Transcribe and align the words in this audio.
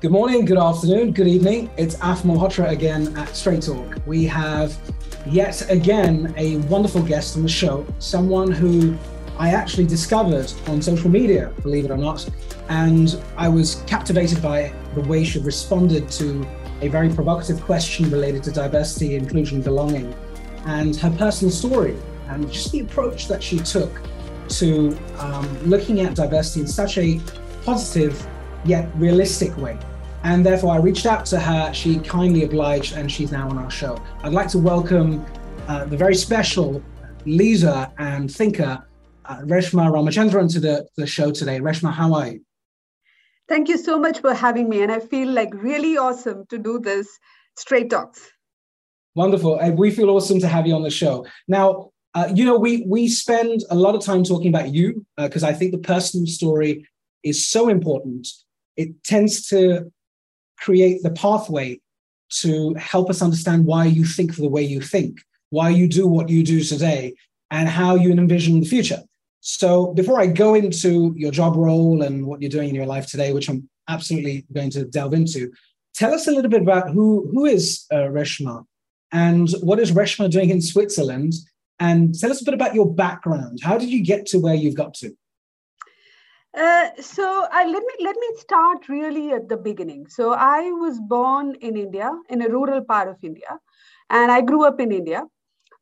Good 0.00 0.12
morning, 0.12 0.44
good 0.44 0.58
afternoon, 0.58 1.10
good 1.10 1.26
evening. 1.26 1.68
It's 1.76 1.96
Af 1.96 2.22
Malhotra 2.22 2.70
again 2.70 3.16
at 3.16 3.34
Straight 3.34 3.62
Talk. 3.62 3.96
We 4.06 4.26
have 4.26 4.78
yet 5.26 5.68
again 5.72 6.32
a 6.36 6.58
wonderful 6.68 7.02
guest 7.02 7.36
on 7.36 7.42
the 7.42 7.48
show, 7.48 7.84
someone 7.98 8.52
who 8.52 8.96
I 9.38 9.50
actually 9.50 9.88
discovered 9.88 10.52
on 10.68 10.80
social 10.80 11.10
media, 11.10 11.52
believe 11.62 11.84
it 11.84 11.90
or 11.90 11.96
not. 11.96 12.30
And 12.68 13.20
I 13.36 13.48
was 13.48 13.82
captivated 13.88 14.40
by 14.40 14.72
the 14.94 15.00
way 15.00 15.24
she 15.24 15.40
responded 15.40 16.08
to 16.12 16.46
a 16.80 16.86
very 16.86 17.12
provocative 17.12 17.60
question 17.62 18.08
related 18.08 18.44
to 18.44 18.52
diversity, 18.52 19.16
inclusion, 19.16 19.62
belonging, 19.62 20.14
and 20.66 20.94
her 20.94 21.10
personal 21.10 21.50
story, 21.50 21.96
and 22.28 22.48
just 22.52 22.70
the 22.70 22.78
approach 22.80 23.26
that 23.26 23.42
she 23.42 23.58
took 23.58 23.90
to 24.50 24.96
um, 25.18 25.68
looking 25.68 26.02
at 26.02 26.14
diversity 26.14 26.60
in 26.60 26.68
such 26.68 26.98
a 26.98 27.20
positive 27.64 28.24
yet 28.64 28.88
realistic 28.96 29.56
way. 29.56 29.78
And 30.24 30.44
therefore, 30.44 30.72
I 30.74 30.78
reached 30.78 31.06
out 31.06 31.26
to 31.26 31.38
her. 31.38 31.72
She 31.72 31.98
kindly 32.00 32.44
obliged, 32.44 32.96
and 32.96 33.10
she's 33.10 33.30
now 33.30 33.48
on 33.48 33.58
our 33.58 33.70
show. 33.70 34.02
I'd 34.22 34.32
like 34.32 34.48
to 34.48 34.58
welcome 34.58 35.24
uh, 35.68 35.84
the 35.84 35.96
very 35.96 36.14
special 36.14 36.82
leader 37.24 37.90
and 37.98 38.32
thinker, 38.32 38.84
uh, 39.26 39.38
Reshma 39.42 39.90
Ramachandran, 39.90 40.52
to 40.52 40.60
the, 40.60 40.88
the 40.96 41.06
show 41.06 41.30
today. 41.30 41.60
Reshma, 41.60 41.92
how 41.92 42.14
are 42.14 42.28
you? 42.28 42.40
Thank 43.48 43.68
you 43.68 43.78
so 43.78 43.98
much 43.98 44.20
for 44.20 44.34
having 44.34 44.68
me. 44.68 44.82
And 44.82 44.92
I 44.92 45.00
feel 45.00 45.28
like 45.28 45.54
really 45.54 45.96
awesome 45.96 46.44
to 46.50 46.58
do 46.58 46.78
this 46.78 47.08
straight 47.56 47.90
talks. 47.90 48.28
Wonderful. 49.14 49.58
And 49.58 49.78
we 49.78 49.90
feel 49.90 50.10
awesome 50.10 50.38
to 50.40 50.48
have 50.48 50.66
you 50.66 50.74
on 50.74 50.82
the 50.82 50.90
show. 50.90 51.26
Now, 51.48 51.90
uh, 52.14 52.28
you 52.34 52.44
know, 52.44 52.58
we 52.58 52.84
we 52.86 53.08
spend 53.08 53.62
a 53.70 53.74
lot 53.74 53.94
of 53.94 54.04
time 54.04 54.24
talking 54.24 54.48
about 54.48 54.72
you 54.72 55.06
because 55.16 55.44
uh, 55.44 55.48
I 55.48 55.52
think 55.52 55.72
the 55.72 55.78
personal 55.78 56.26
story 56.26 56.86
is 57.22 57.46
so 57.46 57.68
important. 57.68 58.28
It 58.78 59.04
tends 59.04 59.48
to 59.48 59.92
create 60.58 61.02
the 61.02 61.10
pathway 61.10 61.80
to 62.40 62.74
help 62.74 63.10
us 63.10 63.20
understand 63.20 63.66
why 63.66 63.84
you 63.86 64.04
think 64.04 64.36
the 64.36 64.48
way 64.48 64.62
you 64.62 64.80
think, 64.80 65.18
why 65.50 65.68
you 65.68 65.88
do 65.88 66.06
what 66.06 66.28
you 66.28 66.42
do 66.42 66.62
today, 66.62 67.14
and 67.50 67.68
how 67.68 67.96
you 67.96 68.12
envision 68.12 68.60
the 68.60 68.66
future. 68.66 69.02
So, 69.40 69.92
before 69.94 70.20
I 70.20 70.26
go 70.26 70.54
into 70.54 71.12
your 71.16 71.30
job 71.30 71.56
role 71.56 72.02
and 72.02 72.26
what 72.26 72.40
you're 72.40 72.50
doing 72.50 72.68
in 72.68 72.74
your 72.74 72.86
life 72.86 73.06
today, 73.06 73.32
which 73.32 73.48
I'm 73.48 73.68
absolutely 73.88 74.46
going 74.52 74.70
to 74.70 74.84
delve 74.84 75.14
into, 75.14 75.50
tell 75.94 76.14
us 76.14 76.26
a 76.26 76.30
little 76.30 76.50
bit 76.50 76.62
about 76.62 76.90
who, 76.90 77.28
who 77.32 77.46
is 77.46 77.84
uh, 77.90 78.08
Reshma 78.18 78.64
and 79.12 79.48
what 79.62 79.78
is 79.80 79.92
Reshma 79.92 80.30
doing 80.30 80.50
in 80.50 80.60
Switzerland? 80.60 81.32
And 81.80 82.18
tell 82.18 82.30
us 82.30 82.42
a 82.42 82.44
bit 82.44 82.54
about 82.54 82.74
your 82.74 82.92
background. 82.92 83.60
How 83.62 83.78
did 83.78 83.88
you 83.88 84.04
get 84.04 84.26
to 84.26 84.38
where 84.38 84.54
you've 84.54 84.74
got 84.74 84.94
to? 84.94 85.16
Uh, 86.58 86.90
so 87.00 87.46
I, 87.52 87.66
let 87.66 87.82
me 87.84 88.04
let 88.04 88.16
me 88.16 88.28
start 88.36 88.88
really 88.88 89.30
at 89.30 89.48
the 89.48 89.56
beginning. 89.56 90.08
So 90.08 90.32
I 90.32 90.70
was 90.72 90.98
born 90.98 91.54
in 91.60 91.76
India, 91.76 92.10
in 92.30 92.42
a 92.42 92.48
rural 92.48 92.80
part 92.82 93.08
of 93.08 93.16
India, 93.22 93.60
and 94.10 94.32
I 94.32 94.40
grew 94.40 94.64
up 94.64 94.80
in 94.80 94.90
India. 94.90 95.22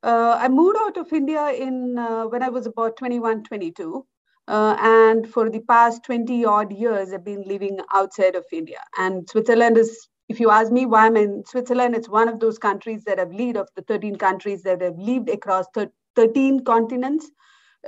Uh, 0.02 0.36
I 0.38 0.48
moved 0.48 0.76
out 0.80 0.98
of 0.98 1.10
India 1.14 1.48
in 1.48 1.96
uh, 1.98 2.24
when 2.24 2.42
I 2.42 2.50
was 2.50 2.66
about 2.66 2.98
21, 2.98 3.44
22. 3.44 4.04
Uh, 4.48 4.76
and 4.78 5.26
for 5.26 5.48
the 5.48 5.60
past 5.60 6.04
20 6.04 6.44
odd 6.44 6.70
years, 6.70 7.12
I've 7.12 7.24
been 7.24 7.42
living 7.46 7.78
outside 7.94 8.34
of 8.34 8.44
India. 8.52 8.80
And 8.98 9.28
Switzerland 9.28 9.78
is, 9.78 10.08
if 10.28 10.38
you 10.38 10.50
ask 10.50 10.70
me 10.70 10.84
why 10.84 11.06
I'm 11.06 11.16
in 11.16 11.42
Switzerland, 11.46 11.96
it's 11.96 12.08
one 12.08 12.28
of 12.28 12.38
those 12.38 12.58
countries 12.58 13.02
that 13.04 13.18
have 13.18 13.32
lived 13.32 13.56
of 13.56 13.68
the 13.76 13.82
13 13.82 14.16
countries 14.16 14.62
that 14.64 14.82
have 14.82 14.98
lived 14.98 15.30
across 15.30 15.66
13 16.14 16.64
continents 16.64 17.30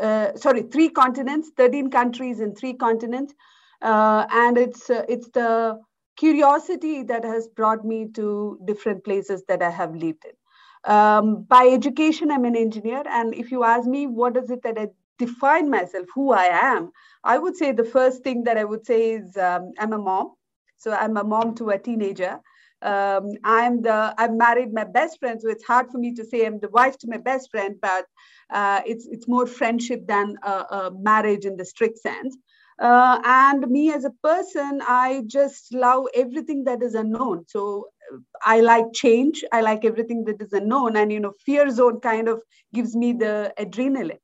uh, 0.00 0.36
sorry, 0.36 0.62
three 0.62 0.88
continents, 0.88 1.50
13 1.56 1.90
countries 1.90 2.40
in 2.40 2.54
three 2.54 2.74
continents. 2.74 3.34
Uh, 3.82 4.26
and 4.30 4.58
it's, 4.58 4.90
uh, 4.90 5.04
it's 5.08 5.28
the 5.30 5.80
curiosity 6.16 7.02
that 7.04 7.24
has 7.24 7.48
brought 7.48 7.84
me 7.84 8.08
to 8.14 8.58
different 8.66 9.04
places 9.04 9.44
that 9.48 9.62
I 9.62 9.70
have 9.70 9.94
lived 9.94 10.24
in. 10.24 10.92
Um, 10.92 11.44
by 11.44 11.68
education, 11.68 12.30
I'm 12.30 12.44
an 12.44 12.56
engineer. 12.56 13.02
And 13.08 13.34
if 13.34 13.50
you 13.50 13.64
ask 13.64 13.86
me, 13.88 14.06
what 14.06 14.36
is 14.36 14.50
it 14.50 14.62
that 14.64 14.78
I 14.78 14.88
define 15.18 15.70
myself, 15.70 16.06
who 16.14 16.32
I 16.32 16.44
am, 16.44 16.90
I 17.24 17.38
would 17.38 17.56
say 17.56 17.72
the 17.72 17.84
first 17.84 18.22
thing 18.22 18.44
that 18.44 18.56
I 18.56 18.64
would 18.64 18.86
say 18.86 19.12
is 19.12 19.36
um, 19.36 19.72
I'm 19.78 19.92
a 19.92 19.98
mom. 19.98 20.32
So 20.78 20.92
I'm 20.92 21.16
a 21.16 21.24
mom 21.24 21.54
to 21.56 21.70
a 21.70 21.78
teenager. 21.78 22.40
Um, 22.82 23.32
I'm 23.44 23.82
the 23.82 24.14
I've 24.18 24.32
married 24.34 24.72
my 24.72 24.84
best 24.84 25.18
friend, 25.18 25.40
so 25.40 25.48
it's 25.48 25.64
hard 25.64 25.90
for 25.90 25.98
me 25.98 26.14
to 26.14 26.24
say 26.24 26.46
I'm 26.46 26.60
the 26.60 26.68
wife 26.68 26.96
to 26.98 27.08
my 27.08 27.18
best 27.18 27.50
friend, 27.50 27.76
but 27.82 28.06
uh, 28.50 28.80
it's 28.86 29.06
it's 29.06 29.28
more 29.28 29.46
friendship 29.46 30.06
than 30.06 30.36
a, 30.42 30.50
a 30.50 30.90
marriage 30.98 31.44
in 31.44 31.56
the 31.56 31.64
strict 31.64 31.98
sense. 31.98 32.36
Uh, 32.80 33.18
and 33.24 33.68
me 33.68 33.92
as 33.92 34.04
a 34.04 34.12
person, 34.22 34.80
I 34.86 35.24
just 35.26 35.74
love 35.74 36.06
everything 36.14 36.62
that 36.64 36.80
is 36.82 36.94
unknown. 36.94 37.44
So 37.48 37.88
uh, 38.12 38.18
I 38.44 38.60
like 38.60 38.92
change. 38.94 39.44
I 39.52 39.62
like 39.62 39.84
everything 39.84 40.24
that 40.26 40.40
is 40.40 40.52
unknown, 40.52 40.96
and 40.96 41.12
you 41.12 41.20
know, 41.20 41.32
fear 41.44 41.70
zone 41.70 42.00
kind 42.00 42.28
of 42.28 42.40
gives 42.72 42.94
me 42.94 43.12
the 43.12 43.52
adrenaline. 43.58 44.20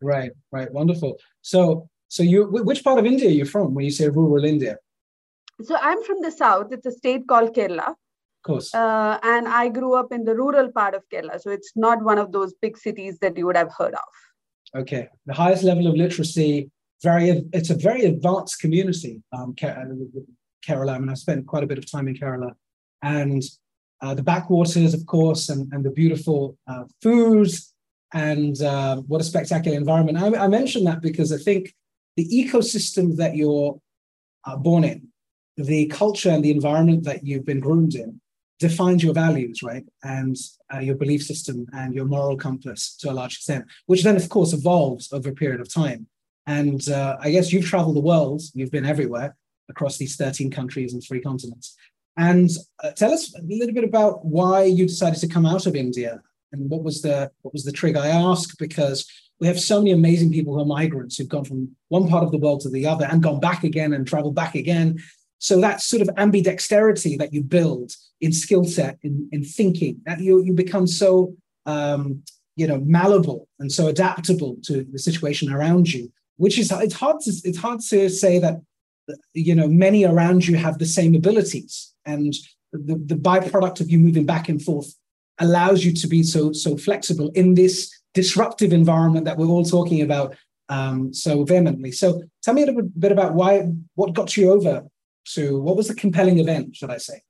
Right, 0.00 0.30
right, 0.52 0.72
wonderful. 0.72 1.16
So, 1.42 1.88
so 2.06 2.22
you, 2.22 2.46
which 2.46 2.84
part 2.84 3.00
of 3.00 3.06
India 3.06 3.28
are 3.28 3.32
you 3.32 3.44
from? 3.44 3.74
When 3.74 3.84
you 3.84 3.90
say 3.90 4.08
rural 4.08 4.44
India? 4.44 4.76
So 5.62 5.76
I'm 5.80 6.04
from 6.04 6.22
the 6.22 6.30
south. 6.30 6.68
It's 6.70 6.86
a 6.86 6.92
state 6.92 7.26
called 7.26 7.52
Kerala 7.52 7.94
course. 8.42 8.74
Uh, 8.74 9.18
and 9.22 9.48
I 9.48 9.68
grew 9.68 9.94
up 9.94 10.12
in 10.12 10.24
the 10.24 10.34
rural 10.34 10.70
part 10.72 10.94
of 10.94 11.02
Kerala. 11.12 11.40
So 11.40 11.50
it's 11.50 11.72
not 11.76 12.02
one 12.02 12.18
of 12.18 12.32
those 12.32 12.54
big 12.60 12.76
cities 12.76 13.18
that 13.20 13.36
you 13.36 13.46
would 13.46 13.56
have 13.56 13.72
heard 13.76 13.94
of. 13.94 14.80
Okay. 14.80 15.08
The 15.26 15.34
highest 15.34 15.62
level 15.62 15.86
of 15.86 15.94
literacy, 15.94 16.70
very 17.02 17.44
it's 17.52 17.70
a 17.70 17.74
very 17.74 18.04
advanced 18.04 18.60
community, 18.60 19.22
um, 19.32 19.54
Kerala. 19.54 20.94
I 20.94 20.98
mean, 20.98 21.08
I've 21.08 21.18
spent 21.18 21.46
quite 21.46 21.64
a 21.64 21.66
bit 21.66 21.78
of 21.78 21.90
time 21.90 22.08
in 22.08 22.14
Kerala. 22.14 22.52
And 23.02 23.42
uh, 24.00 24.14
the 24.14 24.22
backwaters, 24.22 24.94
of 24.94 25.06
course, 25.06 25.48
and, 25.48 25.72
and 25.72 25.84
the 25.84 25.90
beautiful 25.90 26.56
uh, 26.66 26.84
food, 27.02 27.50
and 28.12 28.60
uh, 28.62 28.96
what 28.96 29.20
a 29.20 29.24
spectacular 29.24 29.76
environment. 29.76 30.18
I, 30.18 30.44
I 30.44 30.48
mention 30.48 30.84
that 30.84 31.02
because 31.02 31.32
I 31.32 31.38
think 31.38 31.74
the 32.16 32.26
ecosystem 32.28 33.16
that 33.16 33.36
you're 33.36 33.80
uh, 34.44 34.56
born 34.56 34.84
in, 34.84 35.08
the 35.56 35.86
culture 35.86 36.30
and 36.30 36.44
the 36.44 36.50
environment 36.50 37.04
that 37.04 37.26
you've 37.26 37.44
been 37.44 37.60
groomed 37.60 37.94
in, 37.94 38.20
defines 38.58 39.02
your 39.02 39.14
values, 39.14 39.62
right? 39.62 39.84
And 40.02 40.36
uh, 40.72 40.78
your 40.78 40.96
belief 40.96 41.22
system 41.22 41.66
and 41.72 41.94
your 41.94 42.04
moral 42.04 42.36
compass 42.36 42.96
to 42.96 43.10
a 43.10 43.12
large 43.12 43.36
extent, 43.36 43.66
which 43.86 44.02
then, 44.02 44.16
of 44.16 44.28
course, 44.28 44.52
evolves 44.52 45.12
over 45.12 45.30
a 45.30 45.34
period 45.34 45.60
of 45.60 45.72
time. 45.72 46.06
And 46.46 46.88
uh, 46.88 47.16
I 47.20 47.30
guess 47.30 47.52
you've 47.52 47.66
traveled 47.66 47.96
the 47.96 48.00
world, 48.00 48.42
you've 48.54 48.70
been 48.70 48.86
everywhere 48.86 49.36
across 49.68 49.98
these 49.98 50.16
13 50.16 50.50
countries 50.50 50.92
and 50.92 51.02
three 51.02 51.20
continents. 51.20 51.76
And 52.16 52.50
uh, 52.82 52.90
tell 52.92 53.12
us 53.12 53.34
a 53.36 53.42
little 53.42 53.74
bit 53.74 53.84
about 53.84 54.24
why 54.24 54.64
you 54.64 54.86
decided 54.86 55.20
to 55.20 55.28
come 55.28 55.46
out 55.46 55.66
of 55.66 55.76
India 55.76 56.20
and 56.52 56.70
what 56.70 56.82
was 56.82 57.02
the 57.02 57.30
what 57.42 57.52
was 57.52 57.64
the 57.64 57.72
trigger? 57.72 58.00
I 58.00 58.08
ask 58.08 58.58
because 58.58 59.06
we 59.40 59.46
have 59.46 59.60
so 59.60 59.78
many 59.78 59.92
amazing 59.92 60.32
people 60.32 60.54
who 60.54 60.60
are 60.60 60.66
migrants 60.66 61.16
who've 61.16 61.28
gone 61.28 61.44
from 61.44 61.76
one 61.88 62.08
part 62.08 62.24
of 62.24 62.32
the 62.32 62.38
world 62.38 62.60
to 62.62 62.70
the 62.70 62.86
other 62.86 63.06
and 63.06 63.22
gone 63.22 63.40
back 63.40 63.62
again 63.62 63.92
and 63.92 64.06
traveled 64.06 64.34
back 64.34 64.54
again. 64.54 64.98
So 65.38 65.60
that 65.60 65.80
sort 65.80 66.02
of 66.02 66.08
ambidexterity 66.16 67.18
that 67.18 67.32
you 67.32 67.42
build 67.42 67.92
in 68.20 68.32
skill 68.32 68.64
set, 68.64 68.98
in, 69.02 69.28
in 69.32 69.44
thinking, 69.44 70.00
that 70.04 70.20
you, 70.20 70.42
you 70.42 70.52
become 70.52 70.86
so 70.86 71.34
um, 71.66 72.22
you 72.56 72.66
know 72.66 72.80
malleable 72.80 73.48
and 73.60 73.70
so 73.70 73.86
adaptable 73.86 74.56
to 74.64 74.84
the 74.84 74.98
situation 74.98 75.52
around 75.52 75.92
you, 75.92 76.10
which 76.36 76.58
is 76.58 76.72
it's 76.72 76.94
hard 76.94 77.20
to 77.20 77.30
it's 77.44 77.58
hard 77.58 77.80
to 77.88 78.08
say 78.10 78.38
that 78.40 78.60
you 79.32 79.54
know 79.54 79.68
many 79.68 80.04
around 80.04 80.46
you 80.46 80.56
have 80.56 80.78
the 80.78 80.86
same 80.86 81.14
abilities 81.14 81.94
and 82.04 82.34
the, 82.72 82.96
the 83.06 83.14
byproduct 83.14 83.80
of 83.80 83.90
you 83.90 83.98
moving 83.98 84.26
back 84.26 84.48
and 84.48 84.60
forth 84.60 84.92
allows 85.38 85.84
you 85.84 85.92
to 85.92 86.08
be 86.08 86.22
so 86.22 86.52
so 86.52 86.76
flexible 86.76 87.30
in 87.34 87.54
this 87.54 87.94
disruptive 88.12 88.72
environment 88.72 89.24
that 89.24 89.38
we're 89.38 89.46
all 89.46 89.64
talking 89.64 90.02
about 90.02 90.34
um, 90.68 91.14
so 91.14 91.44
vehemently. 91.44 91.92
So 91.92 92.22
tell 92.42 92.54
me 92.54 92.62
a 92.62 92.66
little 92.66 92.82
bit 92.98 93.12
about 93.12 93.34
why 93.34 93.70
what 93.94 94.14
got 94.14 94.36
you 94.36 94.50
over 94.50 94.84
to 95.34 95.60
what 95.60 95.76
was 95.76 95.88
the 95.88 95.94
compelling 95.94 96.38
event, 96.38 96.76
should 96.76 96.90
I 96.90 96.98
say? 96.98 97.22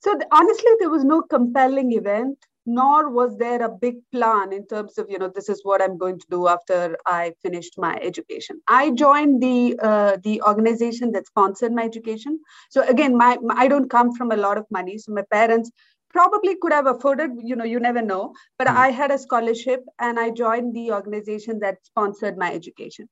So 0.00 0.18
honestly, 0.32 0.70
there 0.80 0.90
was 0.90 1.04
no 1.04 1.22
compelling 1.22 1.92
event, 1.92 2.36
nor 2.66 3.10
was 3.10 3.38
there 3.38 3.62
a 3.62 3.70
big 3.70 3.96
plan 4.12 4.52
in 4.52 4.66
terms 4.66 4.98
of, 4.98 5.06
you 5.08 5.18
know, 5.18 5.30
this 5.34 5.48
is 5.48 5.60
what 5.64 5.80
I'm 5.80 5.96
going 5.96 6.18
to 6.18 6.26
do 6.30 6.46
after 6.46 6.96
I 7.06 7.32
finished 7.42 7.78
my 7.78 7.98
education. 8.02 8.60
I 8.68 8.90
joined 8.90 9.42
the 9.42 9.78
uh, 9.82 10.18
the 10.22 10.42
organization 10.42 11.12
that 11.12 11.26
sponsored 11.26 11.72
my 11.72 11.84
education. 11.84 12.40
So 12.70 12.86
again, 12.86 13.16
my, 13.16 13.38
my 13.42 13.54
I 13.56 13.68
don't 13.68 13.88
come 13.88 14.14
from 14.14 14.30
a 14.30 14.36
lot 14.36 14.58
of 14.58 14.66
money, 14.70 14.98
so 14.98 15.12
my 15.12 15.24
parents 15.30 15.70
probably 16.14 16.54
could 16.62 16.72
have 16.72 16.86
afforded 16.86 17.30
you 17.42 17.56
know 17.56 17.64
you 17.64 17.80
never 17.80 18.00
know 18.00 18.32
but 18.56 18.68
mm. 18.68 18.76
i 18.82 18.90
had 18.98 19.10
a 19.10 19.18
scholarship 19.18 19.80
and 19.98 20.20
i 20.24 20.30
joined 20.30 20.72
the 20.74 20.92
organization 20.92 21.58
that 21.58 21.78
sponsored 21.82 22.38
my 22.42 22.50
education 22.58 23.08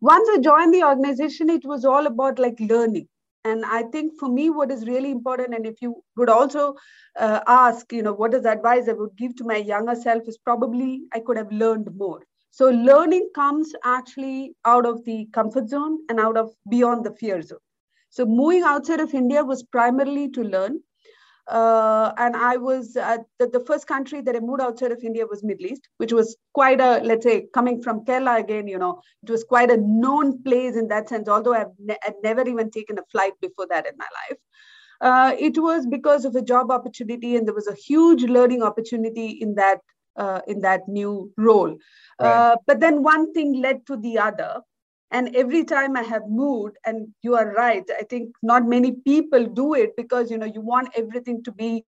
once 0.00 0.26
i 0.34 0.38
joined 0.38 0.72
the 0.72 0.82
organization 0.82 1.50
it 1.50 1.66
was 1.72 1.84
all 1.84 2.06
about 2.06 2.38
like 2.38 2.58
learning 2.70 3.06
and 3.48 3.64
i 3.76 3.82
think 3.94 4.12
for 4.20 4.28
me 4.36 4.44
what 4.58 4.70
is 4.74 4.86
really 4.88 5.10
important 5.16 5.54
and 5.58 5.66
if 5.70 5.82
you 5.82 5.90
would 6.16 6.30
also 6.36 6.62
uh, 7.24 7.40
ask 7.46 7.92
you 7.92 8.02
know 8.02 8.14
what 8.22 8.34
is 8.38 8.46
advice 8.54 8.88
i 8.88 8.92
would 9.00 9.14
give 9.22 9.34
to 9.36 9.44
my 9.52 9.56
younger 9.72 9.94
self 10.06 10.28
is 10.32 10.38
probably 10.50 10.90
i 11.14 11.20
could 11.20 11.36
have 11.42 11.52
learned 11.64 11.90
more 12.04 12.20
so 12.50 12.70
learning 12.90 13.28
comes 13.34 13.72
actually 13.84 14.54
out 14.64 14.86
of 14.92 15.04
the 15.04 15.18
comfort 15.38 15.68
zone 15.68 15.98
and 16.08 16.20
out 16.26 16.36
of 16.44 16.50
beyond 16.76 17.04
the 17.10 17.16
fear 17.22 17.40
zone 17.52 17.64
So 18.16 18.24
moving 18.26 18.62
outside 18.68 19.00
of 19.02 19.14
India 19.18 19.40
was 19.48 19.62
primarily 19.74 20.22
to 20.36 20.42
learn. 20.52 20.74
Uh, 21.48 22.12
and 22.16 22.34
I 22.34 22.56
was 22.56 22.96
uh, 22.96 23.18
the, 23.38 23.46
the 23.46 23.64
first 23.64 23.86
country 23.86 24.20
that 24.20 24.34
I 24.34 24.40
moved 24.40 24.60
outside 24.60 24.90
of 24.90 25.04
India 25.04 25.26
was 25.26 25.44
Middle 25.44 25.66
East, 25.66 25.88
which 25.98 26.12
was 26.12 26.36
quite 26.54 26.80
a 26.80 27.00
let's 27.04 27.24
say 27.24 27.46
coming 27.54 27.80
from 27.82 28.04
Kerala 28.04 28.40
again. 28.40 28.66
You 28.66 28.78
know, 28.78 29.00
it 29.22 29.30
was 29.30 29.44
quite 29.44 29.70
a 29.70 29.76
known 29.76 30.42
place 30.42 30.76
in 30.76 30.88
that 30.88 31.08
sense. 31.08 31.28
Although 31.28 31.54
I've 31.54 31.74
ne- 31.78 31.98
I'd 32.04 32.14
never 32.24 32.48
even 32.48 32.70
taken 32.70 32.98
a 32.98 33.04
flight 33.12 33.34
before 33.40 33.68
that 33.70 33.86
in 33.86 33.92
my 33.96 34.06
life, 34.20 34.38
uh, 35.00 35.36
it 35.38 35.56
was 35.56 35.86
because 35.86 36.24
of 36.24 36.34
a 36.34 36.42
job 36.42 36.72
opportunity, 36.72 37.36
and 37.36 37.46
there 37.46 37.54
was 37.54 37.68
a 37.68 37.74
huge 37.74 38.24
learning 38.24 38.62
opportunity 38.62 39.28
in 39.28 39.54
that 39.54 39.78
uh, 40.16 40.40
in 40.48 40.62
that 40.62 40.88
new 40.88 41.32
role. 41.36 41.76
Right. 42.20 42.28
Uh, 42.28 42.56
but 42.66 42.80
then 42.80 43.02
one 43.02 43.32
thing 43.32 43.60
led 43.60 43.86
to 43.86 43.96
the 43.96 44.18
other, 44.18 44.62
and 45.10 45.34
every 45.36 45.64
time 45.64 45.96
i 45.96 46.02
have 46.02 46.22
moved 46.28 46.76
and 46.84 47.08
you 47.22 47.34
are 47.34 47.52
right 47.54 47.90
i 47.98 48.02
think 48.02 48.34
not 48.42 48.66
many 48.66 48.92
people 48.92 49.46
do 49.46 49.74
it 49.74 49.96
because 49.96 50.30
you 50.30 50.38
know 50.38 50.46
you 50.46 50.60
want 50.60 50.88
everything 50.96 51.42
to 51.42 51.52
be 51.52 51.84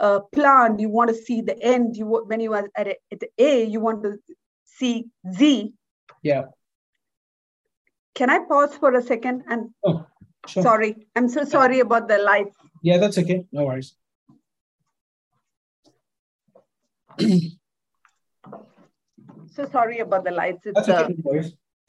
uh, 0.00 0.20
planned. 0.32 0.80
You 0.80 0.88
want 0.88 1.10
to 1.10 1.14
see 1.14 1.42
the 1.42 1.62
end. 1.62 1.98
You 1.98 2.06
when 2.06 2.40
you 2.40 2.54
are 2.54 2.66
at, 2.74 2.88
a, 2.88 2.96
at 3.12 3.22
a 3.38 3.64
you 3.66 3.78
want 3.78 4.02
to 4.04 4.16
see 4.64 5.10
z. 5.30 5.74
Yeah. 6.22 6.44
Can 8.14 8.30
i 8.30 8.38
pause 8.38 8.74
for 8.74 8.94
a 8.94 9.02
second? 9.02 9.42
And 9.48 9.68
oh, 9.84 10.06
sure. 10.46 10.62
sorry. 10.62 11.06
I'm 11.14 11.28
so 11.28 11.44
sorry 11.44 11.80
about 11.80 12.08
the 12.08 12.16
lights 12.16 12.56
yeah 12.82 12.98
that's 12.98 13.16
okay. 13.16 13.46
No 13.52 13.64
worries. 13.64 13.94
So 19.54 19.68
sorry 19.70 19.98
about 20.00 20.24
the 20.24 20.30
lights. 20.30 20.66
It's, 20.66 20.86
that's 20.86 20.88
okay, 20.88 21.14
uh, 21.38 21.42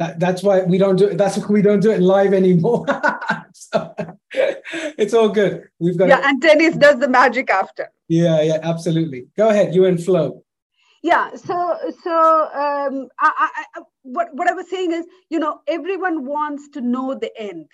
that, 0.03 0.19
that's 0.19 0.43
why 0.43 0.63
we 0.63 0.77
don't 0.77 0.97
do 0.97 1.07
it. 1.07 1.17
That's 1.17 1.37
why 1.37 1.45
we 1.47 1.61
don't 1.61 1.79
do 1.79 1.91
it 1.91 2.01
live 2.01 2.33
anymore. 2.33 2.85
so, 3.53 3.95
it's 4.33 5.13
all 5.13 5.29
good. 5.29 5.63
We've 5.79 5.97
got 5.97 6.09
yeah, 6.09 6.21
and 6.23 6.41
tennis 6.41 6.75
does 6.75 6.99
the 6.99 7.07
magic 7.07 7.49
after. 7.49 7.89
Yeah, 8.07 8.41
yeah, 8.41 8.59
absolutely. 8.61 9.27
Go 9.37 9.49
ahead, 9.49 9.73
you 9.73 9.85
and 9.85 10.03
Flo. 10.03 10.43
Yeah, 11.01 11.35
so 11.35 11.77
so 12.03 12.13
um, 12.13 13.07
I, 13.19 13.49
I, 13.75 13.81
what 14.03 14.29
what 14.33 14.47
I 14.49 14.53
was 14.53 14.69
saying 14.69 14.91
is, 14.91 15.05
you 15.29 15.39
know, 15.39 15.61
everyone 15.67 16.25
wants 16.25 16.69
to 16.69 16.81
know 16.81 17.13
the 17.15 17.31
end, 17.39 17.67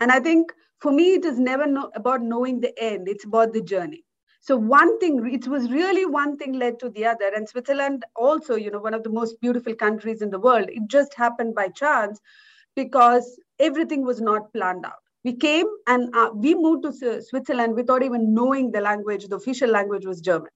and 0.00 0.10
I 0.10 0.20
think 0.20 0.52
for 0.80 0.92
me, 0.92 1.14
it 1.14 1.24
is 1.24 1.38
never 1.38 1.66
know, 1.66 1.90
about 1.94 2.22
knowing 2.22 2.60
the 2.60 2.72
end. 2.82 3.08
It's 3.08 3.24
about 3.24 3.52
the 3.54 3.62
journey 3.62 4.03
so 4.46 4.58
one 4.58 4.98
thing 4.98 5.26
it 5.32 5.46
was 5.48 5.70
really 5.70 6.04
one 6.04 6.36
thing 6.36 6.52
led 6.52 6.78
to 6.80 6.90
the 6.90 7.06
other. 7.06 7.32
And 7.34 7.48
switzerland 7.48 8.04
also 8.14 8.56
you 8.56 8.70
know 8.70 8.78
one 8.78 8.92
of 8.92 9.02
the 9.02 9.08
most 9.08 9.40
beautiful 9.40 9.74
countries 9.74 10.20
in 10.20 10.30
the 10.30 10.38
world. 10.38 10.68
It 10.68 10.86
just 10.86 11.14
happened 11.14 11.54
by 11.54 11.68
chance 11.68 12.20
because 12.76 13.40
everything 13.58 14.04
was 14.04 14.20
not 14.20 14.52
planned 14.52 14.84
out. 14.84 15.00
We 15.24 15.32
came 15.32 15.64
and 15.86 16.14
uh, 16.14 16.30
we 16.34 16.54
moved 16.54 16.82
to 16.82 17.22
switzerland 17.22 17.74
without 17.74 18.02
even 18.02 18.34
knowing 18.34 18.70
the 18.70 18.82
language 18.82 19.26
the 19.28 19.36
official 19.36 19.70
language 19.70 20.04
was 20.04 20.20
german. 20.20 20.50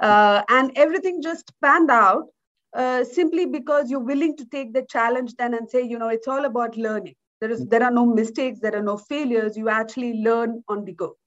Uh, 0.00 0.42
and 0.48 0.72
everything 0.76 1.20
just 1.20 1.52
panned 1.60 1.90
out 1.90 2.24
uh, 2.72 3.04
simply 3.04 3.44
because 3.44 3.90
you're 3.90 4.08
willing 4.12 4.34
to 4.38 4.46
take 4.46 4.72
the 4.72 4.86
challenge 4.88 5.34
then 5.36 5.52
and 5.52 5.68
say 5.68 5.82
you 5.82 5.98
know 5.98 6.08
it's 6.08 6.26
all 6.26 6.46
about 6.46 6.78
learning. 6.78 7.14
There 7.42 7.50
is 7.50 7.66
there 7.66 7.82
are 7.82 7.90
no 7.90 8.06
mistakes 8.06 8.60
there 8.60 8.74
are 8.74 8.82
no 8.82 8.96
failures. 8.96 9.58
You 9.58 9.68
actually 9.68 10.14
learn 10.22 10.64
on 10.68 10.86
the 10.86 10.94
go 10.94 11.18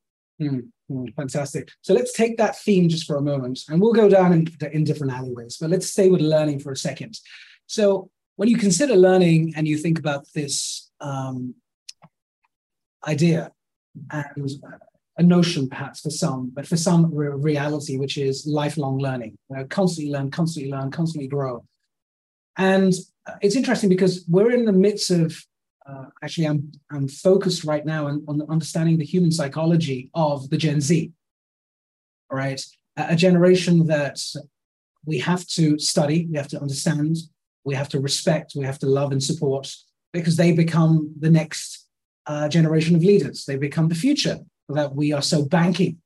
Mm, 0.42 0.70
fantastic. 1.16 1.70
So 1.82 1.94
let's 1.94 2.14
take 2.14 2.38
that 2.38 2.58
theme 2.60 2.90
just 2.90 3.06
for 3.06 3.16
a 3.18 3.22
moment, 3.22 3.62
and 3.70 3.82
we'll 3.82 3.94
go 3.94 4.10
down 4.10 4.34
in, 4.34 4.48
in 4.72 4.84
different 4.84 5.14
alleyways. 5.14 5.58
But 5.58 5.70
let's 5.70 5.90
stay 5.90 6.10
with 6.10 6.22
learning 6.22 6.60
for 6.60 6.72
a 6.72 6.78
second. 6.78 7.20
So 7.66 8.10
when 8.36 8.50
you 8.50 8.58
consider 8.58 8.96
learning 8.96 9.54
and 9.56 9.68
you 9.68 9.78
think 9.78 10.00
about 10.00 10.26
this 10.34 10.92
um, 11.02 11.56
idea 13.06 13.52
and 14.12 14.50
a 15.18 15.24
notion 15.24 15.68
perhaps 15.68 16.02
for 16.02 16.12
some, 16.12 16.52
but 16.54 16.68
for 16.68 16.78
some 16.78 17.14
re- 17.14 17.30
reality, 17.30 17.98
which 17.98 18.18
is 18.18 18.46
lifelong 18.46 19.00
learning, 19.00 19.38
you 19.50 19.58
know, 19.58 19.66
constantly 19.66 20.14
learn, 20.14 20.30
constantly 20.30 20.72
learn, 20.72 20.92
constantly 20.92 21.28
grow. 21.28 21.66
And 22.58 22.94
it's 23.42 23.56
interesting 23.56 23.90
because 23.90 24.24
we're 24.28 24.52
in 24.52 24.66
the 24.66 24.72
midst 24.72 25.10
of 25.10 25.44
uh, 25.88 26.06
actually 26.24 26.48
I'm 26.48 26.72
I'm 26.92 27.08
focused 27.08 27.64
right 27.64 27.86
now 27.86 28.08
on, 28.08 28.24
on 28.28 28.42
understanding 28.50 28.98
the 28.98 29.06
human 29.06 29.32
psychology 29.32 30.10
of 30.14 30.50
the 30.50 30.58
Gen 30.58 30.82
Z. 30.82 31.12
Right, 32.32 32.62
a, 32.98 33.08
a 33.10 33.16
generation 33.16 33.88
that 33.88 34.20
we 35.06 35.20
have 35.20 35.48
to 35.48 35.80
study, 35.80 36.28
we 36.30 36.38
have 36.38 36.50
to 36.50 36.60
understand, 36.60 37.18
we 37.64 37.76
have 37.76 37.90
to 37.90 38.00
respect, 38.00 38.54
we 38.56 38.66
have 38.66 38.80
to 38.80 38.88
love 38.88 39.12
and 39.14 39.24
support 39.24 39.74
because 40.12 40.36
they 40.36 40.52
become 40.52 41.14
the 41.20 41.30
next 41.30 41.88
uh, 42.26 42.50
generation 42.50 42.96
of 42.96 43.04
leaders. 43.04 43.46
They 43.46 43.56
become 43.56 43.88
the 43.88 43.96
future 43.96 44.40
that 44.70 44.94
we 44.94 45.14
are 45.14 45.22
so 45.22 45.46
banking, 45.46 45.98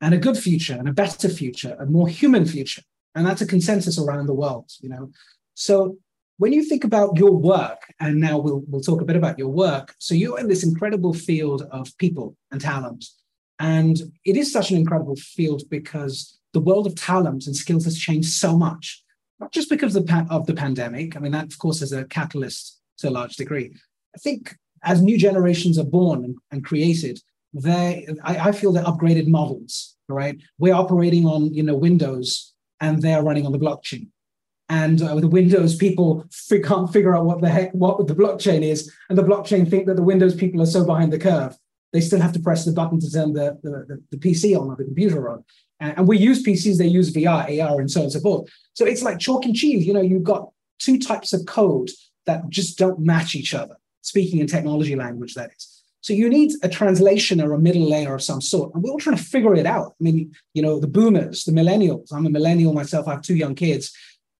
and 0.00 0.14
a 0.14 0.18
good 0.18 0.38
future, 0.38 0.74
and 0.74 0.88
a 0.88 0.92
better 0.92 1.28
future, 1.28 1.76
a 1.78 1.84
more 1.84 2.08
human 2.08 2.46
future, 2.46 2.82
and 3.14 3.26
that's 3.26 3.42
a 3.42 3.46
consensus 3.46 3.98
around 3.98 4.26
the 4.26 4.34
world. 4.34 4.70
You 4.80 4.88
know, 4.88 5.10
so 5.54 5.98
when 6.40 6.54
you 6.54 6.64
think 6.64 6.84
about 6.84 7.18
your 7.18 7.32
work, 7.32 7.92
and 8.00 8.18
now 8.18 8.38
we'll, 8.38 8.64
we'll 8.66 8.80
talk 8.80 9.02
a 9.02 9.04
bit 9.04 9.14
about 9.14 9.38
your 9.38 9.50
work. 9.50 9.94
So 9.98 10.14
you're 10.14 10.40
in 10.40 10.48
this 10.48 10.64
incredible 10.64 11.12
field 11.12 11.68
of 11.70 11.94
people 11.98 12.34
and 12.50 12.58
talent. 12.58 13.04
And 13.58 14.00
it 14.24 14.38
is 14.38 14.50
such 14.50 14.70
an 14.70 14.78
incredible 14.78 15.16
field 15.16 15.64
because 15.68 16.38
the 16.54 16.60
world 16.60 16.86
of 16.86 16.94
talent 16.94 17.46
and 17.46 17.54
skills 17.54 17.84
has 17.84 17.98
changed 17.98 18.30
so 18.30 18.56
much, 18.56 19.04
not 19.38 19.52
just 19.52 19.68
because 19.68 19.94
of 19.96 20.06
the, 20.06 20.26
of 20.30 20.46
the 20.46 20.54
pandemic. 20.54 21.14
I 21.14 21.20
mean, 21.20 21.32
that, 21.32 21.52
of 21.52 21.58
course, 21.58 21.82
is 21.82 21.92
a 21.92 22.06
catalyst 22.06 22.80
to 23.00 23.10
a 23.10 23.16
large 23.18 23.36
degree. 23.36 23.76
I 24.14 24.18
think 24.18 24.56
as 24.82 25.02
new 25.02 25.18
generations 25.18 25.78
are 25.78 25.84
born 25.84 26.24
and, 26.24 26.38
and 26.50 26.64
created, 26.64 27.20
they, 27.52 28.08
I, 28.24 28.48
I 28.48 28.52
feel 28.52 28.72
they're 28.72 28.82
upgraded 28.84 29.28
models, 29.28 29.94
right? 30.08 30.40
We're 30.58 30.72
operating 30.72 31.26
on, 31.26 31.52
you 31.52 31.64
know, 31.64 31.76
Windows 31.76 32.54
and 32.80 33.02
they're 33.02 33.22
running 33.22 33.44
on 33.44 33.52
the 33.52 33.58
blockchain 33.58 34.08
and 34.70 35.02
uh, 35.02 35.16
the 35.16 35.28
Windows 35.28 35.74
people 35.74 36.24
can't 36.64 36.90
figure 36.92 37.14
out 37.14 37.26
what 37.26 37.42
the 37.42 37.48
heck 37.48 37.72
what 37.72 38.06
the 38.06 38.14
blockchain 38.14 38.62
is, 38.62 38.90
and 39.08 39.18
the 39.18 39.22
blockchain 39.22 39.68
think 39.68 39.86
that 39.86 39.96
the 39.96 40.02
Windows 40.02 40.34
people 40.34 40.62
are 40.62 40.66
so 40.66 40.86
behind 40.86 41.12
the 41.12 41.18
curve. 41.18 41.58
They 41.92 42.00
still 42.00 42.20
have 42.20 42.32
to 42.32 42.40
press 42.40 42.64
the 42.64 42.72
button 42.72 43.00
to 43.00 43.10
turn 43.10 43.32
the, 43.32 43.58
the, 43.64 44.00
the 44.12 44.16
PC 44.16 44.58
on 44.58 44.68
or 44.68 44.76
the 44.76 44.84
computer 44.84 45.28
on. 45.28 45.44
And, 45.80 45.98
and 45.98 46.08
we 46.08 46.18
use 46.18 46.44
PCs, 46.44 46.78
they 46.78 46.86
use 46.86 47.12
VR, 47.12 47.60
AR, 47.60 47.80
and 47.80 47.90
so 47.90 48.00
on 48.00 48.04
and 48.04 48.12
so 48.12 48.20
forth. 48.20 48.48
So 48.74 48.86
it's 48.86 49.02
like 49.02 49.18
chalk 49.18 49.44
and 49.44 49.56
cheese. 49.56 49.84
You 49.84 49.94
know, 49.94 50.00
you've 50.00 50.22
got 50.22 50.50
two 50.78 51.00
types 51.00 51.32
of 51.32 51.46
code 51.46 51.90
that 52.26 52.48
just 52.48 52.78
don't 52.78 53.00
match 53.00 53.34
each 53.34 53.54
other, 53.54 53.76
speaking 54.02 54.38
in 54.38 54.46
technology 54.46 54.94
language, 54.94 55.34
that 55.34 55.50
is. 55.50 55.82
So 56.02 56.12
you 56.12 56.28
need 56.28 56.52
a 56.62 56.68
translation 56.68 57.40
or 57.40 57.52
a 57.52 57.58
middle 57.58 57.90
layer 57.90 58.14
of 58.14 58.22
some 58.22 58.40
sort. 58.40 58.72
And 58.72 58.82
we're 58.82 58.90
all 58.90 58.98
trying 58.98 59.16
to 59.16 59.22
figure 59.22 59.54
it 59.54 59.66
out. 59.66 59.94
I 60.00 60.04
mean, 60.04 60.32
you 60.54 60.62
know, 60.62 60.78
the 60.78 60.86
boomers, 60.86 61.44
the 61.44 61.52
millennials, 61.52 62.12
I'm 62.12 62.24
a 62.24 62.30
millennial 62.30 62.72
myself, 62.72 63.08
I 63.08 63.12
have 63.12 63.22
two 63.22 63.36
young 63.36 63.54
kids 63.54 63.92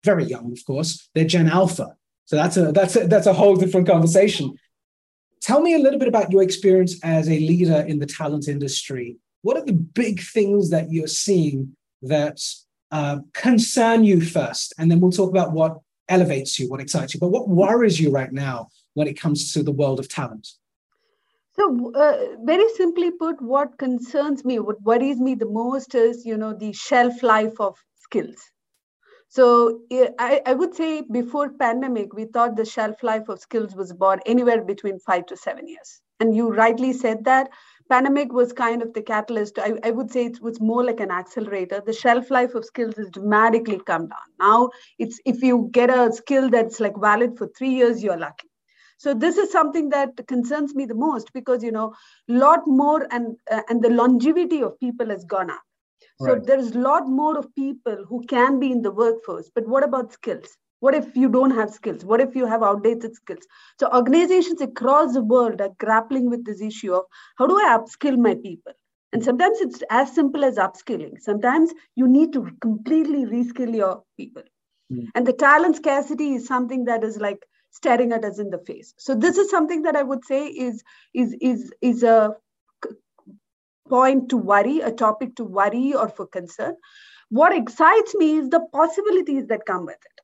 very 0.04 0.24
young, 0.24 0.52
of 0.52 0.64
course. 0.64 1.08
They're 1.14 1.24
Gen 1.24 1.48
Alpha. 1.48 1.96
So 2.24 2.36
that's 2.36 2.56
a 2.56 2.72
that's 2.72 2.96
a, 2.96 3.06
that's 3.06 3.26
a 3.26 3.32
whole 3.32 3.56
different 3.56 3.86
conversation. 3.86 4.54
Tell 5.42 5.60
me 5.60 5.74
a 5.74 5.78
little 5.78 5.98
bit 5.98 6.08
about 6.08 6.30
your 6.30 6.42
experience 6.42 6.98
as 7.02 7.28
a 7.28 7.38
leader 7.38 7.80
in 7.80 7.98
the 7.98 8.06
talent 8.06 8.46
industry. 8.46 9.16
What 9.42 9.56
are 9.56 9.64
the 9.64 9.72
big 9.72 10.20
things 10.20 10.70
that 10.70 10.92
you're 10.92 11.06
seeing 11.06 11.76
that 12.02 12.38
uh, 12.90 13.18
concern 13.32 14.04
you 14.04 14.20
first, 14.20 14.74
and 14.78 14.90
then 14.90 15.00
we'll 15.00 15.12
talk 15.12 15.30
about 15.30 15.52
what 15.52 15.78
elevates 16.08 16.58
you, 16.58 16.68
what 16.68 16.80
excites 16.80 17.14
you. 17.14 17.20
But 17.20 17.28
what 17.28 17.48
worries 17.48 18.00
you 18.00 18.10
right 18.10 18.32
now 18.32 18.68
when 18.94 19.06
it 19.06 19.18
comes 19.18 19.52
to 19.52 19.62
the 19.62 19.72
world 19.72 20.00
of 20.00 20.08
talent? 20.08 20.48
So, 21.56 21.92
uh, 21.94 22.36
very 22.42 22.68
simply 22.76 23.10
put, 23.10 23.40
what 23.40 23.78
concerns 23.78 24.44
me, 24.44 24.58
what 24.58 24.80
worries 24.82 25.18
me 25.18 25.34
the 25.34 25.46
most 25.46 25.94
is, 25.94 26.24
you 26.24 26.36
know, 26.36 26.52
the 26.52 26.72
shelf 26.72 27.22
life 27.22 27.60
of 27.60 27.76
skills. 27.96 28.50
So 29.30 29.82
I, 30.18 30.42
I 30.44 30.54
would 30.54 30.74
say 30.74 31.02
before 31.02 31.50
pandemic, 31.50 32.12
we 32.12 32.24
thought 32.24 32.56
the 32.56 32.64
shelf 32.64 33.00
life 33.04 33.28
of 33.28 33.38
skills 33.38 33.76
was 33.76 33.92
about 33.92 34.20
anywhere 34.26 34.60
between 34.64 34.98
five 34.98 35.26
to 35.26 35.36
seven 35.36 35.68
years. 35.68 36.00
And 36.18 36.34
you 36.34 36.52
rightly 36.52 36.92
said 36.92 37.24
that 37.24 37.48
pandemic 37.88 38.32
was 38.32 38.52
kind 38.52 38.82
of 38.82 38.92
the 38.92 39.02
catalyst. 39.02 39.56
I, 39.60 39.74
I 39.84 39.92
would 39.92 40.10
say 40.10 40.26
it 40.26 40.42
was 40.42 40.60
more 40.60 40.84
like 40.84 40.98
an 40.98 41.12
accelerator. 41.12 41.80
The 41.80 41.92
shelf 41.92 42.28
life 42.28 42.56
of 42.56 42.64
skills 42.64 42.96
has 42.96 43.08
dramatically 43.10 43.80
come 43.86 44.08
down. 44.08 44.28
Now 44.40 44.70
it's 44.98 45.20
if 45.24 45.42
you 45.42 45.68
get 45.70 45.90
a 45.90 46.12
skill 46.12 46.50
that's 46.50 46.80
like 46.80 46.96
valid 46.98 47.38
for 47.38 47.46
three 47.56 47.70
years, 47.70 48.02
you're 48.02 48.18
lucky. 48.18 48.48
So 48.98 49.14
this 49.14 49.38
is 49.38 49.52
something 49.52 49.90
that 49.90 50.26
concerns 50.26 50.74
me 50.74 50.86
the 50.86 50.94
most 50.96 51.32
because 51.32 51.62
you 51.62 51.70
know 51.70 51.94
a 52.28 52.32
lot 52.32 52.66
more 52.66 53.06
and 53.12 53.36
uh, 53.48 53.62
and 53.68 53.80
the 53.80 53.90
longevity 53.90 54.60
of 54.60 54.78
people 54.80 55.08
has 55.10 55.24
gone 55.24 55.50
up 55.50 55.62
so 56.18 56.34
right. 56.34 56.44
there's 56.44 56.72
a 56.72 56.78
lot 56.78 57.08
more 57.08 57.38
of 57.38 57.54
people 57.54 58.04
who 58.08 58.24
can 58.26 58.58
be 58.58 58.70
in 58.70 58.82
the 58.82 58.90
workforce. 58.90 59.50
But 59.54 59.66
what 59.66 59.84
about 59.84 60.12
skills? 60.12 60.56
What 60.80 60.94
if 60.94 61.14
you 61.14 61.28
don't 61.28 61.50
have 61.50 61.70
skills? 61.70 62.04
What 62.04 62.20
if 62.20 62.34
you 62.34 62.46
have 62.46 62.62
outdated 62.62 63.14
skills? 63.14 63.46
So 63.78 63.90
organizations 63.92 64.60
across 64.60 65.12
the 65.12 65.22
world 65.22 65.60
are 65.60 65.70
grappling 65.78 66.30
with 66.30 66.44
this 66.44 66.60
issue 66.60 66.94
of 66.94 67.04
how 67.36 67.46
do 67.46 67.56
I 67.56 67.76
upskill 67.78 68.16
my 68.18 68.34
people? 68.34 68.72
And 69.12 69.22
sometimes 69.22 69.60
it's 69.60 69.82
as 69.90 70.14
simple 70.14 70.44
as 70.44 70.56
upskilling. 70.56 71.20
Sometimes 71.20 71.72
you 71.96 72.06
need 72.08 72.32
to 72.32 72.48
completely 72.60 73.24
reskill 73.24 73.74
your 73.74 74.02
people. 74.16 74.42
Mm. 74.92 75.08
And 75.14 75.26
the 75.26 75.32
talent 75.32 75.76
scarcity 75.76 76.34
is 76.34 76.46
something 76.46 76.84
that 76.84 77.04
is 77.04 77.18
like 77.18 77.44
staring 77.70 78.12
at 78.12 78.24
us 78.24 78.38
in 78.38 78.50
the 78.50 78.58
face. 78.66 78.94
So 78.98 79.14
this 79.14 79.36
is 79.36 79.50
something 79.50 79.82
that 79.82 79.96
I 79.96 80.02
would 80.02 80.24
say 80.24 80.46
is 80.46 80.82
is 81.14 81.36
is 81.40 81.72
is 81.80 82.02
a 82.02 82.36
point 83.90 84.30
to 84.30 84.36
worry, 84.36 84.80
a 84.80 84.92
topic 84.92 85.36
to 85.36 85.44
worry 85.44 85.92
or 85.94 86.08
for 86.08 86.26
concern. 86.26 86.74
What 87.28 87.54
excites 87.54 88.14
me 88.14 88.36
is 88.38 88.48
the 88.48 88.60
possibilities 88.72 89.46
that 89.48 89.66
come 89.66 89.86
with 89.86 89.96
it. 89.96 90.20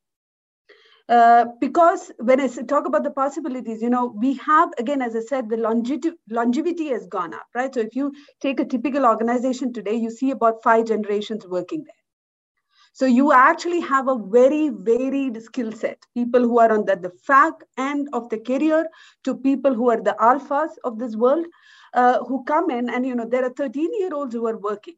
Uh, 1.09 1.45
because 1.61 2.11
when 2.19 2.41
I 2.41 2.49
talk 2.49 2.87
about 2.87 3.05
the 3.05 3.13
possibilities, 3.13 3.81
you 3.81 3.91
know, 3.91 4.07
we 4.07 4.35
have, 4.35 4.71
again, 4.77 5.03
as 5.03 5.15
I 5.15 5.21
said, 5.21 5.49
the 5.49 5.57
longevity, 5.57 6.17
longevity 6.29 6.89
has 6.89 7.07
gone 7.07 7.33
up, 7.33 7.47
right? 7.55 7.73
So 7.73 7.81
if 7.81 7.95
you 7.95 8.13
take 8.41 8.59
a 8.59 8.65
typical 8.65 9.07
organization 9.07 9.73
today, 9.73 9.95
you 9.95 10.11
see 10.11 10.33
about 10.33 10.65
five 10.65 10.87
generations 10.87 11.47
working 11.47 11.85
there. 11.85 12.03
So 12.93 13.07
you 13.07 13.31
actually 13.31 13.81
have 13.81 14.09
a 14.09 14.19
very 14.19 14.71
varied 14.71 15.41
skill 15.43 15.71
set. 15.71 15.99
People 16.15 16.43
who 16.43 16.59
are 16.59 16.73
on 16.73 16.87
the, 16.87 16.97
the 16.97 17.13
fag 17.29 17.53
end 17.79 18.09
of 18.13 18.29
the 18.31 18.39
career 18.39 18.89
to 19.25 19.37
people 19.37 19.75
who 19.75 19.91
are 19.91 20.03
the 20.03 20.17
alphas 20.19 20.71
of 20.83 20.99
this 20.99 21.15
world 21.15 21.47
uh, 21.97 22.25
who 22.25 22.45
come 22.45 22.71
in 22.71 22.91
and, 22.91 23.07
you 23.07 23.17
know, 23.17 23.27
there 23.27 23.47
are 23.47 23.51
13 23.51 23.91
year 24.01 24.11
olds 24.15 24.35
who 24.35 24.47
are 24.49 24.59
working, 24.59 24.97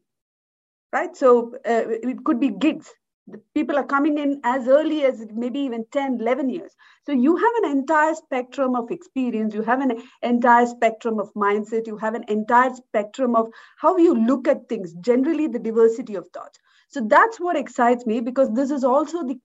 right? 0.93 1.15
So 1.15 1.55
uh, 1.67 1.83
it 1.87 2.23
could 2.25 2.39
be 2.39 2.49
gigs. 2.49 2.91
The 3.27 3.41
people 3.55 3.77
are 3.77 3.85
coming 3.85 4.17
in 4.17 4.41
as 4.43 4.67
early 4.67 5.05
as 5.05 5.25
maybe 5.33 5.59
even 5.61 5.85
10, 5.91 6.15
11 6.21 6.49
years. 6.49 6.75
So 7.05 7.13
you 7.13 7.37
have 7.37 7.53
an 7.63 7.71
entire 7.77 8.15
spectrum 8.15 8.75
of 8.75 8.91
experience. 8.91 9.53
You 9.55 9.63
have 9.63 9.81
an 9.81 10.01
entire 10.23 10.65
spectrum 10.67 11.19
of 11.19 11.33
mindset. 11.35 11.87
You 11.87 11.97
have 11.97 12.15
an 12.15 12.25
entire 12.27 12.73
spectrum 12.73 13.35
of 13.35 13.49
how 13.77 13.97
you 13.97 14.15
look 14.15 14.47
at 14.47 14.69
things, 14.69 14.93
generally 14.95 15.47
the 15.47 15.59
diversity 15.59 16.15
of 16.15 16.27
thoughts. 16.33 16.59
So 16.89 17.01
that's 17.07 17.39
what 17.39 17.57
excites 17.57 18.05
me 18.07 18.21
because 18.21 18.51
this 18.53 18.71
is 18.71 18.83
also 18.83 19.23
the 19.25 19.39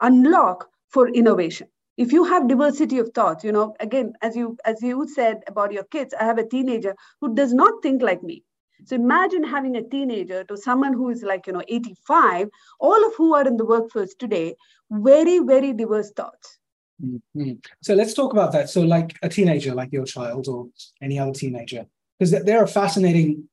unlock 0.00 0.68
for 0.88 1.08
innovation. 1.08 1.68
If 1.96 2.12
you 2.12 2.24
have 2.24 2.48
diversity 2.48 2.98
of 2.98 3.10
thoughts, 3.14 3.44
you 3.44 3.52
know, 3.52 3.74
again, 3.80 4.14
as 4.20 4.34
you 4.34 4.56
as 4.64 4.82
you 4.82 5.06
said 5.08 5.42
about 5.46 5.72
your 5.72 5.84
kids, 5.84 6.12
I 6.18 6.24
have 6.24 6.38
a 6.38 6.46
teenager 6.46 6.96
who 7.20 7.34
does 7.34 7.54
not 7.54 7.82
think 7.82 8.02
like 8.02 8.22
me. 8.22 8.42
So 8.86 8.96
imagine 8.96 9.44
having 9.44 9.76
a 9.76 9.82
teenager 9.82 10.44
to 10.44 10.56
someone 10.56 10.92
who 10.92 11.08
is 11.08 11.22
like, 11.22 11.46
you 11.46 11.52
know, 11.52 11.62
85, 11.68 12.48
all 12.80 13.06
of 13.06 13.14
who 13.14 13.34
are 13.34 13.46
in 13.46 13.56
the 13.56 13.64
workforce 13.64 14.14
today, 14.14 14.56
very, 14.90 15.38
very 15.38 15.72
diverse 15.72 16.10
thoughts. 16.10 16.58
Mm-hmm. 17.02 17.52
So 17.82 17.94
let's 17.94 18.14
talk 18.14 18.32
about 18.32 18.52
that. 18.52 18.70
So, 18.70 18.82
like 18.82 19.16
a 19.22 19.28
teenager, 19.28 19.74
like 19.74 19.92
your 19.92 20.04
child 20.04 20.48
or 20.48 20.68
any 21.02 21.18
other 21.18 21.32
teenager, 21.32 21.86
because 22.18 22.30
they're 22.30 22.64
a 22.64 22.68
fascinating 22.68 23.48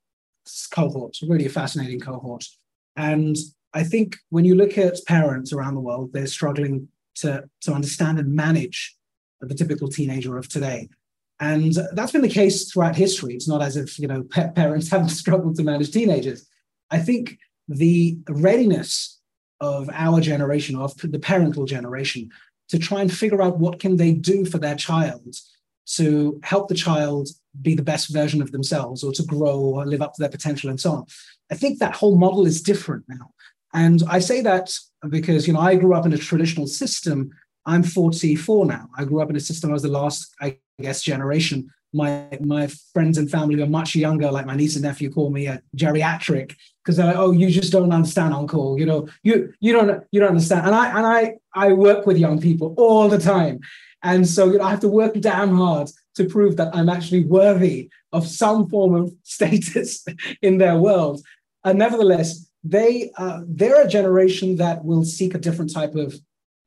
cohort, 0.72 1.18
really 1.28 1.46
a 1.46 1.50
fascinating 1.50 2.00
cohort. 2.00 2.46
And 2.96 3.36
I 3.74 3.84
think 3.84 4.18
when 4.30 4.46
you 4.46 4.56
look 4.56 4.78
at 4.78 5.06
parents 5.08 5.54
around 5.54 5.76
the 5.76 5.82
world, 5.82 6.12
they're 6.14 6.28
struggling 6.28 6.90
to, 7.16 7.44
to 7.62 7.74
understand 7.74 8.20
and 8.20 8.34
manage 8.34 8.96
the 9.40 9.56
typical 9.56 9.88
teenager 9.88 10.38
of 10.38 10.48
today. 10.48 10.90
And 11.40 11.76
that's 11.94 12.12
been 12.12 12.22
the 12.22 12.30
case 12.30 12.72
throughout 12.72 12.96
history. 12.96 13.34
It's 13.34 13.48
not 13.48 13.64
as 13.64 13.76
if 13.76 13.98
you 13.98 14.08
know 14.08 14.24
parents 14.24 14.90
haven't 14.92 15.10
struggled 15.10 15.56
to 15.56 15.64
manage 15.64 15.92
teenagers. 15.92 16.48
I 16.92 17.00
think 17.00 17.38
the 17.68 18.20
readiness 18.30 19.20
of 19.60 19.90
our 19.94 20.22
generation, 20.22 20.76
of 20.76 20.96
the 20.98 21.20
parental 21.20 21.66
generation, 21.66 22.30
to 22.70 22.80
try 22.80 23.02
and 23.02 23.12
figure 23.12 23.42
out 23.42 23.60
what 23.60 23.80
can 23.80 23.98
they 23.98 24.14
do 24.14 24.46
for 24.46 24.58
their 24.58 24.76
child 24.76 25.36
to 25.86 26.40
help 26.44 26.68
the 26.68 26.76
child 26.76 27.30
be 27.62 27.76
the 27.76 27.84
best 27.84 28.14
version 28.14 28.42
of 28.42 28.52
themselves 28.52 29.04
or 29.04 29.12
to 29.12 29.24
grow 29.24 29.60
or 29.60 29.86
live 29.86 30.02
up 30.02 30.14
to 30.14 30.22
their 30.22 30.30
potential 30.30 30.70
and 30.70 30.80
so 30.80 30.92
on. 30.92 31.06
I 31.52 31.56
think 31.56 31.80
that 31.80 31.96
whole 31.96 32.18
model 32.18 32.46
is 32.46 32.62
different 32.62 33.04
now. 33.10 33.32
And 33.74 34.04
I 34.10 34.20
say 34.20 34.42
that 34.42 34.78
because, 35.10 35.48
you 35.48 35.54
know, 35.54 35.60
I 35.60 35.76
grew 35.76 35.94
up 35.94 36.06
in 36.06 36.14
a 36.14 36.18
traditional 36.18 36.68
system. 36.68 37.32
I'm 37.66 37.84
44 37.84 38.66
now. 38.66 38.90
I 38.98 39.06
grew 39.06 39.22
up 39.22 39.30
in 39.30 39.36
a 39.36 39.40
system, 39.40 39.70
I 39.70 39.74
was 39.74 39.84
the 39.84 39.90
last, 39.90 40.34
I 40.42 40.58
guess, 40.80 41.02
generation. 41.02 41.70
My 41.94 42.26
my 42.40 42.68
friends 42.94 43.18
and 43.18 43.30
family 43.30 43.62
are 43.62 43.68
much 43.68 43.96
younger, 43.96 44.32
like 44.32 44.46
my 44.46 44.56
niece 44.56 44.76
and 44.76 44.84
nephew 44.84 45.12
call 45.12 45.30
me 45.30 45.48
a 45.48 45.62
geriatric 45.76 46.56
because 46.82 46.96
they're 46.96 47.08
like, 47.08 47.18
oh, 47.18 47.32
you 47.32 47.50
just 47.50 47.74
don't 47.74 47.92
understand, 47.92 48.34
uncle. 48.34 48.80
You 48.80 48.86
know, 48.86 49.10
you 49.24 49.54
you 49.60 49.74
don't 49.74 50.02
you 50.10 50.22
don't 50.22 50.30
understand. 50.30 50.66
And 50.66 50.74
I 50.74 50.98
and 50.98 51.06
I 51.06 51.36
I 51.54 51.74
work 51.74 52.06
with 52.06 52.18
young 52.18 52.40
people 52.40 52.74
all 52.78 53.10
the 53.10 53.18
time. 53.18 53.60
And 54.04 54.26
so 54.28 54.52
you 54.52 54.58
know, 54.58 54.64
I 54.64 54.70
have 54.70 54.80
to 54.82 54.88
work 54.88 55.16
damn 55.20 55.54
hard 55.54 55.90
to 56.16 56.26
prove 56.26 56.56
that 56.58 56.74
I'm 56.74 56.88
actually 56.88 57.26
worthy 57.26 57.90
of 58.14 58.26
some 58.26 58.70
form 58.70 58.96
of 58.96 59.14
status 59.24 60.06
in 60.42 60.60
their 60.60 60.78
world. 60.78 61.22
And 61.66 61.78
nevertheless, 61.78 62.50
they 62.64 63.12
uh, 63.18 63.42
they're 63.48 63.84
a 63.84 63.88
generation 63.88 64.58
that 64.58 64.84
will 64.84 65.04
seek 65.04 65.34
a 65.34 65.40
different 65.40 65.74
type 65.74 65.96
of 65.96 66.16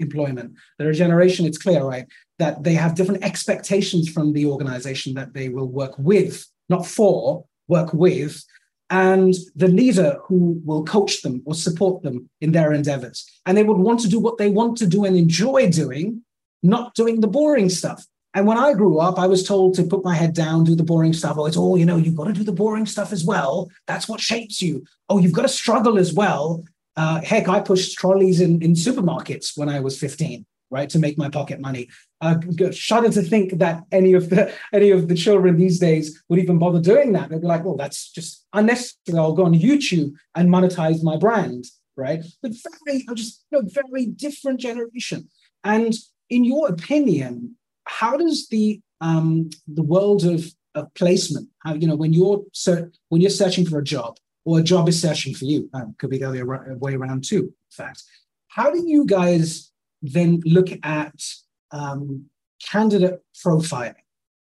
employment. 0.00 0.54
They're 0.78 0.90
a 0.90 0.94
generation, 0.94 1.46
it's 1.46 1.58
clear, 1.58 1.84
right, 1.84 2.06
that 2.38 2.64
they 2.64 2.74
have 2.74 2.94
different 2.94 3.24
expectations 3.24 4.08
from 4.08 4.32
the 4.32 4.46
organization 4.46 5.14
that 5.14 5.34
they 5.34 5.48
will 5.48 5.68
work 5.68 5.94
with, 5.98 6.46
not 6.68 6.86
for, 6.86 7.44
work 7.68 7.92
with, 7.92 8.44
and 8.90 9.34
the 9.54 9.68
leader 9.68 10.18
who 10.24 10.60
will 10.64 10.84
coach 10.84 11.22
them 11.22 11.42
or 11.46 11.54
support 11.54 12.02
them 12.02 12.28
in 12.40 12.52
their 12.52 12.72
endeavors. 12.72 13.24
And 13.46 13.56
they 13.56 13.64
would 13.64 13.78
want 13.78 14.00
to 14.00 14.08
do 14.08 14.20
what 14.20 14.38
they 14.38 14.50
want 14.50 14.76
to 14.78 14.86
do 14.86 15.04
and 15.04 15.16
enjoy 15.16 15.70
doing, 15.70 16.22
not 16.62 16.94
doing 16.94 17.20
the 17.20 17.28
boring 17.28 17.70
stuff. 17.70 18.04
And 18.34 18.48
when 18.48 18.58
I 18.58 18.74
grew 18.74 18.98
up, 18.98 19.18
I 19.18 19.28
was 19.28 19.46
told 19.46 19.74
to 19.74 19.84
put 19.84 20.04
my 20.04 20.14
head 20.14 20.34
down, 20.34 20.64
do 20.64 20.74
the 20.74 20.82
boring 20.82 21.12
stuff. 21.12 21.36
Oh, 21.38 21.46
it's 21.46 21.56
all, 21.56 21.78
you 21.78 21.86
know, 21.86 21.96
you've 21.96 22.16
got 22.16 22.24
to 22.24 22.32
do 22.32 22.42
the 22.42 22.52
boring 22.52 22.84
stuff 22.84 23.12
as 23.12 23.24
well. 23.24 23.70
That's 23.86 24.08
what 24.08 24.20
shapes 24.20 24.60
you. 24.60 24.84
Oh, 25.08 25.18
you've 25.18 25.32
got 25.32 25.42
to 25.42 25.48
struggle 25.48 25.98
as 25.98 26.12
well. 26.12 26.64
Uh, 26.96 27.20
heck, 27.20 27.48
I 27.48 27.60
pushed 27.60 27.96
trolleys 27.96 28.40
in, 28.40 28.60
in 28.60 28.74
supermarkets 28.74 29.56
when 29.56 29.68
I 29.68 29.78
was 29.78 29.98
15, 29.98 30.44
right, 30.70 30.90
to 30.90 30.98
make 30.98 31.16
my 31.16 31.28
pocket 31.28 31.60
money. 31.60 31.88
Uh, 32.20 32.36
shudder 32.72 33.10
to 33.10 33.22
think 33.22 33.58
that 33.58 33.84
any 33.92 34.14
of 34.14 34.30
the 34.30 34.52
any 34.72 34.90
of 34.90 35.08
the 35.08 35.14
children 35.14 35.56
these 35.56 35.78
days 35.78 36.22
would 36.28 36.38
even 36.38 36.58
bother 36.58 36.80
doing 36.80 37.12
that. 37.12 37.28
They'd 37.28 37.40
be 37.40 37.46
like, 37.46 37.64
well, 37.64 37.76
that's 37.76 38.10
just 38.10 38.46
unnecessary. 38.52 39.18
I'll 39.18 39.34
go 39.34 39.44
on 39.44 39.54
YouTube 39.54 40.12
and 40.34 40.48
monetize 40.48 41.02
my 41.02 41.16
brand, 41.16 41.66
right? 41.96 42.24
But 42.42 42.52
very, 42.86 43.04
just 43.14 43.44
you 43.50 43.62
know, 43.62 43.68
very 43.68 44.06
different 44.06 44.60
generation. 44.60 45.28
And 45.62 45.94
in 46.30 46.44
your 46.44 46.68
opinion, 46.68 47.56
how 47.84 48.16
does 48.16 48.48
the 48.48 48.80
um, 49.00 49.50
the 49.66 49.82
world 49.82 50.24
of, 50.24 50.44
of 50.74 50.92
placement, 50.94 51.48
how, 51.64 51.74
you 51.74 51.86
know, 51.86 51.96
when 51.96 52.12
you're 52.12 52.42
ser- 52.52 52.92
when 53.08 53.20
you're 53.20 53.30
searching 53.30 53.66
for 53.66 53.78
a 53.78 53.84
job 53.84 54.16
or 54.44 54.58
a 54.58 54.62
job 54.62 54.88
is 54.88 55.00
searching 55.00 55.34
for 55.34 55.44
you, 55.44 55.68
um, 55.74 55.94
could 55.98 56.10
be 56.10 56.18
the 56.18 56.28
other 56.28 56.76
way 56.78 56.94
around 56.94 57.24
too. 57.24 57.42
In 57.42 57.74
fact, 57.84 58.02
how 58.48 58.70
do 58.70 58.82
you 58.86 59.04
guys 59.04 59.70
then 60.00 60.40
look 60.44 60.68
at 60.82 61.14
um, 61.70 62.26
candidate 62.62 63.20
profiling? 63.44 64.03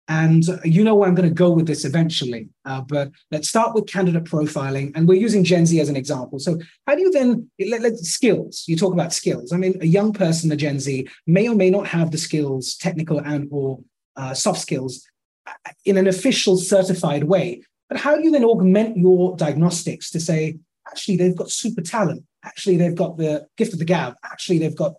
And 0.09 0.45
you 0.65 0.85
know 0.85 0.95
where 0.95 1.09
I'm 1.09 1.17
going 1.17 1.29
to 1.29 1.35
go 1.35 1.51
with 1.51 1.67
this 1.67 1.85
eventually. 1.85 2.49
Uh, 2.65 2.81
but 2.83 3.11
let's 3.33 3.49
start 3.49 3.75
with 3.75 3.87
candidate 3.87 4.25
profiling. 4.25 4.93
And 4.95 5.09
we're 5.09 5.21
using 5.21 5.43
Gen 5.43 5.67
Z 5.67 5.81
as 5.81 5.89
an 5.89 5.97
example. 5.97 6.39
So, 6.39 6.59
how 6.87 6.95
do 6.95 7.01
you 7.01 7.11
then, 7.11 7.51
let, 7.59 7.83
let, 7.83 7.97
skills, 7.99 8.65
you 8.69 8.77
talk 8.77 8.93
about 8.93 9.13
skills. 9.13 9.53
I 9.53 9.57
mean, 9.57 9.77
a 9.81 9.87
young 9.87 10.13
person, 10.13 10.53
a 10.53 10.57
Gen 10.57 10.79
Z, 10.79 11.09
may 11.27 11.49
or 11.49 11.57
may 11.57 11.71
not 11.71 11.89
have 11.89 12.13
the 12.13 12.19
skills, 12.19 12.77
technical 12.77 13.19
and 13.19 13.49
or 13.51 13.81
uh, 14.17 14.33
soft 14.33 14.61
skills, 14.61 15.05
uh, 15.47 15.71
in 15.85 15.97
an 15.97 16.07
official 16.07 16.57
certified 16.57 17.25
way. 17.25 17.63
But 17.89 17.99
how 17.99 18.17
do 18.17 18.23
you 18.23 18.31
then 18.31 18.45
augment 18.45 18.97
your 18.97 19.37
diagnostics 19.37 20.11
to 20.13 20.21
say, 20.21 20.59
actually, 20.89 21.17
they've 21.17 21.37
got 21.37 21.51
super 21.51 21.83
talent. 21.83 22.25
Actually, 22.45 22.77
they've 22.77 22.95
got 22.95 23.17
the 23.17 23.47
gift 23.57 23.73
of 23.73 23.81
the 23.81 23.85
gab. 23.85 24.15
Actually, 24.25 24.59
they've 24.59 24.77
got, 24.77 24.95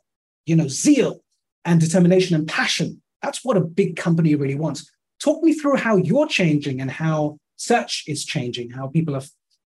you 0.45 0.55
know, 0.55 0.67
zeal 0.67 1.21
and 1.63 1.79
determination 1.79 2.35
and 2.35 2.47
passion. 2.47 3.01
That's 3.21 3.43
what 3.43 3.57
a 3.57 3.61
big 3.61 3.95
company 3.95 4.35
really 4.35 4.55
wants. 4.55 4.89
Talk 5.19 5.43
me 5.43 5.53
through 5.53 5.77
how 5.77 5.97
you're 5.97 6.27
changing 6.27 6.81
and 6.81 6.91
how 6.91 7.37
search 7.55 8.03
is 8.07 8.23
changing, 8.23 8.71
how 8.71 8.87
people 8.87 9.15
are 9.15 9.23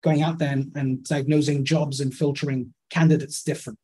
going 0.03 0.21
out 0.21 0.37
there 0.37 0.51
and, 0.51 0.71
and 0.75 1.03
diagnosing 1.03 1.65
jobs 1.65 1.99
and 1.99 2.13
filtering 2.13 2.73
candidates 2.89 3.43
different. 3.43 3.79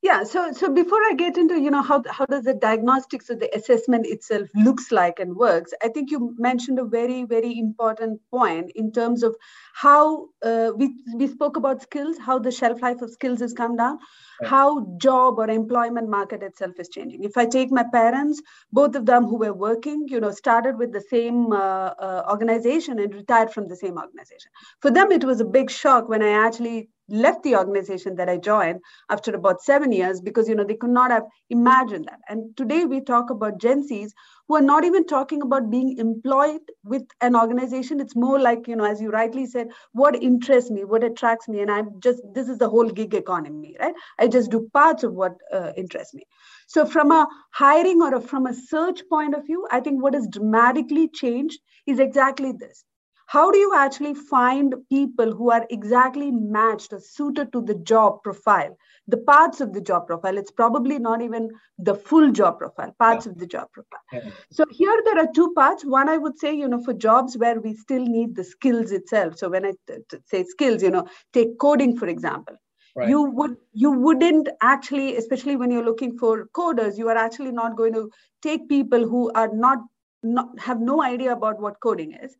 Yeah, 0.00 0.22
so 0.22 0.52
so 0.52 0.72
before 0.72 1.00
I 1.10 1.14
get 1.14 1.36
into 1.36 1.60
you 1.60 1.72
know 1.72 1.82
how 1.82 2.04
how 2.08 2.24
does 2.26 2.44
the 2.44 2.54
diagnostics 2.54 3.30
of 3.30 3.40
the 3.40 3.52
assessment 3.56 4.06
itself 4.06 4.48
looks 4.54 4.92
like 4.92 5.18
and 5.18 5.34
works, 5.34 5.72
I 5.82 5.88
think 5.88 6.12
you 6.12 6.36
mentioned 6.38 6.78
a 6.78 6.84
very 6.84 7.24
very 7.24 7.58
important 7.58 8.20
point 8.30 8.70
in 8.76 8.92
terms 8.92 9.24
of 9.24 9.34
how 9.74 10.28
uh, 10.44 10.70
we 10.76 10.94
we 11.16 11.26
spoke 11.26 11.56
about 11.56 11.82
skills, 11.82 12.16
how 12.16 12.38
the 12.38 12.52
shelf 12.52 12.80
life 12.80 13.02
of 13.02 13.10
skills 13.10 13.40
has 13.40 13.52
come 13.52 13.74
down, 13.74 13.98
right. 14.40 14.48
how 14.48 14.86
job 14.98 15.40
or 15.40 15.50
employment 15.50 16.08
market 16.08 16.44
itself 16.44 16.78
is 16.78 16.88
changing. 16.88 17.24
If 17.24 17.36
I 17.36 17.46
take 17.46 17.72
my 17.72 17.84
parents, 17.92 18.40
both 18.72 18.94
of 18.94 19.04
them 19.04 19.24
who 19.24 19.36
were 19.36 19.52
working, 19.52 20.06
you 20.06 20.20
know, 20.20 20.30
started 20.30 20.78
with 20.78 20.92
the 20.92 21.00
same 21.00 21.52
uh, 21.52 21.90
uh, 21.98 22.22
organization 22.30 23.00
and 23.00 23.12
retired 23.12 23.52
from 23.52 23.66
the 23.66 23.74
same 23.74 23.98
organization. 23.98 24.52
For 24.80 24.92
them, 24.92 25.10
it 25.10 25.24
was 25.24 25.40
a 25.40 25.44
big 25.44 25.72
shock 25.72 26.08
when 26.08 26.22
I 26.22 26.46
actually 26.46 26.88
left 27.08 27.42
the 27.42 27.56
organization 27.56 28.16
that 28.16 28.28
I 28.28 28.36
joined 28.36 28.80
after 29.10 29.34
about 29.34 29.62
seven 29.62 29.92
years 29.92 30.20
because 30.20 30.48
you 30.48 30.54
know 30.54 30.64
they 30.64 30.76
could 30.76 30.90
not 30.90 31.10
have 31.10 31.24
imagined 31.50 32.06
that. 32.06 32.20
And 32.28 32.56
today 32.56 32.84
we 32.84 33.00
talk 33.00 33.30
about 33.30 33.60
Gen 33.60 33.86
Zs 33.88 34.12
who 34.48 34.56
are 34.56 34.62
not 34.62 34.84
even 34.84 35.06
talking 35.06 35.42
about 35.42 35.70
being 35.70 35.98
employed 35.98 36.60
with 36.82 37.02
an 37.20 37.36
organization. 37.36 38.00
It's 38.00 38.16
more 38.16 38.40
like, 38.40 38.66
you 38.66 38.76
know, 38.76 38.84
as 38.84 39.00
you 39.00 39.10
rightly 39.10 39.46
said, 39.46 39.68
what 39.92 40.20
interests 40.22 40.70
me, 40.70 40.84
what 40.84 41.04
attracts 41.04 41.48
me. 41.48 41.60
And 41.60 41.70
I'm 41.70 42.00
just, 42.00 42.22
this 42.34 42.48
is 42.48 42.58
the 42.58 42.68
whole 42.68 42.88
gig 42.88 43.14
economy, 43.14 43.76
right? 43.78 43.94
I 44.18 44.26
just 44.26 44.50
do 44.50 44.68
parts 44.72 45.04
of 45.04 45.12
what 45.12 45.34
uh, 45.52 45.72
interests 45.76 46.14
me. 46.14 46.24
So 46.66 46.86
from 46.86 47.12
a 47.12 47.28
hiring 47.52 48.00
or 48.00 48.14
a, 48.14 48.20
from 48.20 48.46
a 48.46 48.54
search 48.54 49.02
point 49.10 49.34
of 49.34 49.44
view, 49.46 49.66
I 49.70 49.80
think 49.80 50.02
what 50.02 50.14
has 50.14 50.26
dramatically 50.30 51.08
changed 51.08 51.60
is 51.86 51.98
exactly 51.98 52.52
this 52.52 52.84
how 53.28 53.50
do 53.50 53.58
you 53.58 53.74
actually 53.76 54.14
find 54.14 54.74
people 54.88 55.34
who 55.34 55.50
are 55.50 55.66
exactly 55.68 56.30
matched 56.30 56.94
or 56.94 57.00
suited 57.00 57.52
to 57.52 57.60
the 57.60 57.74
job 57.74 58.22
profile? 58.22 58.74
The 59.06 59.18
parts 59.18 59.60
of 59.60 59.74
the 59.74 59.82
job 59.82 60.06
profile. 60.06 60.38
It's 60.38 60.50
probably 60.50 60.98
not 60.98 61.20
even 61.20 61.50
the 61.78 61.94
full 61.94 62.32
job 62.32 62.58
profile 62.58 62.94
parts 62.98 63.26
yeah. 63.26 63.32
of 63.32 63.38
the 63.38 63.46
job 63.46 63.68
profile. 63.72 64.00
Yeah. 64.14 64.30
so 64.50 64.64
here 64.70 65.02
there 65.04 65.18
are 65.18 65.28
two 65.34 65.52
parts. 65.52 65.84
One 65.84 66.08
i 66.08 66.16
would 66.16 66.38
say 66.38 66.54
you 66.54 66.68
know 66.68 66.82
for 66.82 66.94
jobs 66.94 67.36
where 67.36 67.60
we 67.60 67.74
still 67.74 68.02
need 68.02 68.34
the 68.34 68.44
skills 68.44 68.92
itself. 68.92 69.36
So 69.36 69.50
when 69.50 69.66
i 69.66 69.72
t- 69.72 69.98
t- 70.10 70.24
say 70.24 70.44
skills 70.44 70.82
you 70.82 70.90
know 70.90 71.06
take 71.34 71.58
coding 71.58 71.96
for 71.98 72.08
example. 72.08 72.56
Right. 72.96 73.10
you 73.10 73.22
would 73.38 73.56
you 73.74 73.90
wouldn't 73.92 74.48
actually 74.62 75.16
especially 75.18 75.56
when 75.56 75.70
you're 75.70 75.84
looking 75.84 76.18
for 76.18 76.48
coders 76.58 76.96
you 76.96 77.08
are 77.10 77.18
actually 77.24 77.52
not 77.52 77.76
going 77.76 77.92
to 77.92 78.10
take 78.42 78.68
people 78.68 79.06
who 79.06 79.30
are 79.34 79.50
not 79.54 79.78
not 80.22 80.58
have 80.58 80.80
no 80.80 81.02
idea 81.02 81.32
about 81.32 81.60
what 81.60 81.78
coding 81.80 82.14
is 82.14 82.34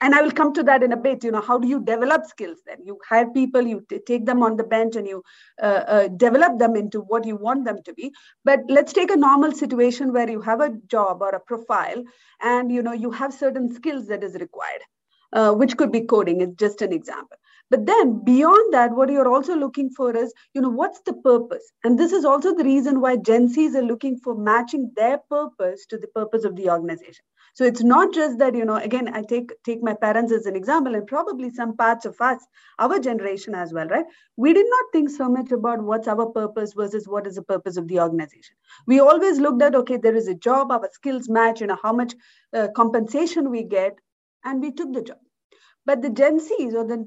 and 0.00 0.14
I 0.14 0.22
will 0.22 0.30
come 0.30 0.52
to 0.54 0.62
that 0.64 0.82
in 0.82 0.92
a 0.92 0.96
bit. 0.96 1.24
You 1.24 1.30
know, 1.30 1.40
how 1.40 1.58
do 1.58 1.68
you 1.68 1.80
develop 1.80 2.26
skills? 2.26 2.58
Then 2.66 2.78
you 2.84 2.98
hire 3.08 3.28
people, 3.30 3.62
you 3.62 3.84
t- 3.88 4.00
take 4.06 4.26
them 4.26 4.42
on 4.42 4.56
the 4.56 4.64
bench, 4.64 4.96
and 4.96 5.06
you 5.06 5.22
uh, 5.62 5.84
uh, 5.86 6.08
develop 6.08 6.58
them 6.58 6.76
into 6.76 7.00
what 7.00 7.26
you 7.26 7.36
want 7.36 7.64
them 7.64 7.78
to 7.84 7.94
be. 7.94 8.12
But 8.44 8.60
let's 8.68 8.92
take 8.92 9.10
a 9.10 9.16
normal 9.16 9.52
situation 9.52 10.12
where 10.12 10.28
you 10.30 10.40
have 10.40 10.60
a 10.60 10.70
job 10.88 11.22
or 11.22 11.30
a 11.30 11.40
profile, 11.40 12.02
and 12.40 12.72
you 12.72 12.82
know 12.82 12.92
you 12.92 13.10
have 13.10 13.32
certain 13.32 13.72
skills 13.74 14.06
that 14.08 14.24
is 14.24 14.34
required, 14.34 14.82
uh, 15.32 15.52
which 15.52 15.76
could 15.76 15.92
be 15.92 16.02
coding. 16.02 16.40
It's 16.40 16.56
just 16.56 16.82
an 16.82 16.92
example. 16.92 17.36
But 17.70 17.86
then 17.86 18.24
beyond 18.24 18.72
that, 18.72 18.92
what 18.92 19.10
you're 19.10 19.28
also 19.28 19.54
looking 19.54 19.90
for 19.90 20.16
is, 20.16 20.32
you 20.54 20.60
know, 20.60 20.70
what's 20.70 21.00
the 21.02 21.12
purpose? 21.12 21.70
And 21.84 21.98
this 21.98 22.12
is 22.12 22.24
also 22.24 22.54
the 22.54 22.64
reason 22.64 23.00
why 23.00 23.16
Gen 23.16 23.48
Zs 23.48 23.74
are 23.74 23.82
looking 23.82 24.18
for 24.18 24.34
matching 24.34 24.90
their 24.96 25.18
purpose 25.30 25.84
to 25.86 25.98
the 25.98 26.08
purpose 26.08 26.44
of 26.44 26.56
the 26.56 26.70
organization. 26.70 27.24
So 27.54 27.64
it's 27.64 27.82
not 27.82 28.14
just 28.14 28.38
that, 28.38 28.54
you 28.54 28.64
know, 28.64 28.76
again, 28.76 29.08
I 29.12 29.22
take 29.22 29.50
take 29.64 29.82
my 29.82 29.92
parents 29.92 30.32
as 30.32 30.46
an 30.46 30.54
example, 30.54 30.94
and 30.94 31.06
probably 31.06 31.50
some 31.50 31.76
parts 31.76 32.06
of 32.06 32.20
us, 32.20 32.38
our 32.78 32.98
generation 33.00 33.54
as 33.54 33.72
well, 33.72 33.88
right? 33.88 34.04
We 34.36 34.52
did 34.52 34.66
not 34.68 34.84
think 34.92 35.10
so 35.10 35.28
much 35.28 35.50
about 35.50 35.82
what's 35.82 36.08
our 36.08 36.26
purpose 36.26 36.72
versus 36.74 37.08
what 37.08 37.26
is 37.26 37.34
the 37.34 37.42
purpose 37.42 37.76
of 37.76 37.88
the 37.88 38.00
organization. 38.00 38.54
We 38.86 39.00
always 39.00 39.40
looked 39.40 39.62
at, 39.62 39.74
okay, 39.74 39.96
there 39.96 40.14
is 40.14 40.28
a 40.28 40.34
job, 40.34 40.70
our 40.70 40.88
skills 40.92 41.28
match, 41.28 41.60
you 41.60 41.66
know, 41.66 41.78
how 41.82 41.92
much 41.92 42.14
uh, 42.54 42.68
compensation 42.76 43.50
we 43.50 43.64
get, 43.64 43.98
and 44.44 44.62
we 44.62 44.70
took 44.70 44.92
the 44.92 45.02
job 45.02 45.18
but 45.88 46.02
the 46.02 46.10
gen 46.20 46.38
z's 46.46 46.74
or 46.80 46.84
the 46.86 46.98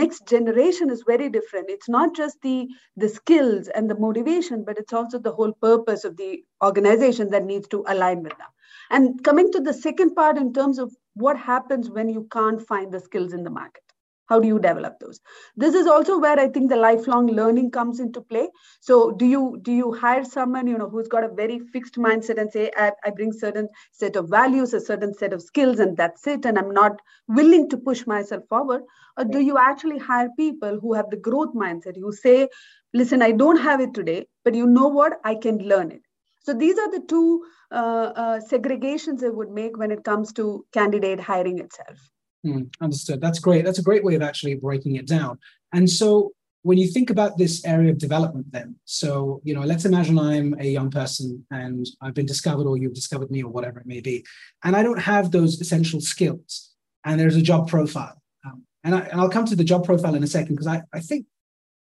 next 0.00 0.26
generation 0.34 0.90
is 0.90 1.04
very 1.06 1.28
different. 1.36 1.70
It's 1.76 1.88
not 1.96 2.16
just 2.16 2.42
the 2.42 2.68
the 2.96 3.10
skills 3.16 3.68
and 3.68 3.90
the 3.90 3.98
motivation 4.06 4.64
but 4.68 4.78
it's 4.84 4.94
also 5.00 5.20
the 5.20 5.32
whole 5.38 5.54
purpose 5.68 6.04
of 6.10 6.16
the 6.16 6.30
organization 6.70 7.30
that 7.30 7.44
needs 7.52 7.68
to 7.76 7.84
align 7.96 8.22
with 8.22 8.38
them. 8.38 8.52
And 8.90 9.24
coming 9.24 9.52
to 9.52 9.60
the 9.60 9.74
second 9.74 10.14
part 10.22 10.38
in 10.38 10.52
terms 10.60 10.78
of 10.86 10.94
what 11.26 11.38
happens 11.38 11.90
when 11.90 12.08
you 12.18 12.28
can't 12.38 12.66
find 12.74 12.92
the 12.92 13.00
skills 13.10 13.32
in 13.40 13.44
the 13.44 13.56
market 13.62 13.85
how 14.28 14.40
do 14.40 14.48
you 14.48 14.58
develop 14.58 14.98
those? 15.00 15.20
This 15.56 15.74
is 15.74 15.86
also 15.86 16.18
where 16.18 16.38
i 16.38 16.48
think 16.48 16.70
the 16.70 16.76
lifelong 16.76 17.26
learning 17.28 17.70
comes 17.70 18.00
into 18.00 18.20
play. 18.20 18.48
So 18.80 19.12
do 19.12 19.26
you 19.26 19.58
do 19.62 19.72
you 19.72 19.92
hire 19.92 20.24
someone 20.24 20.66
you 20.66 20.78
know 20.78 20.88
who's 20.88 21.08
got 21.08 21.24
a 21.24 21.28
very 21.28 21.58
fixed 21.58 21.96
mindset 21.96 22.38
and 22.38 22.50
say 22.52 22.70
i, 22.76 22.92
I 23.04 23.10
bring 23.10 23.32
certain 23.32 23.68
set 23.92 24.16
of 24.16 24.28
values 24.28 24.74
a 24.74 24.80
certain 24.80 25.14
set 25.14 25.32
of 25.32 25.42
skills 25.42 25.78
and 25.78 25.96
that's 25.96 26.26
it 26.26 26.44
and 26.44 26.58
i'm 26.58 26.72
not 26.72 27.00
willing 27.28 27.68
to 27.70 27.76
push 27.76 28.06
myself 28.06 28.42
forward? 28.48 28.82
Or 29.18 29.24
do 29.24 29.40
you 29.40 29.58
actually 29.58 29.98
hire 29.98 30.28
people 30.36 30.78
who 30.80 30.92
have 30.94 31.10
the 31.10 31.16
growth 31.16 31.54
mindset 31.54 31.96
who 31.96 32.12
say 32.12 32.48
listen 32.92 33.22
i 33.22 33.32
don't 33.32 33.60
have 33.68 33.80
it 33.80 33.94
today 33.94 34.26
but 34.44 34.54
you 34.54 34.66
know 34.66 34.88
what? 34.88 35.20
I 35.24 35.34
can 35.34 35.58
learn 35.58 35.90
it. 35.90 36.02
So 36.40 36.54
these 36.54 36.78
are 36.78 36.90
the 36.90 37.04
two 37.08 37.44
uh, 37.72 38.12
uh, 38.24 38.40
segregations 38.40 39.24
i 39.24 39.28
would 39.28 39.50
make 39.50 39.76
when 39.76 39.90
it 39.90 40.04
comes 40.04 40.32
to 40.34 40.64
candidate 40.72 41.18
hiring 41.18 41.58
itself 41.58 41.98
Mm, 42.46 42.72
understood. 42.80 43.20
That's 43.20 43.40
great. 43.40 43.64
That's 43.64 43.80
a 43.80 43.82
great 43.82 44.04
way 44.04 44.14
of 44.14 44.22
actually 44.22 44.54
breaking 44.54 44.96
it 44.96 45.06
down. 45.06 45.38
And 45.72 45.90
so 45.90 46.32
when 46.62 46.78
you 46.78 46.86
think 46.86 47.10
about 47.10 47.38
this 47.38 47.64
area 47.64 47.90
of 47.90 47.98
development, 47.98 48.46
then, 48.52 48.76
so, 48.84 49.40
you 49.44 49.54
know, 49.54 49.62
let's 49.62 49.84
imagine 49.84 50.18
I'm 50.18 50.54
a 50.60 50.66
young 50.66 50.90
person 50.90 51.44
and 51.50 51.86
I've 52.00 52.14
been 52.14 52.26
discovered 52.26 52.66
or 52.66 52.76
you've 52.76 52.94
discovered 52.94 53.30
me 53.30 53.42
or 53.42 53.50
whatever 53.50 53.80
it 53.80 53.86
may 53.86 54.00
be, 54.00 54.24
and 54.64 54.76
I 54.76 54.82
don't 54.82 54.98
have 54.98 55.30
those 55.30 55.60
essential 55.60 56.00
skills. 56.00 56.72
And 57.04 57.20
there's 57.20 57.36
a 57.36 57.42
job 57.42 57.68
profile. 57.68 58.20
Um, 58.44 58.64
and, 58.84 58.94
I, 58.94 59.00
and 59.00 59.20
I'll 59.20 59.30
come 59.30 59.44
to 59.46 59.56
the 59.56 59.64
job 59.64 59.84
profile 59.84 60.14
in 60.14 60.24
a 60.24 60.26
second 60.26 60.54
because 60.54 60.66
I, 60.66 60.82
I 60.92 61.00
think, 61.00 61.26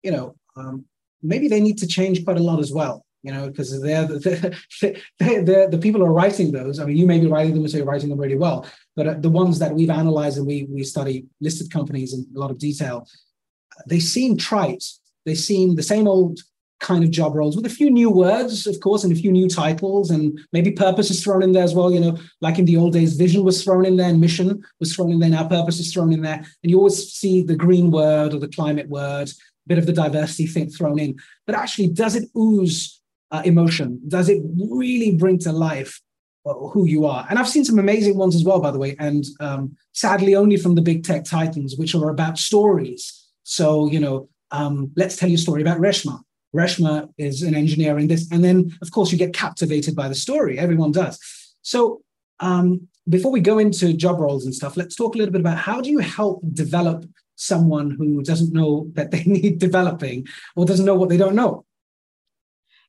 you 0.01 0.11
know, 0.11 0.35
um, 0.55 0.85
maybe 1.21 1.47
they 1.47 1.61
need 1.61 1.77
to 1.79 1.87
change 1.87 2.23
quite 2.23 2.37
a 2.37 2.43
lot 2.43 2.59
as 2.59 2.71
well 2.71 3.02
you 3.23 3.31
know, 3.31 3.47
because 3.47 3.81
they're 3.81 4.05
the, 4.05 4.55
they're, 5.19 5.43
they're, 5.43 5.69
the 5.69 5.77
people 5.77 6.01
who 6.01 6.07
are 6.07 6.13
writing 6.13 6.51
those. 6.51 6.79
I 6.79 6.85
mean, 6.85 6.97
you 6.97 7.07
may 7.07 7.19
be 7.19 7.27
writing 7.27 7.55
them 7.55 7.67
so 7.67 7.77
you're 7.77 7.85
writing 7.85 8.09
them 8.09 8.19
really 8.19 8.35
well, 8.35 8.67
but 8.95 9.07
uh, 9.07 9.13
the 9.15 9.29
ones 9.29 9.59
that 9.59 9.73
we've 9.73 9.89
analyzed 9.89 10.37
and 10.37 10.45
we, 10.45 10.67
we 10.69 10.83
study 10.83 11.25
listed 11.41 11.71
companies 11.71 12.13
in 12.13 12.27
a 12.35 12.39
lot 12.39 12.51
of 12.51 12.59
detail, 12.59 13.07
they 13.87 13.99
seem 13.99 14.37
trite. 14.37 14.83
They 15.25 15.35
seem 15.35 15.75
the 15.75 15.83
same 15.83 16.07
old 16.07 16.39
kind 16.83 17.03
of 17.03 17.11
job 17.11 17.33
roles 17.33 17.55
with 17.55 17.65
a 17.65 17.69
few 17.69 17.89
new 17.89 18.09
words, 18.09 18.67
of 18.67 18.77
course, 18.81 19.05
and 19.05 19.13
a 19.13 19.15
few 19.15 19.31
new 19.31 19.47
titles, 19.47 20.11
and 20.11 20.37
maybe 20.51 20.69
purpose 20.71 21.09
is 21.09 21.23
thrown 21.23 21.41
in 21.41 21.53
there 21.53 21.63
as 21.63 21.73
well. 21.73 21.91
You 21.91 22.01
know, 22.01 22.17
like 22.41 22.59
in 22.59 22.65
the 22.65 22.75
old 22.75 22.91
days, 22.91 23.15
vision 23.15 23.43
was 23.43 23.63
thrown 23.63 23.85
in 23.85 23.95
there, 23.95 24.09
and 24.09 24.19
mission 24.19 24.61
was 24.81 24.93
thrown 24.93 25.11
in 25.11 25.19
there. 25.19 25.29
Now 25.29 25.47
purpose 25.47 25.79
is 25.79 25.93
thrown 25.93 26.11
in 26.11 26.21
there, 26.21 26.35
and 26.35 26.69
you 26.69 26.77
always 26.77 27.11
see 27.13 27.41
the 27.41 27.55
green 27.55 27.89
word 27.89 28.33
or 28.33 28.39
the 28.39 28.49
climate 28.49 28.89
word, 28.89 29.29
a 29.29 29.67
bit 29.67 29.77
of 29.77 29.85
the 29.85 29.93
diversity 29.93 30.45
thing 30.45 30.69
thrown 30.69 30.99
in. 30.99 31.15
But 31.47 31.55
actually, 31.55 31.87
does 31.87 32.15
it 32.15 32.29
ooze 32.37 33.01
uh, 33.33 33.41
emotion? 33.43 33.99
Does 34.07 34.29
it 34.29 34.41
really 34.55 35.11
bring 35.15 35.37
to 35.39 35.51
life 35.51 35.99
uh, 36.45 36.53
who 36.53 36.85
you 36.85 37.05
are? 37.05 37.25
And 37.29 37.37
I've 37.37 37.49
seen 37.49 37.65
some 37.65 37.79
amazing 37.79 38.17
ones 38.17 38.35
as 38.35 38.43
well, 38.43 38.61
by 38.61 38.71
the 38.71 38.79
way, 38.79 38.95
and 38.99 39.25
um, 39.41 39.75
sadly 39.91 40.35
only 40.35 40.55
from 40.55 40.75
the 40.75 40.81
big 40.81 41.03
tech 41.03 41.25
titans, 41.25 41.75
which 41.75 41.95
are 41.95 42.09
about 42.09 42.37
stories. 42.37 43.27
So, 43.43 43.89
you 43.89 43.99
know, 43.99 44.29
um, 44.51 44.91
let's 44.95 45.17
tell 45.17 45.27
you 45.27 45.35
a 45.35 45.39
story 45.39 45.61
about 45.61 45.79
Reshma. 45.79 46.21
Reshma 46.55 47.09
is 47.17 47.41
an 47.41 47.55
engineer 47.55 47.97
in 47.97 48.07
this. 48.07 48.31
And 48.31 48.43
then, 48.43 48.71
of 48.81 48.91
course, 48.91 49.11
you 49.11 49.17
get 49.17 49.33
captivated 49.33 49.95
by 49.95 50.07
the 50.07 50.15
story. 50.15 50.59
Everyone 50.59 50.91
does. 50.91 51.19
So, 51.63 52.01
um, 52.39 52.87
before 53.09 53.31
we 53.31 53.41
go 53.41 53.57
into 53.57 53.93
job 53.93 54.19
roles 54.19 54.45
and 54.45 54.55
stuff, 54.55 54.77
let's 54.77 54.95
talk 54.95 55.15
a 55.15 55.17
little 55.17 55.31
bit 55.31 55.41
about 55.41 55.57
how 55.57 55.81
do 55.81 55.89
you 55.89 55.99
help 55.99 56.41
develop 56.53 57.05
someone 57.35 57.91
who 57.91 58.21
doesn't 58.21 58.53
know 58.53 58.87
that 58.93 59.11
they 59.11 59.23
need 59.25 59.59
developing 59.59 60.27
or 60.55 60.65
doesn't 60.65 60.85
know 60.85 60.95
what 60.95 61.09
they 61.09 61.17
don't 61.17 61.35
know? 61.35 61.65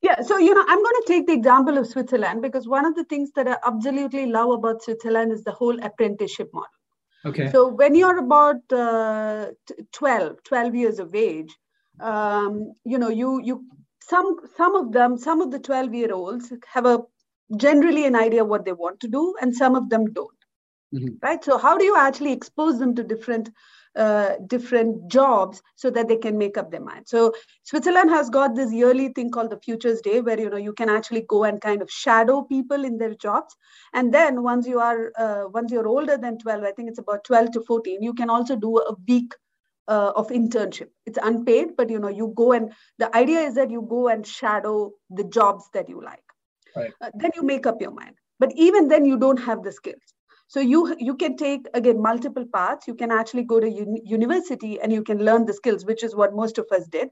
Yeah, 0.04 0.20
so 0.20 0.36
you 0.36 0.54
know, 0.54 0.64
I'm 0.68 0.82
going 0.82 1.00
to 1.00 1.04
take 1.06 1.26
the 1.26 1.32
example 1.32 1.78
of 1.78 1.86
Switzerland 1.86 2.42
because 2.42 2.68
one 2.68 2.84
of 2.84 2.94
the 2.94 3.04
things 3.04 3.30
that 3.36 3.48
I 3.48 3.56
absolutely 3.64 4.26
love 4.26 4.50
about 4.50 4.82
Switzerland 4.82 5.32
is 5.32 5.44
the 5.44 5.52
whole 5.52 5.82
apprenticeship 5.82 6.50
model. 6.52 6.68
Okay. 7.24 7.50
So 7.50 7.68
when 7.68 7.94
you're 7.94 8.18
about 8.18 8.70
uh, 8.70 9.52
12, 9.92 10.42
12 10.44 10.74
years 10.74 10.98
of 10.98 11.14
age, 11.14 11.56
um, 12.00 12.74
you 12.84 12.98
know, 12.98 13.08
you 13.08 13.40
you 13.42 13.64
some 14.02 14.40
some 14.58 14.74
of 14.74 14.92
them, 14.92 15.16
some 15.16 15.40
of 15.40 15.50
the 15.50 15.58
12 15.58 15.94
year 15.94 16.12
olds 16.12 16.52
have 16.70 16.84
a 16.84 16.98
generally 17.56 18.04
an 18.04 18.14
idea 18.14 18.44
what 18.44 18.66
they 18.66 18.72
want 18.72 19.00
to 19.00 19.08
do, 19.08 19.34
and 19.40 19.56
some 19.56 19.74
of 19.74 19.88
them 19.88 20.12
don't. 20.12 20.44
Mm-hmm. 20.94 21.14
Right. 21.22 21.42
So 21.42 21.56
how 21.56 21.78
do 21.78 21.84
you 21.86 21.96
actually 21.96 22.32
expose 22.32 22.78
them 22.78 22.94
to 22.96 23.02
different 23.02 23.48
uh, 23.96 24.34
different 24.48 25.08
jobs 25.08 25.62
so 25.76 25.90
that 25.90 26.08
they 26.08 26.16
can 26.16 26.36
make 26.36 26.58
up 26.58 26.70
their 26.70 26.80
mind. 26.80 27.04
So 27.06 27.32
switzerland 27.62 28.10
has 28.10 28.28
got 28.28 28.54
this 28.54 28.72
yearly 28.72 29.10
thing 29.10 29.30
called 29.30 29.50
the 29.50 29.60
futures 29.60 30.00
day 30.00 30.20
where 30.20 30.40
you 30.40 30.50
know 30.50 30.56
you 30.56 30.72
can 30.72 30.88
actually 30.88 31.22
go 31.28 31.44
and 31.44 31.60
kind 31.60 31.82
of 31.82 31.90
shadow 31.90 32.42
people 32.42 32.84
in 32.84 32.98
their 32.98 33.14
jobs. 33.14 33.54
And 33.92 34.12
then 34.12 34.42
once 34.42 34.66
you 34.66 34.80
are 34.80 35.12
uh, 35.16 35.44
once 35.48 35.70
you're 35.70 35.86
older 35.88 36.16
than 36.16 36.38
12 36.38 36.64
i 36.64 36.72
think 36.72 36.88
it's 36.88 36.98
about 36.98 37.24
12 37.24 37.52
to 37.52 37.60
14 37.62 38.02
you 38.02 38.14
can 38.14 38.30
also 38.30 38.56
do 38.56 38.78
a 38.78 38.94
week 39.06 39.32
uh, 39.86 40.12
of 40.16 40.28
internship. 40.28 40.88
It's 41.06 41.18
unpaid 41.22 41.76
but 41.76 41.90
you 41.90 41.98
know 41.98 42.08
you 42.08 42.32
go 42.36 42.52
and 42.52 42.72
the 42.98 43.14
idea 43.14 43.40
is 43.40 43.54
that 43.54 43.70
you 43.70 43.86
go 43.88 44.08
and 44.08 44.26
shadow 44.26 44.92
the 45.10 45.24
jobs 45.24 45.68
that 45.72 45.88
you 45.88 46.02
like. 46.02 46.24
Right. 46.76 46.92
Uh, 47.00 47.10
then 47.14 47.30
you 47.36 47.42
make 47.42 47.66
up 47.66 47.80
your 47.80 47.92
mind. 47.92 48.16
But 48.40 48.52
even 48.56 48.88
then 48.88 49.04
you 49.04 49.16
don't 49.16 49.38
have 49.38 49.62
the 49.62 49.70
skills 49.70 50.02
so 50.54 50.60
you 50.60 50.80
you 51.00 51.16
can 51.20 51.36
take 51.36 51.66
again 51.74 52.00
multiple 52.00 52.44
paths. 52.56 52.86
You 52.86 52.94
can 52.94 53.10
actually 53.10 53.42
go 53.52 53.58
to 53.58 53.68
uni- 53.68 54.02
university 54.04 54.80
and 54.80 54.92
you 54.92 55.02
can 55.08 55.18
learn 55.28 55.46
the 55.46 55.52
skills, 55.52 55.84
which 55.84 56.04
is 56.08 56.14
what 56.14 56.36
most 56.40 56.58
of 56.58 56.66
us 56.76 56.86
did. 56.86 57.08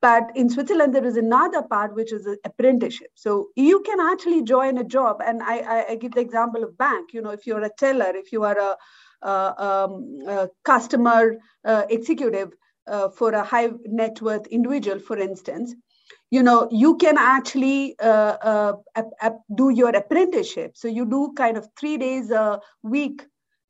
But 0.00 0.30
in 0.36 0.50
Switzerland, 0.50 0.94
there 0.94 1.08
is 1.10 1.16
another 1.16 1.62
part 1.62 1.96
which 1.96 2.12
is 2.12 2.28
apprenticeship. 2.44 3.10
So 3.14 3.48
you 3.56 3.80
can 3.88 3.98
actually 3.98 4.44
join 4.44 4.78
a 4.78 4.84
job, 4.84 5.24
and 5.30 5.42
I, 5.42 5.56
I, 5.76 5.78
I 5.88 5.96
give 5.96 6.12
the 6.12 6.20
example 6.20 6.62
of 6.62 6.78
bank. 6.78 7.12
You 7.12 7.22
know, 7.22 7.30
if 7.30 7.46
you're 7.46 7.64
a 7.64 7.70
teller, 7.84 8.12
if 8.14 8.30
you 8.30 8.44
are 8.44 8.60
a, 8.68 8.76
um, 9.32 10.52
customer 10.64 11.38
uh, 11.64 11.84
executive, 11.90 12.52
uh, 12.86 13.08
for 13.08 13.32
a 13.32 13.42
high 13.42 13.70
net 13.84 14.22
worth 14.22 14.46
individual, 14.58 15.00
for 15.00 15.18
instance, 15.18 15.74
you 16.30 16.42
know, 16.42 16.68
you 16.70 16.96
can 16.96 17.16
actually 17.18 17.96
uh, 18.00 18.36
uh, 18.42 18.72
ap- 18.94 19.16
ap- 19.20 19.40
do 19.54 19.70
your 19.70 19.90
apprenticeship. 19.90 20.76
So 20.76 20.88
you 20.88 21.04
do 21.06 21.32
kind 21.36 21.56
of 21.56 21.68
three 21.78 21.96
days 21.98 22.30
a 22.30 22.60
week 22.82 23.22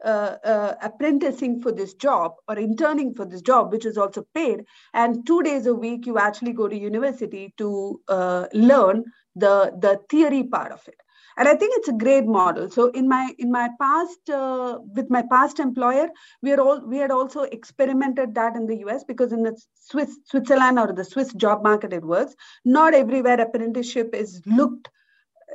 uh, 0.04 0.36
uh, 0.44 0.74
apprenticing 0.82 1.60
for 1.60 1.72
this 1.72 1.94
job 1.94 2.32
or 2.48 2.58
interning 2.58 3.14
for 3.14 3.24
this 3.24 3.42
job, 3.42 3.72
which 3.72 3.86
is 3.86 3.96
also 3.98 4.26
paid. 4.34 4.64
And 4.94 5.26
two 5.26 5.42
days 5.42 5.66
a 5.66 5.74
week, 5.74 6.06
you 6.06 6.18
actually 6.18 6.52
go 6.52 6.68
to 6.68 6.76
university 6.76 7.54
to 7.58 8.00
uh, 8.08 8.46
learn 8.52 9.04
the, 9.34 9.72
the 9.78 10.00
theory 10.08 10.44
part 10.44 10.72
of 10.72 10.86
it 10.88 10.96
and 11.36 11.48
i 11.48 11.54
think 11.54 11.74
it's 11.76 11.88
a 11.88 11.92
great 11.92 12.26
model. 12.26 12.70
So 12.70 12.88
in 12.90 13.08
my 13.08 13.34
in 13.38 13.52
my 13.52 13.68
past 13.80 14.30
uh, 14.30 14.78
with 14.94 15.10
my 15.10 15.22
past 15.30 15.60
employer 15.60 16.08
we 16.42 16.52
are 16.52 16.60
all 16.60 16.80
we 16.86 16.98
had 16.98 17.10
also 17.10 17.42
experimented 17.42 18.34
that 18.34 18.56
in 18.56 18.66
the 18.66 18.76
us 18.84 19.04
because 19.04 19.32
in 19.32 19.42
the 19.42 19.54
swiss 19.74 20.18
switzerland 20.24 20.78
or 20.78 20.92
the 20.92 21.04
swiss 21.04 21.32
job 21.34 21.62
market 21.62 21.92
it 21.92 22.04
works. 22.04 22.34
Not 22.64 22.94
everywhere 22.94 23.40
apprenticeship 23.40 24.14
is 24.14 24.42
looked 24.46 24.88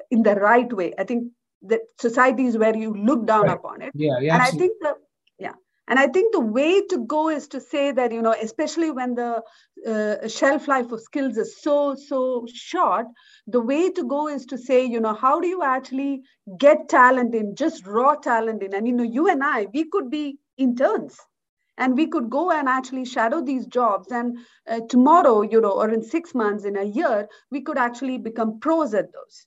in 0.09 0.23
the 0.23 0.35
right 0.35 0.71
way. 0.71 0.93
I 0.97 1.03
think 1.03 1.31
that 1.63 1.81
societies 1.99 2.57
where 2.57 2.75
you 2.75 2.93
look 2.93 3.25
down 3.25 3.45
right. 3.45 3.57
upon 3.57 3.81
it. 3.81 3.91
Yeah, 3.93 4.19
yeah 4.19 4.33
and 4.33 4.43
i 4.43 4.51
think 4.51 4.73
the 4.81 4.95
yeah 4.95 5.00
and 5.91 5.99
I 5.99 6.07
think 6.07 6.31
the 6.31 6.39
way 6.39 6.81
to 6.87 6.99
go 6.99 7.27
is 7.27 7.49
to 7.49 7.59
say 7.59 7.91
that, 7.91 8.13
you 8.13 8.21
know, 8.21 8.33
especially 8.41 8.91
when 8.91 9.13
the 9.13 9.43
uh, 9.85 10.25
shelf 10.29 10.69
life 10.69 10.93
of 10.93 11.01
skills 11.01 11.35
is 11.35 11.61
so, 11.61 11.95
so 11.95 12.47
short, 12.47 13.07
the 13.45 13.59
way 13.59 13.91
to 13.91 14.05
go 14.05 14.29
is 14.29 14.45
to 14.45 14.57
say, 14.57 14.85
you 14.85 15.01
know, 15.01 15.13
how 15.13 15.41
do 15.41 15.49
you 15.49 15.63
actually 15.63 16.21
get 16.57 16.87
talent 16.87 17.35
in, 17.35 17.55
just 17.57 17.85
raw 17.85 18.15
talent 18.15 18.63
in? 18.63 18.73
And, 18.73 18.87
you 18.87 18.93
know, 18.93 19.03
you 19.03 19.27
and 19.27 19.43
I, 19.43 19.67
we 19.73 19.83
could 19.83 20.09
be 20.09 20.37
interns 20.57 21.19
and 21.77 21.97
we 21.97 22.07
could 22.07 22.29
go 22.29 22.51
and 22.51 22.69
actually 22.69 23.03
shadow 23.03 23.43
these 23.43 23.65
jobs. 23.65 24.13
And 24.13 24.37
uh, 24.69 24.79
tomorrow 24.87 25.41
you 25.41 25.59
know 25.59 25.71
or 25.71 25.89
in 25.89 26.01
six 26.01 26.33
months 26.33 26.63
in 26.63 26.77
a 26.77 26.85
year 26.85 27.27
we 27.49 27.59
could 27.59 27.77
actually 27.77 28.17
become 28.17 28.61
pros 28.61 28.93
at 28.93 29.11
those. 29.11 29.45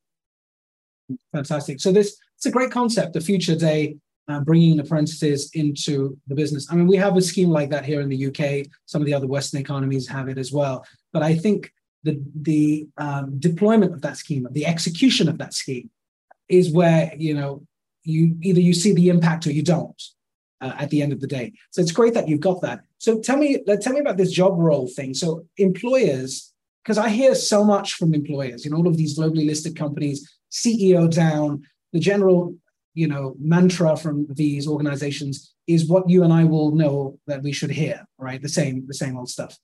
Fantastic. 1.32 1.80
So 1.80 1.90
this 1.90 2.18
it's 2.36 2.44
a 2.44 2.50
great 2.50 2.70
concept 2.70 3.14
the 3.14 3.22
future 3.22 3.56
day 3.56 3.96
uh, 4.28 4.40
bringing 4.40 4.80
apprentices 4.80 5.50
into 5.54 6.16
the 6.26 6.34
business. 6.34 6.66
I 6.70 6.76
mean, 6.76 6.86
we 6.86 6.96
have 6.96 7.16
a 7.16 7.22
scheme 7.22 7.50
like 7.50 7.70
that 7.70 7.84
here 7.84 8.00
in 8.00 8.08
the 8.08 8.26
UK. 8.26 8.66
Some 8.86 9.02
of 9.02 9.06
the 9.06 9.14
other 9.14 9.26
Western 9.26 9.60
economies 9.60 10.08
have 10.08 10.28
it 10.28 10.38
as 10.38 10.52
well. 10.52 10.84
But 11.12 11.22
I 11.22 11.34
think 11.34 11.72
the 12.04 12.22
the 12.34 12.86
um, 12.96 13.38
deployment 13.38 13.92
of 13.92 14.02
that 14.02 14.16
scheme, 14.16 14.46
the 14.50 14.66
execution 14.66 15.28
of 15.28 15.38
that 15.38 15.54
scheme, 15.54 15.90
is 16.48 16.72
where 16.72 17.12
you 17.16 17.34
know 17.34 17.66
you 18.02 18.36
either 18.42 18.60
you 18.60 18.74
see 18.74 18.92
the 18.92 19.08
impact 19.08 19.46
or 19.46 19.52
you 19.52 19.62
don't. 19.62 20.02
Uh, 20.60 20.72
at 20.78 20.88
the 20.88 21.02
end 21.02 21.12
of 21.12 21.20
the 21.20 21.26
day, 21.26 21.52
so 21.72 21.82
it's 21.82 21.92
great 21.92 22.14
that 22.14 22.26
you've 22.26 22.40
got 22.40 22.62
that. 22.62 22.80
So 22.96 23.18
tell 23.20 23.36
me, 23.36 23.62
tell 23.82 23.92
me 23.92 24.00
about 24.00 24.16
this 24.16 24.30
job 24.30 24.54
role 24.56 24.86
thing. 24.86 25.12
So 25.12 25.44
employers, 25.58 26.54
because 26.82 26.96
I 26.96 27.10
hear 27.10 27.34
so 27.34 27.64
much 27.64 27.94
from 27.94 28.14
employers, 28.14 28.64
know, 28.64 28.78
all 28.78 28.86
of 28.86 28.96
these 28.96 29.18
globally 29.18 29.46
listed 29.46 29.76
companies, 29.76 30.26
CEO 30.50 31.12
down, 31.12 31.64
the 31.92 31.98
general 31.98 32.56
you 32.94 33.08
know 33.08 33.34
mantra 33.38 33.96
from 33.96 34.26
these 34.30 34.66
organizations 34.66 35.54
is 35.66 35.88
what 35.88 36.08
you 36.08 36.24
and 36.24 36.32
I 36.32 36.44
will 36.44 36.72
know 36.72 37.18
that 37.26 37.42
we 37.42 37.52
should 37.52 37.70
hear, 37.70 38.04
right? 38.18 38.40
The 38.40 38.48
same, 38.48 38.84
the 38.86 38.94
same 38.94 39.16
old 39.16 39.28
stuff. 39.28 39.56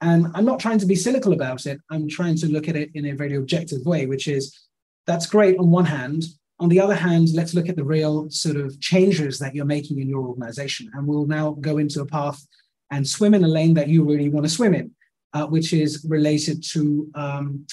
And 0.00 0.28
I'm 0.34 0.44
not 0.44 0.60
trying 0.60 0.78
to 0.78 0.86
be 0.86 0.94
cynical 0.94 1.32
about 1.32 1.66
it. 1.66 1.80
I'm 1.90 2.08
trying 2.08 2.36
to 2.36 2.46
look 2.46 2.68
at 2.68 2.76
it 2.76 2.90
in 2.94 3.06
a 3.06 3.12
very 3.12 3.34
objective 3.34 3.84
way, 3.84 4.06
which 4.06 4.28
is 4.28 4.56
that's 5.06 5.26
great 5.26 5.58
on 5.58 5.70
one 5.70 5.84
hand. 5.84 6.24
On 6.60 6.68
the 6.68 6.80
other 6.80 6.94
hand, 6.94 7.28
let's 7.34 7.54
look 7.54 7.68
at 7.68 7.76
the 7.76 7.84
real 7.84 8.30
sort 8.30 8.56
of 8.56 8.80
changes 8.80 9.38
that 9.38 9.54
you're 9.54 9.64
making 9.64 10.00
in 10.00 10.08
your 10.08 10.26
organization. 10.26 10.90
And 10.94 11.06
we'll 11.06 11.26
now 11.26 11.52
go 11.60 11.78
into 11.78 12.00
a 12.00 12.06
path 12.06 12.40
and 12.90 13.06
swim 13.06 13.34
in 13.34 13.44
a 13.44 13.48
lane 13.48 13.74
that 13.74 13.88
you 13.88 14.04
really 14.04 14.28
want 14.28 14.44
to 14.46 14.52
swim 14.52 14.74
in, 14.74 14.92
uh, 15.34 15.46
which 15.46 15.72
is 15.72 16.04
related 16.08 16.62
to 16.72 17.10
um, 17.14 17.66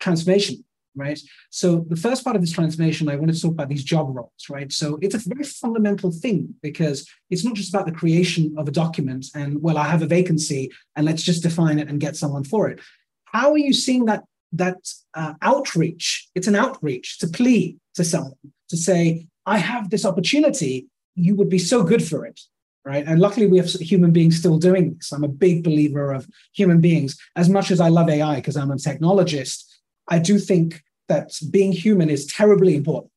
transformation 0.00 0.64
right? 0.96 1.20
So 1.50 1.86
the 1.88 1.96
first 1.96 2.24
part 2.24 2.36
of 2.36 2.42
this 2.42 2.52
transformation, 2.52 3.08
I 3.08 3.16
want 3.16 3.32
to 3.32 3.40
talk 3.40 3.52
about 3.52 3.68
these 3.68 3.84
job 3.84 4.14
roles, 4.14 4.48
right? 4.48 4.70
So 4.72 4.98
it's 5.00 5.14
a 5.14 5.28
very 5.28 5.44
fundamental 5.44 6.10
thing 6.10 6.54
because 6.62 7.08
it's 7.30 7.44
not 7.44 7.54
just 7.54 7.72
about 7.72 7.86
the 7.86 7.92
creation 7.92 8.54
of 8.58 8.68
a 8.68 8.72
document 8.72 9.26
and 9.34 9.62
well, 9.62 9.78
I 9.78 9.88
have 9.88 10.02
a 10.02 10.06
vacancy 10.06 10.70
and 10.96 11.06
let's 11.06 11.22
just 11.22 11.42
define 11.42 11.78
it 11.78 11.88
and 11.88 12.00
get 12.00 12.16
someone 12.16 12.44
for 12.44 12.68
it. 12.68 12.80
How 13.24 13.52
are 13.52 13.58
you 13.58 13.72
seeing 13.72 14.06
that 14.06 14.24
that 14.52 14.78
uh, 15.14 15.34
outreach? 15.42 16.28
It's 16.34 16.48
an 16.48 16.56
outreach 16.56 17.18
to 17.18 17.28
plea 17.28 17.76
to 17.94 18.04
someone 18.04 18.34
to 18.68 18.76
say, 18.76 19.26
I 19.46 19.58
have 19.58 19.90
this 19.90 20.04
opportunity. 20.04 20.86
You 21.14 21.34
would 21.36 21.48
be 21.48 21.58
so 21.58 21.82
good 21.82 22.02
for 22.02 22.24
it, 22.24 22.40
right? 22.84 23.04
And 23.06 23.20
luckily, 23.20 23.46
we 23.46 23.58
have 23.58 23.68
human 23.70 24.12
beings 24.12 24.38
still 24.38 24.58
doing 24.58 24.94
this. 24.94 25.12
I'm 25.12 25.24
a 25.24 25.28
big 25.28 25.62
believer 25.62 26.12
of 26.12 26.28
human 26.52 26.80
beings. 26.80 27.18
As 27.36 27.48
much 27.48 27.70
as 27.70 27.80
I 27.80 27.88
love 27.88 28.08
AI 28.08 28.36
because 28.36 28.56
I'm 28.56 28.70
a 28.70 28.76
technologist, 28.76 29.64
I 30.10 30.18
do 30.18 30.38
think 30.38 30.82
that 31.08 31.32
being 31.50 31.72
human 31.72 32.10
is 32.10 32.26
terribly 32.26 32.74
important 32.74 33.12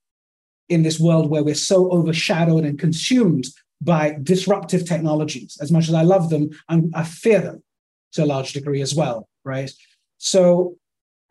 in 0.69 0.83
this 0.83 0.99
world 0.99 1.29
where 1.29 1.43
we're 1.43 1.55
so 1.55 1.91
overshadowed 1.91 2.63
and 2.63 2.79
consumed 2.79 3.45
by 3.81 4.17
disruptive 4.23 4.85
technologies. 4.85 5.57
As 5.59 5.71
much 5.71 5.89
as 5.89 5.93
I 5.93 6.03
love 6.03 6.29
them, 6.29 6.49
I'm, 6.69 6.91
i 6.95 7.03
fear 7.03 7.41
them 7.41 7.63
to 8.13 8.23
a 8.23 8.25
large 8.25 8.53
degree 8.53 8.81
as 8.81 8.95
well, 8.95 9.27
right? 9.43 9.71
So, 10.19 10.77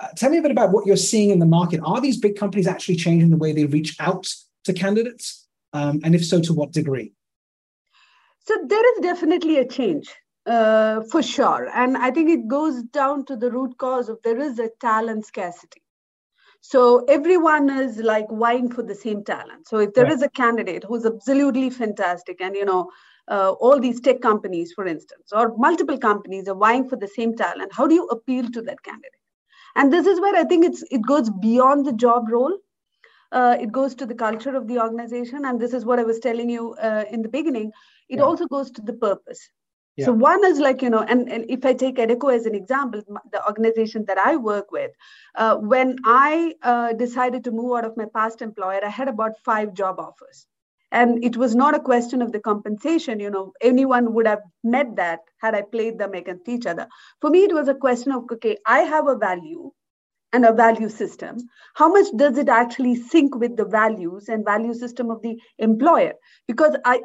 uh, 0.01 0.09
tell 0.16 0.31
me 0.31 0.38
a 0.38 0.42
bit 0.42 0.51
about 0.51 0.72
what 0.72 0.85
you're 0.85 0.96
seeing 0.96 1.31
in 1.31 1.38
the 1.38 1.46
market. 1.46 1.81
Are 1.85 2.01
these 2.01 2.18
big 2.18 2.37
companies 2.37 2.66
actually 2.66 2.96
changing 2.96 3.31
the 3.31 3.37
way 3.37 3.53
they 3.53 3.66
reach 3.66 3.96
out 4.01 4.29
to 4.64 4.72
candidates? 4.72 5.46
Um, 5.72 6.01
and 6.05 6.14
if 6.14 6.25
so, 6.27 6.40
to 6.42 6.53
what 6.53 6.72
degree? 6.72 7.12
So, 8.40 8.55
there 8.66 8.94
is 8.94 9.03
definitely 9.03 9.59
a 9.59 9.66
change. 9.66 10.12
Uh, 10.44 11.02
for 11.02 11.22
sure. 11.22 11.70
And 11.72 11.96
I 11.96 12.11
think 12.11 12.28
it 12.28 12.48
goes 12.48 12.83
down 12.83 13.24
to 13.26 13.37
the 13.37 13.50
root 13.50 13.78
cause 13.78 14.09
of 14.09 14.18
there 14.24 14.40
is 14.40 14.59
a 14.59 14.70
talent 14.81 15.24
scarcity. 15.24 15.83
So 16.61 17.05
everyone 17.05 17.70
is 17.70 17.98
like 17.98 18.26
vying 18.31 18.70
for 18.70 18.83
the 18.83 18.94
same 18.94 19.24
talent. 19.24 19.68
So 19.68 19.78
if 19.78 19.94
there 19.94 20.05
right. 20.05 20.12
is 20.12 20.22
a 20.22 20.28
candidate 20.31 20.85
who's 20.85 21.05
absolutely 21.05 21.70
fantastic, 21.70 22.40
and 22.40 22.55
you 22.57 22.64
know, 22.64 22.90
uh, 23.28 23.52
all 23.52 23.81
these 23.81 24.00
tech 24.00 24.20
companies, 24.20 24.72
for 24.72 24.87
instance, 24.87 25.33
or 25.33 25.57
multiple 25.57 25.98
companies 25.98 26.48
are 26.48 26.57
vying 26.57 26.88
for 26.88 26.96
the 26.96 27.09
same 27.09 27.37
talent, 27.37 27.72
how 27.72 27.87
do 27.87 27.94
you 27.94 28.07
appeal 28.07 28.48
to 28.50 28.62
that 28.62 28.83
candidate? 28.83 29.11
And 29.74 29.92
this 29.92 30.07
is 30.07 30.20
where 30.20 30.37
I 30.37 30.44
think 30.44 30.64
it's 30.64 30.85
it 30.90 31.02
goes 31.02 31.31
beyond 31.31 31.87
the 31.87 31.92
job 31.92 32.28
role. 32.28 32.57
Uh, 33.33 33.57
it 33.61 33.72
goes 33.72 33.94
to 33.96 34.07
the 34.07 34.14
culture 34.14 34.55
of 34.55 34.68
the 34.68 34.78
organization, 34.78 35.44
and 35.44 35.61
this 35.61 35.72
is 35.72 35.85
what 35.85 35.98
I 35.98 36.05
was 36.05 36.18
telling 36.18 36.50
you 36.50 36.74
uh, 36.74 37.05
in 37.11 37.22
the 37.22 37.28
beginning. 37.28 37.72
It 38.09 38.18
yeah. 38.18 38.24
also 38.24 38.46
goes 38.46 38.70
to 38.72 38.83
the 38.83 38.92
purpose. 38.92 39.48
Yeah. 39.96 40.07
So 40.07 40.12
one 40.12 40.44
is 40.46 40.59
like, 40.59 40.81
you 40.81 40.88
know, 40.90 41.02
and, 41.02 41.31
and 41.31 41.44
if 41.50 41.66
I 41.66 41.74
take 41.74 41.96
Adecco 41.96 42.35
as 42.35 42.46
an 42.46 42.55
example, 42.55 43.02
the 43.31 43.46
organization 43.46 44.05
that 44.07 44.18
I 44.18 44.37
work 44.37 44.72
with, 44.72 44.90
uh, 45.35 45.57
when 45.57 45.96
I 46.05 46.55
uh, 46.62 46.94
decided 46.94 47.44
to 47.44 47.50
move 47.50 47.76
out 47.76 47.85
of 47.85 47.96
my 47.96 48.07
past 48.14 48.40
employer, 48.40 48.81
I 48.85 48.88
had 48.88 49.09
about 49.09 49.33
five 49.44 49.74
job 49.74 50.00
offers. 50.00 50.46
And 50.90 51.24
it 51.24 51.37
was 51.37 51.55
not 51.55 51.74
a 51.74 51.81
question 51.81 52.20
of 52.22 52.33
the 52.33 52.40
compensation, 52.40 53.18
you 53.20 53.31
know, 53.31 53.52
anyone 53.62 54.12
would 54.14 54.26
have 54.26 54.42
met 54.62 54.96
that 54.96 55.20
had 55.38 55.55
I 55.55 55.62
played 55.62 55.98
them 55.98 56.14
against 56.14 56.48
each 56.48 56.66
other. 56.66 56.87
For 57.20 57.31
me, 57.31 57.44
it 57.44 57.55
was 57.55 57.68
a 57.68 57.74
question 57.74 58.12
of, 58.12 58.24
okay, 58.33 58.59
I 58.66 58.81
have 58.81 59.09
a 59.09 59.16
value 59.16 59.72
and 60.33 60.44
a 60.44 60.52
value 60.52 60.88
system 60.88 61.37
how 61.74 61.88
much 61.88 62.07
does 62.16 62.38
it 62.38 62.48
actually 62.48 62.94
sync 62.94 63.35
with 63.35 63.57
the 63.57 63.64
values 63.64 64.28
and 64.28 64.44
value 64.44 64.74
system 64.74 65.11
of 65.11 65.20
the 65.22 65.37
employer 65.59 66.14
because 66.48 66.74
i 66.85 67.00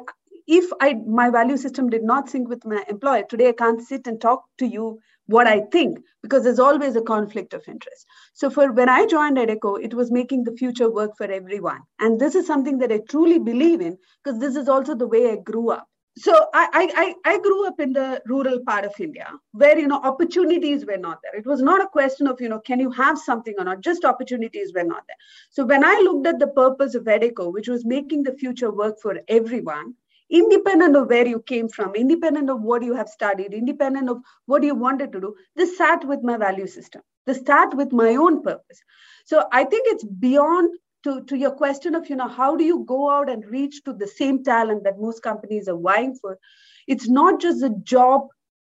if 0.48 0.70
I 0.80 0.94
my 1.06 1.28
value 1.30 1.58
system 1.58 1.90
did 1.90 2.02
not 2.02 2.28
sync 2.28 2.48
with 2.48 2.64
my 2.64 2.82
employer, 2.88 3.22
today 3.28 3.50
I 3.50 3.52
can't 3.52 3.80
sit 3.80 4.06
and 4.06 4.20
talk 4.20 4.44
to 4.58 4.66
you 4.66 4.98
what 5.26 5.46
I 5.46 5.60
think 5.72 5.98
because 6.22 6.42
there's 6.42 6.58
always 6.58 6.96
a 6.96 7.02
conflict 7.02 7.52
of 7.52 7.68
interest. 7.68 8.06
So 8.32 8.48
for 8.48 8.72
when 8.72 8.88
I 8.88 9.04
joined 9.06 9.36
Adecco, 9.36 9.78
it 9.82 9.92
was 9.92 10.10
making 10.10 10.44
the 10.44 10.56
future 10.56 10.90
work 10.90 11.16
for 11.18 11.30
everyone. 11.30 11.82
And 12.00 12.18
this 12.18 12.34
is 12.34 12.46
something 12.46 12.78
that 12.78 12.90
I 12.90 13.00
truly 13.10 13.38
believe 13.38 13.82
in 13.82 13.98
because 14.24 14.40
this 14.40 14.56
is 14.56 14.70
also 14.70 14.94
the 14.94 15.06
way 15.06 15.30
I 15.30 15.36
grew 15.36 15.70
up. 15.70 15.86
So 16.16 16.32
I, 16.52 16.90
I, 16.96 17.14
I 17.34 17.38
grew 17.38 17.66
up 17.68 17.78
in 17.78 17.92
the 17.92 18.20
rural 18.26 18.58
part 18.66 18.84
of 18.84 18.92
India 18.98 19.28
where, 19.52 19.78
you 19.78 19.86
know, 19.86 20.00
opportunities 20.02 20.84
were 20.84 20.96
not 20.96 21.18
there. 21.22 21.38
It 21.38 21.46
was 21.46 21.62
not 21.62 21.80
a 21.80 21.86
question 21.86 22.26
of, 22.26 22.40
you 22.40 22.48
know, 22.48 22.58
can 22.58 22.80
you 22.80 22.90
have 22.90 23.18
something 23.18 23.54
or 23.56 23.64
not? 23.64 23.82
Just 23.82 24.04
opportunities 24.04 24.72
were 24.74 24.82
not 24.82 25.04
there. 25.06 25.16
So 25.50 25.64
when 25.64 25.84
I 25.84 26.00
looked 26.02 26.26
at 26.26 26.40
the 26.40 26.48
purpose 26.48 26.96
of 26.96 27.04
Adecco, 27.04 27.52
which 27.52 27.68
was 27.68 27.84
making 27.84 28.24
the 28.24 28.32
future 28.32 28.72
work 28.72 28.96
for 29.00 29.20
everyone, 29.28 29.94
independent 30.30 30.96
of 30.96 31.08
where 31.08 31.26
you 31.26 31.40
came 31.40 31.68
from, 31.68 31.94
independent 31.94 32.50
of 32.50 32.62
what 32.62 32.82
you 32.82 32.94
have 32.94 33.08
studied, 33.08 33.52
independent 33.52 34.08
of 34.10 34.18
what 34.46 34.62
you 34.62 34.74
wanted 34.74 35.12
to 35.12 35.20
do, 35.20 35.34
this 35.56 35.76
sat 35.76 36.06
with 36.06 36.22
my 36.22 36.36
value 36.36 36.66
system. 36.66 37.02
This 37.26 37.42
sat 37.46 37.74
with 37.74 37.92
my 37.92 38.16
own 38.16 38.42
purpose. 38.42 38.80
So 39.26 39.44
I 39.52 39.64
think 39.64 39.86
it's 39.88 40.04
beyond 40.04 40.78
to, 41.04 41.22
to 41.24 41.36
your 41.36 41.50
question 41.50 41.94
of, 41.94 42.08
you 42.08 42.16
know, 42.16 42.28
how 42.28 42.56
do 42.56 42.64
you 42.64 42.84
go 42.86 43.10
out 43.10 43.28
and 43.30 43.44
reach 43.44 43.84
to 43.84 43.92
the 43.92 44.06
same 44.06 44.42
talent 44.42 44.84
that 44.84 44.98
most 44.98 45.22
companies 45.22 45.68
are 45.68 45.78
vying 45.78 46.14
for? 46.14 46.38
It's 46.86 47.08
not 47.08 47.40
just 47.40 47.60
the 47.60 47.70
job 47.82 48.28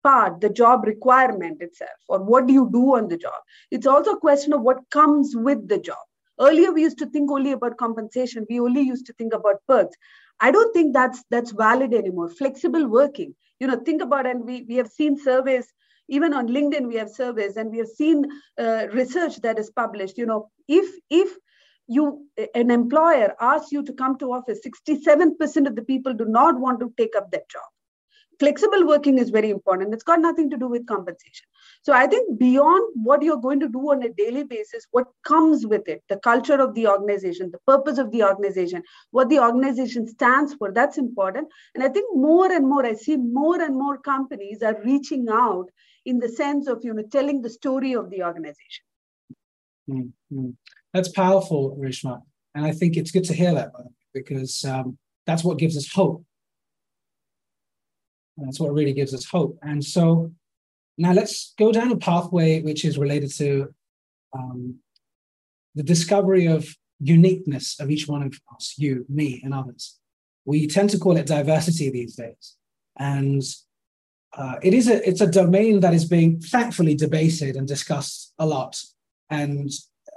part, 0.04 0.42
the 0.42 0.50
job 0.50 0.86
requirement 0.86 1.62
itself, 1.62 1.92
or 2.08 2.24
what 2.24 2.48
do 2.48 2.54
you 2.54 2.70
do 2.72 2.96
on 2.96 3.08
the 3.08 3.18
job. 3.18 3.34
It's 3.72 3.88
also 3.88 4.12
a 4.12 4.20
question 4.20 4.54
of 4.54 4.62
what 4.62 4.90
comes 4.90 5.36
with 5.36 5.68
the 5.68 5.80
job. 5.80 5.98
Earlier, 6.40 6.72
we 6.72 6.84
used 6.84 7.00
to 7.00 7.06
think 7.06 7.30
only 7.30 7.52
about 7.52 7.78
compensation. 7.78 8.46
We 8.50 8.60
only 8.60 8.82
used 8.82 9.06
to 9.08 9.14
think 9.14 9.34
about 9.34 9.58
perks. 9.68 9.96
I 10.40 10.52
don't 10.52 10.74
think 10.74 10.94
that's 10.94 11.24
that's 11.30 11.52
valid 11.52 11.94
anymore. 11.94 12.30
Flexible 12.30 12.88
working, 12.88 13.36
you 13.60 13.68
know, 13.68 13.78
think 13.78 14.02
about 14.02 14.26
and 14.26 14.46
we 14.46 14.66
we 14.68 14.76
have 14.76 14.88
seen 14.88 15.18
surveys 15.18 15.72
even 16.08 16.34
on 16.34 16.48
linkedin 16.48 16.88
we 16.88 16.96
have 16.96 17.10
surveys 17.10 17.56
and 17.56 17.72
we 17.72 17.78
have 17.78 17.88
seen 17.88 18.26
uh, 18.58 18.88
research 18.94 19.42
that 19.42 19.60
is 19.60 19.70
published. 19.72 20.18
You 20.18 20.26
know 20.26 20.50
if 20.68 20.88
if 21.10 21.36
you 21.88 22.28
an 22.54 22.72
employer 22.72 23.36
asks 23.42 23.72
you 23.72 23.84
to 23.84 23.94
come 23.94 24.18
to 24.20 24.32
office 24.34 24.60
67% 24.66 25.68
of 25.68 25.76
the 25.76 25.82
people 25.82 26.14
do 26.14 26.26
not 26.26 26.60
want 26.60 26.80
to 26.80 26.94
take 26.98 27.16
up 27.16 27.32
that 27.32 27.50
job 27.50 27.64
flexible 28.40 28.88
working 28.88 29.18
is 29.18 29.30
very 29.30 29.50
important. 29.50 29.94
It's 29.94 30.04
got 30.04 30.20
nothing 30.22 30.50
to 30.50 30.58
do 30.58 30.68
with 30.68 30.88
compensation. 30.88 31.46
So 31.82 31.94
i 31.94 32.06
think 32.08 32.40
beyond 32.40 32.94
what 32.96 33.22
you're 33.22 33.44
going 33.46 33.60
to 33.60 33.70
do 33.70 33.80
on 33.92 34.04
a 34.04 34.10
daily 34.10 34.44
basis 34.44 34.88
what 34.92 35.08
comes 35.24 35.66
with 35.66 35.88
it 35.88 36.04
the 36.10 36.18
culture 36.18 36.60
of 36.66 36.74
the 36.76 36.88
organization 36.88 37.52
the 37.52 37.60
purpose 37.72 37.98
of 37.98 38.12
the 38.12 38.24
organization 38.24 38.84
what 39.12 39.30
the 39.30 39.40
organization 39.40 40.08
stands 40.08 40.54
for 40.56 40.72
that's 40.72 40.98
important. 40.98 41.48
And 41.76 41.84
i 41.84 41.90
think 41.90 42.16
more 42.16 42.52
and 42.52 42.68
more 42.68 42.86
i 42.86 42.94
see 42.94 43.18
more 43.18 43.62
and 43.62 43.76
more 43.76 43.98
companies 43.98 44.62
are 44.62 44.78
reaching 44.84 45.28
out 45.30 45.70
in 46.06 46.20
the 46.20 46.30
sense 46.30 46.68
of 46.68 46.84
you 46.84 46.94
know 46.94 47.04
telling 47.12 47.42
the 47.42 47.50
story 47.50 47.94
of 47.94 48.10
the 48.10 48.24
organization. 48.24 48.86
Mm-hmm. 49.90 50.50
that's 50.94 51.10
powerful 51.10 51.78
reshma. 51.78 52.22
And 52.56 52.66
i 52.66 52.72
think 52.72 52.98
it's 52.98 53.12
good 53.12 53.24
to 53.26 53.34
hear 53.34 53.54
that 53.54 53.72
because 54.14 54.66
um, 54.66 54.98
that's 55.26 55.44
what 55.44 55.58
gives 55.58 55.78
us 55.78 55.92
hope 55.92 56.24
that's 58.42 58.60
what 58.60 58.74
really 58.74 58.94
gives 58.94 59.14
us 59.14 59.26
hope. 59.26 59.58
And 59.62 59.84
so 59.84 60.32
now 60.98 61.14
let's 61.14 61.54
go 61.58 61.72
down 61.72 61.92
a 61.92 61.98
pathway 61.98 62.62
which 62.62 62.86
is 62.86 62.98
related 62.98 63.34
to 63.38 63.74
um, 64.38 64.80
the 65.76 65.84
discovery 65.84 66.46
of 66.46 66.68
uniqueness 67.00 67.80
of 67.80 67.90
each 67.90 68.08
one 68.08 68.24
of 68.24 68.40
us 68.54 68.76
you 68.78 69.06
me 69.10 69.42
and 69.44 69.54
others. 69.54 69.98
We 70.46 70.68
tend 70.68 70.90
to 70.92 71.00
call 71.00 71.18
it 71.18 71.28
diversity 71.28 71.90
these 71.90 72.16
days. 72.16 72.56
And 72.98 73.44
uh, 74.38 74.56
it 74.62 74.74
is 74.74 74.88
a 74.88 75.08
it's 75.08 75.22
a 75.22 75.28
domain 75.28 75.80
that 75.80 75.94
is 75.94 76.06
being 76.06 76.40
thankfully 76.40 76.96
debated 76.96 77.56
and 77.56 77.68
discussed 77.68 78.34
a 78.38 78.46
lot, 78.46 78.80
and 79.30 79.72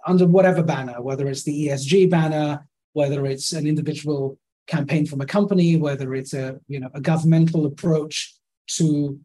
under 0.06 0.26
whatever 0.26 0.62
banner, 0.62 1.00
whether 1.00 1.28
it's 1.28 1.44
the 1.44 1.68
ESG 1.68 2.11
banner, 2.11 2.66
whether 2.92 3.24
it's 3.24 3.52
an 3.52 3.66
individual 3.66 4.38
campaign 4.66 5.07
from 5.07 5.20
a 5.20 5.27
company, 5.27 5.77
whether 5.77 6.14
it's 6.14 6.35
a 6.35 6.59
you 6.68 6.81
know 6.81 6.90
a 6.94 7.01
governmental 7.01 7.66
approach 7.66 8.35
to 8.77 9.18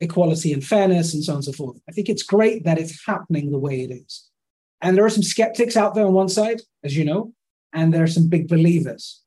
equality 0.00 0.52
and 0.52 0.64
fairness, 0.64 1.14
and 1.14 1.24
so 1.24 1.32
on 1.32 1.36
and 1.36 1.44
so 1.44 1.52
forth. 1.52 1.78
I 1.88 1.92
think 1.92 2.08
it's 2.08 2.22
great 2.22 2.64
that 2.64 2.78
it's 2.78 3.04
happening 3.06 3.50
the 3.50 3.58
way 3.58 3.82
it 3.82 3.92
is. 3.92 4.28
And 4.80 4.96
there 4.96 5.04
are 5.04 5.10
some 5.10 5.22
skeptics 5.22 5.76
out 5.76 5.94
there 5.94 6.06
on 6.06 6.12
one 6.12 6.28
side, 6.28 6.60
as 6.82 6.96
you 6.96 7.04
know, 7.04 7.32
and 7.72 7.92
there 7.92 8.02
are 8.02 8.08
some 8.08 8.28
big 8.28 8.48
believers 8.48 9.22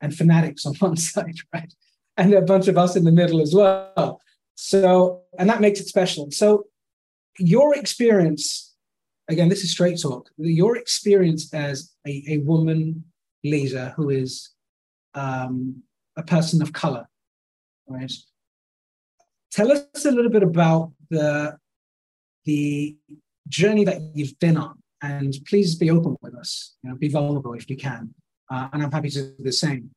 and 0.00 0.14
fanatics 0.14 0.66
on 0.66 0.74
one 0.78 0.96
side, 0.96 1.36
right? 1.54 1.72
And 2.16 2.34
a 2.34 2.42
bunch 2.42 2.66
of 2.68 2.76
us 2.76 2.96
in 2.96 3.04
the 3.04 3.12
middle 3.12 3.40
as 3.40 3.54
well. 3.54 4.20
So, 4.56 5.22
and 5.38 5.48
that 5.48 5.60
makes 5.60 5.78
it 5.78 5.86
special. 5.86 6.30
So, 6.32 6.64
your 7.38 7.76
experience, 7.76 8.74
again, 9.28 9.48
this 9.48 9.62
is 9.62 9.70
straight 9.70 10.00
talk, 10.00 10.30
your 10.36 10.76
experience 10.76 11.54
as 11.54 11.92
a, 12.04 12.24
a 12.28 12.38
woman 12.38 13.04
leader 13.44 13.94
who 13.96 14.10
is 14.10 14.50
um, 15.14 15.82
a 16.16 16.22
person 16.22 16.62
of 16.62 16.72
color, 16.72 17.08
right? 17.86 18.12
Tell 19.50 19.72
us 19.72 20.04
a 20.04 20.10
little 20.10 20.30
bit 20.30 20.42
about 20.42 20.92
the, 21.10 21.56
the 22.44 22.96
journey 23.48 23.84
that 23.84 24.00
you've 24.14 24.38
been 24.38 24.56
on, 24.56 24.82
and 25.02 25.34
please 25.46 25.74
be 25.74 25.90
open 25.90 26.16
with 26.20 26.34
us, 26.34 26.76
you 26.82 26.90
know, 26.90 26.96
be 26.96 27.08
vulnerable 27.08 27.54
if 27.54 27.68
you 27.70 27.76
can. 27.76 28.14
Uh, 28.50 28.68
and 28.72 28.82
I'm 28.82 28.92
happy 28.92 29.10
to 29.10 29.22
do 29.22 29.44
the 29.44 29.52
same. 29.52 29.90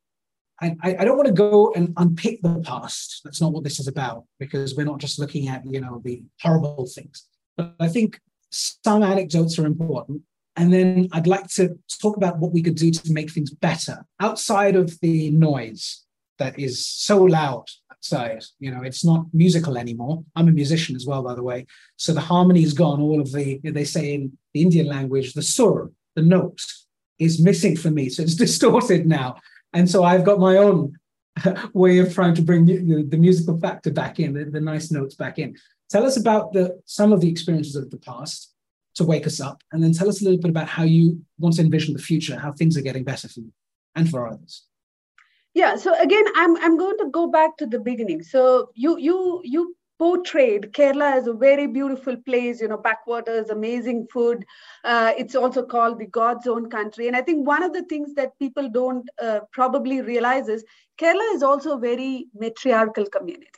I, 0.62 0.76
I 0.84 1.06
don't 1.06 1.18
want 1.18 1.28
to 1.28 1.34
go 1.34 1.74
and 1.76 1.92
unpick 1.98 2.42
the 2.44 2.62
past. 2.62 3.22
That's 3.24 3.42
not 3.42 3.52
what 3.52 3.64
this 3.64 3.80
is 3.80 3.88
about, 3.88 4.26
because 4.40 4.76
we're 4.76 4.86
not 4.86 5.00
just 5.00 5.18
looking 5.18 5.48
at, 5.48 5.64
you 5.66 5.82
know, 5.82 6.02
the 6.06 6.24
horrible 6.40 6.86
things. 6.86 7.26
But 7.58 7.74
I 7.80 7.88
think 7.88 8.20
some 8.52 9.02
anecdotes 9.02 9.58
are 9.58 9.66
important. 9.66 10.22
And 10.56 10.72
then 10.72 11.08
I'd 11.14 11.28
like 11.28 11.48
to 11.56 11.78
talk 12.02 12.18
about 12.18 12.40
what 12.40 12.52
we 12.52 12.62
could 12.62 12.76
do 12.76 12.92
to 12.92 13.14
make 13.14 13.32
things 13.32 13.52
better 13.52 14.06
outside 14.20 14.76
of 14.76 15.00
the 15.02 15.32
noise 15.32 16.04
that 16.40 16.60
is 16.60 16.86
so 16.86 17.24
loud 17.24 17.66
outside. 17.92 18.44
You 18.60 18.72
know, 18.72 18.82
it's 18.82 19.06
not 19.06 19.26
musical 19.34 19.78
anymore. 19.78 20.24
I'm 20.36 20.48
a 20.48 20.52
musician 20.52 20.96
as 20.96 21.06
well, 21.06 21.24
by 21.24 21.36
the 21.36 21.44
way. 21.44 21.68
So 21.98 22.14
the 22.14 22.22
harmony 22.22 22.64
is 22.64 22.74
gone. 22.74 23.00
All 23.00 23.22
of 23.22 23.32
the, 23.32 23.60
they 23.64 23.86
say 23.86 24.14
in 24.16 24.38
the 24.54 24.62
Indian 24.62 24.88
language, 24.88 25.34
the 25.34 25.44
sur, 25.44 25.92
the 26.16 26.22
note 26.22 26.62
is 27.20 27.42
missing 27.42 27.78
for 27.78 27.92
me. 27.92 28.10
So 28.10 28.24
it's 28.24 28.36
distorted 28.46 29.06
now. 29.06 29.38
And 29.74 29.90
so 29.90 30.04
I've 30.04 30.26
got 30.26 30.40
my 30.40 30.58
own 30.58 30.98
way 31.74 32.00
of 32.00 32.14
trying 32.14 32.36
to 32.36 32.42
bring 32.42 32.66
the, 32.66 33.18
musical 33.18 33.60
factor 33.60 33.92
back 33.92 34.20
in, 34.20 34.34
the, 34.34 34.46
the, 34.46 34.60
nice 34.60 34.92
notes 34.92 35.16
back 35.16 35.40
in. 35.40 35.56
Tell 35.90 36.06
us 36.06 36.18
about 36.18 36.54
the 36.54 36.82
some 36.86 37.14
of 37.14 37.22
the 37.22 37.30
experiences 37.30 37.76
of 37.76 37.90
the 37.90 37.98
past 37.98 38.51
to 38.96 39.04
wake 39.04 39.26
us 39.26 39.40
up, 39.40 39.62
and 39.72 39.84
then 39.84 39.94
tell 39.94 40.10
us 40.10 40.22
a 40.22 40.26
little 40.26 40.40
bit 40.40 40.50
about 40.50 40.68
how 40.68 40.84
you 40.84 41.22
want 41.40 41.56
to 41.56 41.62
envision 41.62 41.94
the 41.94 42.02
future, 42.02 42.38
how 42.38 42.52
things 42.52 42.78
are 42.78 42.82
getting 42.82 43.04
better 43.04 43.28
for 43.28 43.40
you 43.40 43.52
and 43.96 44.10
for 44.10 44.28
others. 44.28 44.66
Yeah. 45.54 45.76
So 45.76 45.94
again, 46.00 46.24
I'm 46.36 46.56
I'm 46.58 46.78
going 46.78 46.98
to 47.00 47.10
go 47.10 47.28
back 47.28 47.58
to 47.58 47.66
the 47.66 47.80
beginning. 47.80 48.24
So 48.24 48.70
you 48.74 48.98
you 48.98 49.42
you 49.44 49.76
portrayed 50.00 50.74
Kerala 50.74 51.12
as 51.16 51.28
a 51.28 51.34
very 51.34 51.68
beautiful 51.68 52.18
place, 52.26 52.60
you 52.60 52.68
know, 52.68 52.78
backwaters, 52.78 53.52
amazing 53.52 54.08
food. 54.12 54.44
Uh, 54.84 55.14
it's 55.16 55.36
also 55.36 55.64
called 55.64 56.00
the 56.00 56.08
God's 56.08 56.48
own 56.48 56.72
country. 56.72 57.08
And 57.08 57.16
I 57.16 57.22
think 57.22 57.46
one 57.46 57.62
of 57.62 57.72
the 57.72 57.84
things 57.84 58.16
that 58.16 58.32
people 58.40 58.68
don't 58.68 59.08
uh, 59.22 59.42
probably 59.52 60.02
realize 60.02 60.48
is 60.48 60.66
Kerala 61.00 61.36
is 61.36 61.44
also 61.44 61.78
a 61.78 61.80
very 61.80 62.26
matriarchal 62.34 63.06
community. 63.06 63.52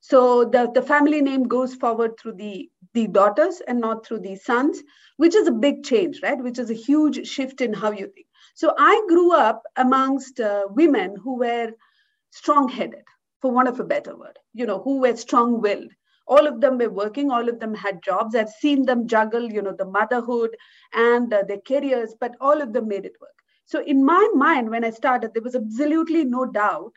So 0.00 0.44
the, 0.44 0.70
the 0.72 0.82
family 0.82 1.20
name 1.20 1.44
goes 1.44 1.74
forward 1.74 2.18
through 2.18 2.34
the, 2.34 2.70
the 2.94 3.06
daughters 3.06 3.60
and 3.66 3.80
not 3.80 4.04
through 4.04 4.20
the 4.20 4.36
sons, 4.36 4.82
which 5.18 5.34
is 5.34 5.46
a 5.46 5.52
big 5.52 5.84
change, 5.84 6.20
right? 6.22 6.42
Which 6.42 6.58
is 6.58 6.70
a 6.70 6.74
huge 6.74 7.26
shift 7.26 7.60
in 7.60 7.72
how 7.72 7.92
you 7.92 8.06
think. 8.08 8.26
So 8.54 8.74
I 8.78 9.02
grew 9.08 9.32
up 9.32 9.62
amongst 9.76 10.40
uh, 10.40 10.64
women 10.70 11.16
who 11.16 11.36
were 11.36 11.72
strong 12.30 12.68
headed 12.68 13.04
for 13.40 13.52
want 13.52 13.68
of 13.68 13.80
a 13.80 13.84
better 13.84 14.16
word, 14.16 14.38
you 14.54 14.66
know, 14.66 14.80
who 14.80 15.00
were 15.00 15.16
strong 15.16 15.60
willed. 15.60 15.90
All 16.26 16.46
of 16.46 16.60
them 16.60 16.78
were 16.78 16.90
working, 16.90 17.30
all 17.30 17.48
of 17.48 17.58
them 17.58 17.74
had 17.74 18.02
jobs. 18.02 18.34
I've 18.34 18.50
seen 18.50 18.86
them 18.86 19.08
juggle, 19.08 19.50
you 19.50 19.62
know, 19.62 19.74
the 19.76 19.84
motherhood 19.84 20.56
and 20.92 21.32
uh, 21.32 21.42
their 21.46 21.60
careers, 21.66 22.14
but 22.20 22.36
all 22.40 22.60
of 22.60 22.72
them 22.72 22.88
made 22.88 23.04
it 23.04 23.16
work. 23.20 23.30
So, 23.64 23.82
in 23.82 24.04
my 24.04 24.28
mind, 24.34 24.70
when 24.70 24.84
I 24.84 24.90
started, 24.90 25.32
there 25.34 25.42
was 25.42 25.54
absolutely 25.54 26.24
no 26.24 26.44
doubt 26.46 26.92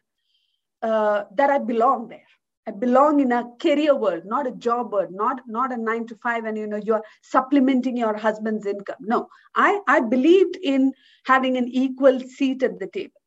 uh, 0.81 1.23
that 1.35 1.49
I 1.49 1.59
belong 1.59 2.09
there. 2.09 2.27
I 2.65 2.71
belong 2.71 3.19
in 3.19 3.31
a 3.31 3.49
career 3.59 3.93
world, 3.93 4.23
not 4.25 4.47
a 4.47 4.51
job 4.51 4.93
world, 4.93 5.11
not, 5.11 5.41
not 5.47 5.73
a 5.73 5.77
nine 5.77 6.07
to 6.07 6.15
five, 6.15 6.45
and 6.45 6.57
you 6.57 6.67
know 6.67 6.77
you're 6.83 7.03
supplementing 7.21 7.97
your 7.97 8.15
husband's 8.15 8.65
income. 8.65 8.97
No, 9.01 9.27
I, 9.53 9.81
I 9.87 9.99
believed 9.99 10.57
in 10.61 10.93
having 11.25 11.57
an 11.57 11.67
equal 11.67 12.19
seat 12.21 12.63
at 12.63 12.79
the 12.79 12.87
table. 12.87 13.19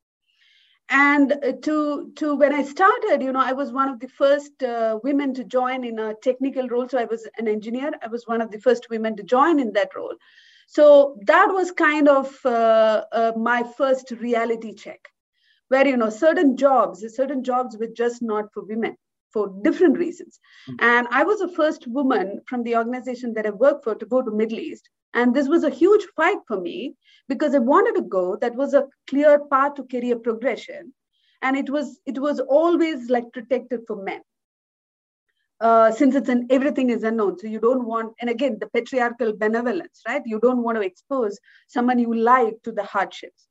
And 0.88 1.32
uh, 1.32 1.52
to 1.62 2.12
to 2.14 2.36
when 2.36 2.54
i 2.54 2.62
started 2.62 3.20
you 3.20 3.32
know 3.32 3.40
i 3.42 3.52
was 3.52 3.72
one 3.72 3.88
of 3.88 3.98
the 3.98 4.06
first 4.06 4.62
uh, 4.62 5.00
women 5.02 5.34
to 5.34 5.42
join 5.42 5.82
in 5.82 5.98
a 5.98 6.14
technical 6.22 6.68
role. 6.68 6.88
So 6.88 6.98
i 6.98 7.04
was 7.04 7.28
an 7.38 7.48
engineer. 7.48 7.90
I 8.02 8.06
was 8.06 8.26
one 8.26 8.40
of 8.40 8.52
the 8.52 8.60
first 8.60 8.88
women 8.88 9.16
to 9.16 9.24
join 9.24 9.58
in 9.58 9.72
that 9.72 9.96
role. 9.96 10.14
So 10.68 11.18
that 11.26 11.48
was 11.50 11.72
kind 11.72 12.08
of 12.08 12.38
uh, 12.46 13.04
uh, 13.12 13.32
my 13.36 13.64
first 13.76 14.12
reality 14.12 14.74
check 14.74 15.00
where 15.68 15.86
you 15.86 15.96
know 15.96 16.10
certain 16.10 16.56
jobs 16.56 17.04
certain 17.16 17.42
jobs 17.42 17.76
were 17.76 17.88
just 17.88 18.22
not 18.22 18.52
for 18.54 18.64
women 18.64 18.96
for 19.36 19.46
different 19.68 19.98
reasons 20.02 20.40
mm-hmm. 20.68 20.84
and 20.90 21.08
i 21.20 21.22
was 21.30 21.40
the 21.44 21.54
first 21.60 21.86
woman 21.98 22.36
from 22.50 22.62
the 22.66 22.76
organization 22.82 23.34
that 23.38 23.50
i 23.52 23.56
worked 23.64 23.84
for 23.84 23.94
to 23.94 24.12
go 24.14 24.22
to 24.22 24.38
middle 24.42 24.66
east 24.66 24.88
and 25.16 25.34
this 25.34 25.48
was 25.48 25.64
a 25.64 25.70
huge 25.70 26.04
fight 26.14 26.38
for 26.46 26.60
me 26.60 26.94
because 27.26 27.54
I 27.54 27.58
wanted 27.58 27.94
to 27.94 28.02
go. 28.02 28.36
That 28.36 28.54
was 28.54 28.74
a 28.74 28.86
clear 29.08 29.40
path 29.46 29.74
to 29.76 29.84
career 29.84 30.16
progression. 30.16 30.92
And 31.42 31.56
it 31.56 31.70
was 31.70 32.00
it 32.06 32.18
was 32.18 32.38
always 32.40 33.08
like 33.08 33.32
protected 33.32 33.80
for 33.86 33.96
men. 33.96 34.20
Uh, 35.58 35.90
since 35.90 36.14
it's 36.14 36.28
an 36.28 36.46
everything 36.50 36.90
is 36.90 37.02
unknown 37.02 37.38
so 37.38 37.46
you 37.46 37.58
don't 37.58 37.86
want 37.86 38.12
and 38.20 38.28
again 38.28 38.58
the 38.60 38.66
patriarchal 38.74 39.34
benevolence 39.34 40.02
right 40.06 40.20
you 40.26 40.38
don't 40.38 40.62
want 40.62 40.76
to 40.76 40.82
expose 40.82 41.38
someone 41.66 41.98
you 41.98 42.12
like 42.12 42.60
to 42.62 42.70
the 42.72 42.82
hardships 42.82 43.46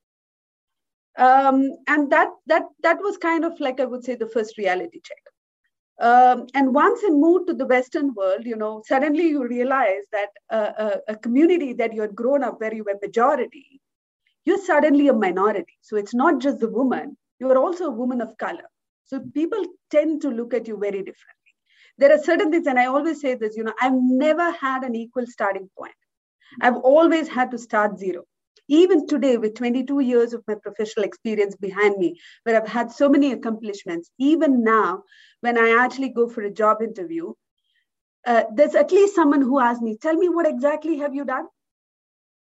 um, 1.17 1.71
and 1.87 2.11
that 2.11 2.29
that 2.45 2.61
that 2.83 2.99
was 2.99 3.17
kind 3.17 3.43
of 3.43 3.59
like 3.59 3.79
i 3.79 3.85
would 3.85 4.03
say 4.03 4.13
the 4.13 4.29
first 4.29 4.55
reality 4.59 5.01
check 5.03 5.17
um, 5.99 6.47
and 6.53 6.73
once 6.73 7.01
you 7.01 7.15
move 7.15 7.47
to 7.47 7.53
the 7.53 7.65
Western 7.65 8.13
world, 8.13 8.45
you 8.45 8.57
know, 8.57 8.83
suddenly 8.85 9.27
you 9.29 9.47
realize 9.47 10.03
that 10.11 10.29
a, 10.49 10.99
a, 11.07 11.15
community 11.15 11.71
that 11.73 11.93
you 11.93 12.01
had 12.01 12.15
grown 12.15 12.43
up 12.43 12.59
where 12.59 12.73
you 12.73 12.83
were 12.83 12.99
majority, 13.01 13.79
you're 14.43 14.63
suddenly 14.63 15.07
a 15.07 15.13
minority. 15.13 15.77
So 15.81 15.95
it's 15.95 16.13
not 16.13 16.41
just 16.41 16.59
the 16.59 16.69
woman, 16.69 17.17
you 17.39 17.49
are 17.49 17.57
also 17.57 17.85
a 17.85 17.91
woman 17.91 18.19
of 18.19 18.37
color. 18.37 18.69
So 19.05 19.21
people 19.33 19.63
tend 19.89 20.21
to 20.23 20.29
look 20.29 20.53
at 20.53 20.67
you 20.67 20.77
very 20.77 20.99
differently. 20.99 21.53
There 21.97 22.11
are 22.11 22.21
certain 22.21 22.51
things, 22.51 22.67
and 22.67 22.77
I 22.77 22.87
always 22.87 23.21
say 23.21 23.35
this, 23.35 23.55
you 23.55 23.63
know, 23.63 23.73
I've 23.81 23.93
never 23.95 24.51
had 24.51 24.83
an 24.83 24.95
equal 24.95 25.25
starting 25.27 25.69
point. 25.77 25.95
I've 26.61 26.75
always 26.75 27.29
had 27.29 27.51
to 27.51 27.57
start 27.57 27.97
zero. 27.99 28.25
Even 28.67 29.07
today 29.07 29.37
with 29.37 29.55
22 29.55 29.99
years 29.99 30.33
of 30.33 30.43
my 30.47 30.55
professional 30.55 31.05
experience 31.05 31.55
behind 31.55 31.97
me 31.97 32.19
where 32.43 32.55
i've 32.55 32.67
had 32.67 32.91
so 32.91 33.09
many 33.09 33.31
accomplishments 33.31 34.09
even 34.17 34.63
now 34.63 35.03
when 35.41 35.57
i 35.57 35.83
actually 35.83 36.09
go 36.09 36.27
for 36.27 36.41
a 36.41 36.51
job 36.51 36.81
interview 36.81 37.33
uh, 38.25 38.43
there's 38.53 38.75
at 38.75 38.91
least 38.91 39.15
someone 39.15 39.41
who 39.41 39.59
asks 39.59 39.81
me 39.81 39.97
tell 39.97 40.15
me 40.15 40.29
what 40.29 40.47
exactly 40.47 40.97
have 40.97 41.13
you 41.13 41.25
done? 41.25 41.45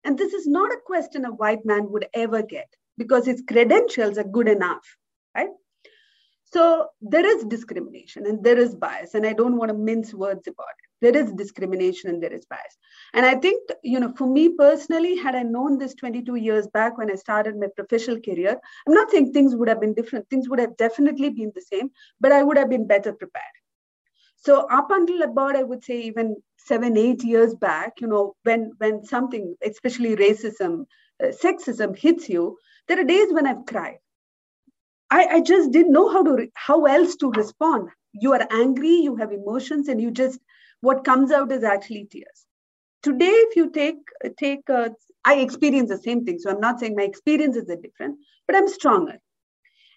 And 0.05 0.17
this 0.17 0.33
is 0.33 0.47
not 0.47 0.73
a 0.73 0.81
question 0.85 1.25
a 1.25 1.33
white 1.33 1.65
man 1.65 1.91
would 1.91 2.07
ever 2.15 2.43
get 2.43 2.69
because 2.97 3.27
his 3.27 3.43
credentials 3.47 4.19
are 4.19 4.25
good 4.25 4.49
enough 4.49 4.97
right? 5.35 5.49
So 6.45 6.89
there 7.01 7.27
is 7.27 7.45
discrimination 7.45 8.27
and 8.27 8.45
there 8.45 8.59
is 8.59 8.75
bias 8.77 9.15
and 9.15 9.27
i 9.27 9.33
don't 9.33 9.57
want 9.57 9.71
to 9.71 9.77
mince 9.77 10.15
words 10.15 10.47
about 10.47 10.67
it 10.79 10.84
there 11.01 11.17
is 11.17 11.33
discrimination 11.33 12.11
and 12.11 12.23
there 12.23 12.33
is 12.33 12.47
bias. 12.47 12.77
And 13.13 13.27
i 13.27 13.35
think 13.35 13.71
you 13.83 14.01
know 14.01 14.13
for 14.17 14.27
me 14.27 14.49
personally 14.51 15.17
had 15.17 15.35
i 15.35 15.43
known 15.43 15.79
this 15.79 15.95
22 15.95 16.37
years 16.37 16.67
back 16.69 16.99
when 16.99 17.11
i 17.11 17.15
started 17.15 17.57
my 17.57 17.69
professional 17.77 18.21
career 18.21 18.57
i'm 18.87 18.95
not 18.95 19.11
saying 19.11 19.33
things 19.33 19.55
would 19.55 19.69
have 19.69 19.81
been 19.81 19.95
different 19.95 20.29
things 20.31 20.49
would 20.49 20.59
have 20.59 20.77
definitely 20.77 21.31
been 21.31 21.53
the 21.55 21.61
same 21.61 21.91
but 22.21 22.33
i 22.33 22.43
would 22.43 22.57
have 22.57 22.71
been 22.71 22.87
better 22.87 23.13
prepared. 23.13 23.45
So 24.37 24.67
up 24.71 24.91
until 24.91 25.23
about 25.23 25.57
i 25.57 25.63
would 25.63 25.85
say 25.85 26.01
even 26.03 26.37
seven 26.59 26.97
eight 26.97 27.25
years 27.25 27.55
back 27.55 28.01
you 28.01 28.07
know 28.07 28.35
when 28.43 28.73
when 28.79 29.05
something 29.05 29.57
especially 29.65 30.17
racism 30.17 30.87
uh, 31.23 31.29
sexism 31.29 31.97
hits 31.97 32.29
you 32.29 32.59
there 32.89 33.01
are 33.01 33.05
days 33.05 33.33
when 33.33 33.47
i've 33.47 33.65
cried. 33.67 33.99
I, 35.11 35.27
I 35.37 35.41
just 35.41 35.71
didn't 35.71 35.93
know 35.93 36.09
how 36.13 36.23
to 36.25 36.49
how 36.55 36.85
else 36.87 37.17
to 37.17 37.31
respond. 37.31 37.91
You 38.13 38.33
are 38.33 38.47
angry 38.51 38.95
you 39.09 39.17
have 39.17 39.33
emotions 39.33 39.89
and 39.89 40.01
you 40.01 40.11
just 40.11 40.41
what 40.85 41.05
comes 41.05 41.33
out 41.33 41.53
is 41.53 41.65
actually 41.65 42.07
tears. 42.11 42.47
Today 43.03 43.35
if 43.47 43.57
you 43.57 43.71
take 43.71 43.97
take 44.39 44.71
uh, 44.71 44.89
i 45.25 45.35
experience 45.35 45.91
the 45.91 45.99
same 45.99 46.25
thing 46.25 46.39
so 46.39 46.51
i'm 46.51 46.61
not 46.61 46.81
saying 46.81 46.97
my 46.97 47.03
experiences 47.03 47.69
are 47.69 47.81
different 47.85 48.19
but 48.47 48.57
i'm 48.57 48.69
stronger. 48.69 49.19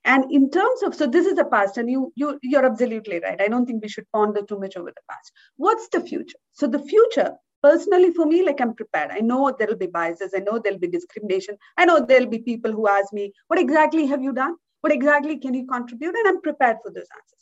And 0.06 0.32
in 0.32 0.50
terms 0.50 0.84
of 0.84 0.96
so 0.96 1.06
this 1.06 1.26
is 1.26 1.36
the 1.36 1.46
past 1.46 1.78
and 1.78 1.90
you 1.94 2.12
you 2.16 2.40
you're 2.42 2.66
absolutely 2.66 3.20
right. 3.20 3.42
I 3.42 3.48
don't 3.54 3.66
think 3.66 3.84
we 3.84 3.90
should 3.90 4.06
ponder 4.14 4.42
too 4.42 4.60
much 4.60 4.78
over 4.78 4.92
the 4.98 5.06
past. 5.10 5.32
What's 5.58 5.90
the 5.90 6.02
future? 6.02 6.40
So 6.52 6.68
the 6.76 6.84
future 6.92 7.32
personally 7.64 8.12
for 8.20 8.26
me 8.26 8.44
like 8.46 8.62
i'm 8.62 8.74
prepared. 8.76 9.12
I 9.12 9.20
know 9.32 9.42
there'll 9.58 9.82
be 9.84 9.88
biases 9.88 10.34
i 10.36 10.40
know 10.40 10.60
there'll 10.60 10.86
be 10.86 10.88
discrimination 10.88 11.58
i 11.78 11.86
know 11.86 12.00
there'll 12.12 12.34
be 12.36 12.40
people 12.40 12.72
who 12.72 12.88
ask 12.88 13.12
me 13.20 13.32
what 13.48 13.60
exactly 13.60 14.06
have 14.14 14.24
you 14.30 14.34
done? 14.34 14.56
What 14.82 14.94
exactly 14.94 15.38
can 15.40 15.54
you 15.54 15.66
contribute? 15.66 16.16
And 16.22 16.28
i'm 16.30 16.42
prepared 16.42 16.78
for 16.84 16.92
those 16.92 17.12
answers 17.20 17.38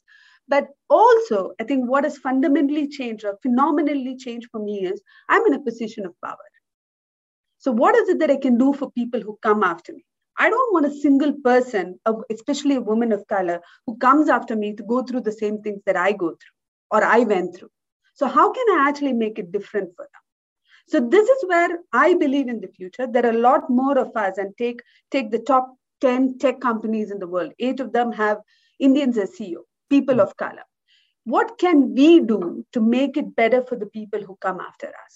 but 0.48 0.68
also, 0.90 1.54
I 1.60 1.64
think 1.64 1.90
what 1.90 2.04
has 2.04 2.18
fundamentally 2.18 2.88
changed 2.88 3.26
or 3.26 3.38
phenomenally 3.42 4.16
changed 4.16 4.50
for 4.52 4.60
me 4.64 4.86
is 4.86 5.02
I'm 5.28 5.46
in 5.48 5.56
a 5.56 5.62
position 5.62 6.06
of 6.06 6.14
power. 6.24 6.38
So, 7.58 7.72
what 7.72 7.96
is 7.96 8.10
it 8.10 8.20
that 8.20 8.30
I 8.30 8.38
can 8.38 8.58
do 8.58 8.74
for 8.74 8.92
people 8.92 9.22
who 9.22 9.40
come 9.42 9.64
after 9.64 9.94
me? 9.94 10.06
I 10.38 10.50
don't 10.50 10.74
want 10.74 10.86
a 10.86 10.92
single 11.00 11.34
person, 11.44 12.00
especially 12.30 12.76
a 12.76 12.82
woman 12.82 13.12
of 13.12 13.26
color, 13.28 13.62
who 13.88 13.98
comes 13.98 14.30
after 14.30 14.56
me 14.56 14.76
to 14.76 14.84
go 14.84 15.02
through 15.02 15.22
the 15.22 15.32
same 15.32 15.62
things 15.62 15.82
that 15.86 15.96
I 15.96 16.12
go 16.12 16.30
through 16.30 16.92
or 16.92 17.04
I 17.04 17.20
went 17.20 17.56
through. 17.56 17.72
So, 18.14 18.28
how 18.28 18.52
can 18.52 18.66
I 18.78 18.88
actually 18.88 19.14
make 19.14 19.40
it 19.40 19.52
different 19.52 19.96
for 19.96 20.04
them? 20.04 20.22
So, 20.88 21.00
this 21.00 21.28
is 21.28 21.44
where 21.48 21.80
I 21.92 22.14
believe 22.14 22.50
in 22.50 22.62
the 22.62 22.68
future. 22.68 23.08
There 23.08 23.26
are 23.26 23.36
a 23.36 23.40
lot 23.40 23.68
more 23.70 23.98
of 23.98 24.16
us, 24.16 24.38
and 24.38 24.56
take, 24.60 24.82
take 25.10 25.32
the 25.32 25.40
top 25.40 25.76
10 26.02 26.38
tech 26.38 26.60
companies 26.60 27.10
in 27.10 27.18
the 27.18 27.28
world, 27.28 27.54
eight 27.58 27.80
of 27.80 27.94
them 27.94 28.12
have 28.12 28.38
Indians 28.80 29.18
as 29.18 29.32
CEO 29.32 29.64
people 29.96 30.20
of 30.26 30.36
color. 30.38 30.66
What 31.36 31.58
can 31.64 31.78
we 31.96 32.10
do 32.34 32.66
to 32.74 32.80
make 32.98 33.18
it 33.22 33.36
better 33.36 33.62
for 33.68 33.76
the 33.76 33.92
people 33.98 34.22
who 34.28 34.36
come 34.48 34.60
after 34.60 34.90
us? 35.04 35.14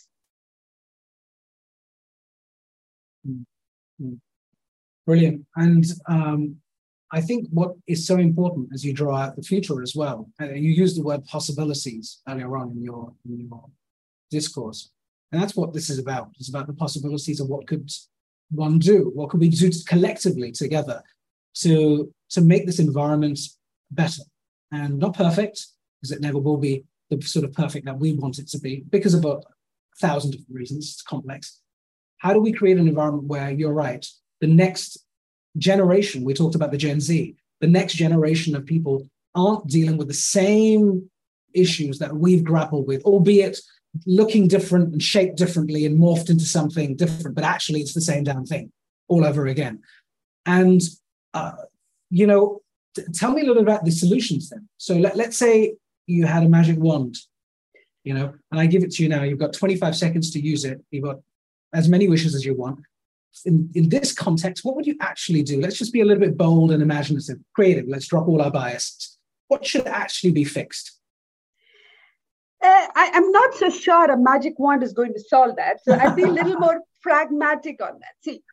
Mm-hmm. 3.28 4.16
Brilliant. 5.06 5.46
And 5.56 5.86
um, 6.08 6.56
I 7.12 7.22
think 7.22 7.48
what 7.52 7.72
is 7.88 8.06
so 8.06 8.18
important 8.18 8.70
as 8.74 8.84
you 8.86 8.94
draw 8.94 9.16
out 9.18 9.36
the 9.36 9.50
future 9.52 9.82
as 9.82 9.94
well, 9.96 10.30
uh, 10.42 10.54
you 10.66 10.72
used 10.84 10.98
the 10.98 11.04
word 11.04 11.26
possibilities 11.26 12.22
earlier 12.28 12.58
on 12.58 12.72
in 12.72 12.84
your, 12.84 13.14
in 13.26 13.48
your 13.48 13.64
discourse. 14.32 14.92
And 15.32 15.42
that's 15.42 15.56
what 15.56 15.74
this 15.74 15.90
is 15.90 16.00
about. 16.00 16.30
It's 16.40 16.50
about 16.50 16.68
the 16.68 16.74
possibilities 16.74 17.40
of 17.40 17.48
what 17.50 17.68
could 17.68 17.90
one 18.52 18.80
do, 18.80 19.12
what 19.14 19.30
could 19.30 19.40
we 19.40 19.50
do 19.50 19.70
collectively 19.88 20.52
together 20.52 21.04
to, 21.62 22.12
to 22.32 22.42
make 22.42 22.66
this 22.66 22.80
environment 22.80 23.40
better 23.92 24.24
and 24.72 25.00
not 25.00 25.16
perfect, 25.16 25.68
because 26.00 26.12
it 26.12 26.22
never 26.22 26.40
will 26.40 26.58
be 26.58 26.84
the 27.10 27.22
sort 27.22 27.46
of 27.46 27.54
perfect 27.54 27.86
that 27.86 28.00
we 28.00 28.14
want 28.14 28.40
it 28.40 28.48
to 28.50 28.60
be, 28.60 28.84
because 28.90 29.14
of 29.14 29.26
a 29.26 29.40
thousand 30.00 30.32
different 30.32 30.56
reasons. 30.56 30.92
It's 30.94 31.02
complex. 31.02 31.60
How 32.18 32.34
do 32.34 32.40
we 32.40 32.52
create 32.52 32.78
an 32.78 32.88
environment 32.88 33.28
where 33.28 33.50
you're 33.50 33.74
right? 33.74 34.06
The 34.42 34.48
next 34.48 35.06
generation, 35.58 36.24
we 36.24 36.34
talked 36.34 36.56
about 36.56 36.72
the 36.72 36.78
Gen 36.78 37.00
Z, 37.00 37.36
the 37.62 37.68
next 37.68 37.94
generation 37.94 38.56
of 38.56 38.66
people 38.66 39.08
aren't 39.36 39.68
dealing 39.68 39.98
with 39.98 40.08
the 40.08 40.14
same 40.14 41.10
issues 41.54 42.00
that 42.00 42.16
we've 42.16 42.44
grappled 42.44 42.88
with, 42.88 43.02
albeit 43.04 43.60
looking 44.06 44.48
different 44.48 44.92
and 44.92 45.02
shaped 45.02 45.36
differently 45.36 45.86
and 45.86 46.00
morphed 46.00 46.30
into 46.30 46.46
something 46.46 46.96
different, 46.96 47.36
but 47.36 47.44
actually 47.44 47.82
it's 47.82 47.94
the 47.94 48.02
same 48.02 48.24
damn 48.24 48.46
thing 48.46 48.72
all 49.08 49.26
over 49.26 49.48
again. 49.48 49.82
And, 50.46 50.82
uh, 51.34 51.54
you 52.12 52.28
know, 52.28 52.62
tell 53.14 53.32
me 53.32 53.42
a 53.42 53.46
little 53.46 53.62
about 53.62 53.86
the 53.86 53.92
solutions 53.92 54.50
then. 54.50 54.68
So 54.78 54.96
let, 54.96 55.16
let's 55.16 55.38
say 55.38 55.76
you 56.08 56.26
had 56.26 56.44
a 56.44 56.50
magic 56.50 56.78
wand, 56.78 57.18
you 58.04 58.14
know, 58.14 58.34
and 58.52 58.60
I 58.60 58.66
give 58.66 58.84
it 58.84 58.92
to 58.92 59.04
you 59.04 59.10
now. 59.10 59.24
You've 59.24 59.40
got 59.40 59.54
25 59.54 59.96
seconds 59.96 60.32
to 60.32 60.40
use 60.40 60.66
it. 60.66 60.84
You've 60.92 61.04
got 61.04 61.18
as 61.74 61.88
many 61.88 62.08
wishes 62.08 62.36
as 62.36 62.46
you 62.46 62.56
want. 62.56 62.80
In, 63.46 63.70
in 63.76 63.90
this 63.90 64.12
context, 64.12 64.66
what 64.66 64.76
would 64.76 64.88
you 64.88 64.98
actually 65.02 65.44
do? 65.44 65.62
Let's 65.62 65.78
just 65.78 65.94
be 65.94 66.02
a 66.02 66.06
little 66.06 66.22
bit 66.22 66.38
bold 66.38 66.72
and 66.72 66.82
imaginative, 66.82 67.38
creative. 67.54 67.86
Let's 67.88 68.08
drop 68.08 68.28
all 68.28 68.42
our 68.42 68.52
biases. 68.52 69.18
What 69.48 69.66
should 69.66 69.88
actually 69.88 70.32
be 70.32 70.44
fixed? 70.44 71.00
Uh, 72.62 72.88
I, 72.96 73.12
am 73.14 73.32
not 73.32 73.54
so 73.54 73.70
sure 73.70 74.12
a 74.12 74.18
magic 74.18 74.60
wand 74.60 74.84
is 74.84 74.92
going 74.92 75.14
to 75.14 75.20
solve 75.20 75.56
that. 75.56 75.82
So 75.84 75.94
I'd 75.94 76.16
be 76.16 76.24
a 76.24 76.28
little 76.28 76.58
more 76.60 76.82
pragmatic 77.02 77.82
on 77.82 78.00
that. 78.00 78.14
See, 78.22 78.44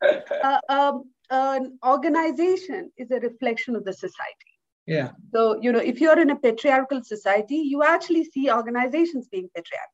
uh, 0.45 0.59
um, 0.69 1.11
an 1.31 1.79
organization 1.85 2.93
is 2.97 3.11
a 3.11 3.21
reflection 3.21 3.77
of 3.77 3.85
the 3.85 3.93
society. 3.93 4.53
Yeah. 4.87 5.11
So, 5.35 5.61
you 5.61 5.73
know, 5.73 5.81
if 5.81 6.01
you're 6.01 6.19
in 6.21 6.31
a 6.31 6.37
patriarchal 6.37 7.03
society, 7.03 7.57
you 7.57 7.83
actually 7.83 8.25
see 8.25 8.51
organizations 8.51 9.27
being 9.29 9.49
patriarchal. 9.55 9.91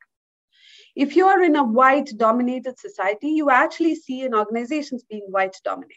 If 0.94 1.16
you're 1.16 1.42
in 1.42 1.56
a 1.56 1.64
white 1.64 2.10
dominated 2.18 2.78
society, 2.78 3.28
you 3.28 3.48
actually 3.48 3.94
see 3.94 4.22
an 4.22 4.34
organizations 4.34 5.04
being 5.08 5.26
white 5.30 5.56
dominated. 5.64 5.96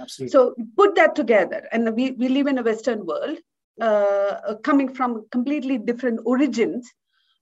Absolutely. 0.00 0.30
So 0.30 0.54
put 0.76 0.94
that 0.94 1.16
together. 1.16 1.68
And 1.72 1.94
we, 1.96 2.12
we 2.12 2.28
live 2.28 2.46
in 2.46 2.58
a 2.58 2.62
Western 2.62 3.04
world 3.04 3.38
uh, 3.80 4.54
coming 4.62 4.94
from 4.94 5.26
completely 5.32 5.78
different 5.78 6.20
origins. 6.24 6.88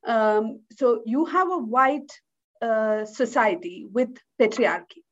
Um, 0.06 0.60
so 0.72 1.02
you 1.04 1.26
have 1.26 1.50
a 1.50 1.58
white 1.58 2.10
uh, 2.62 3.04
society 3.04 3.86
with 3.92 4.08
patriarchy 4.40 5.02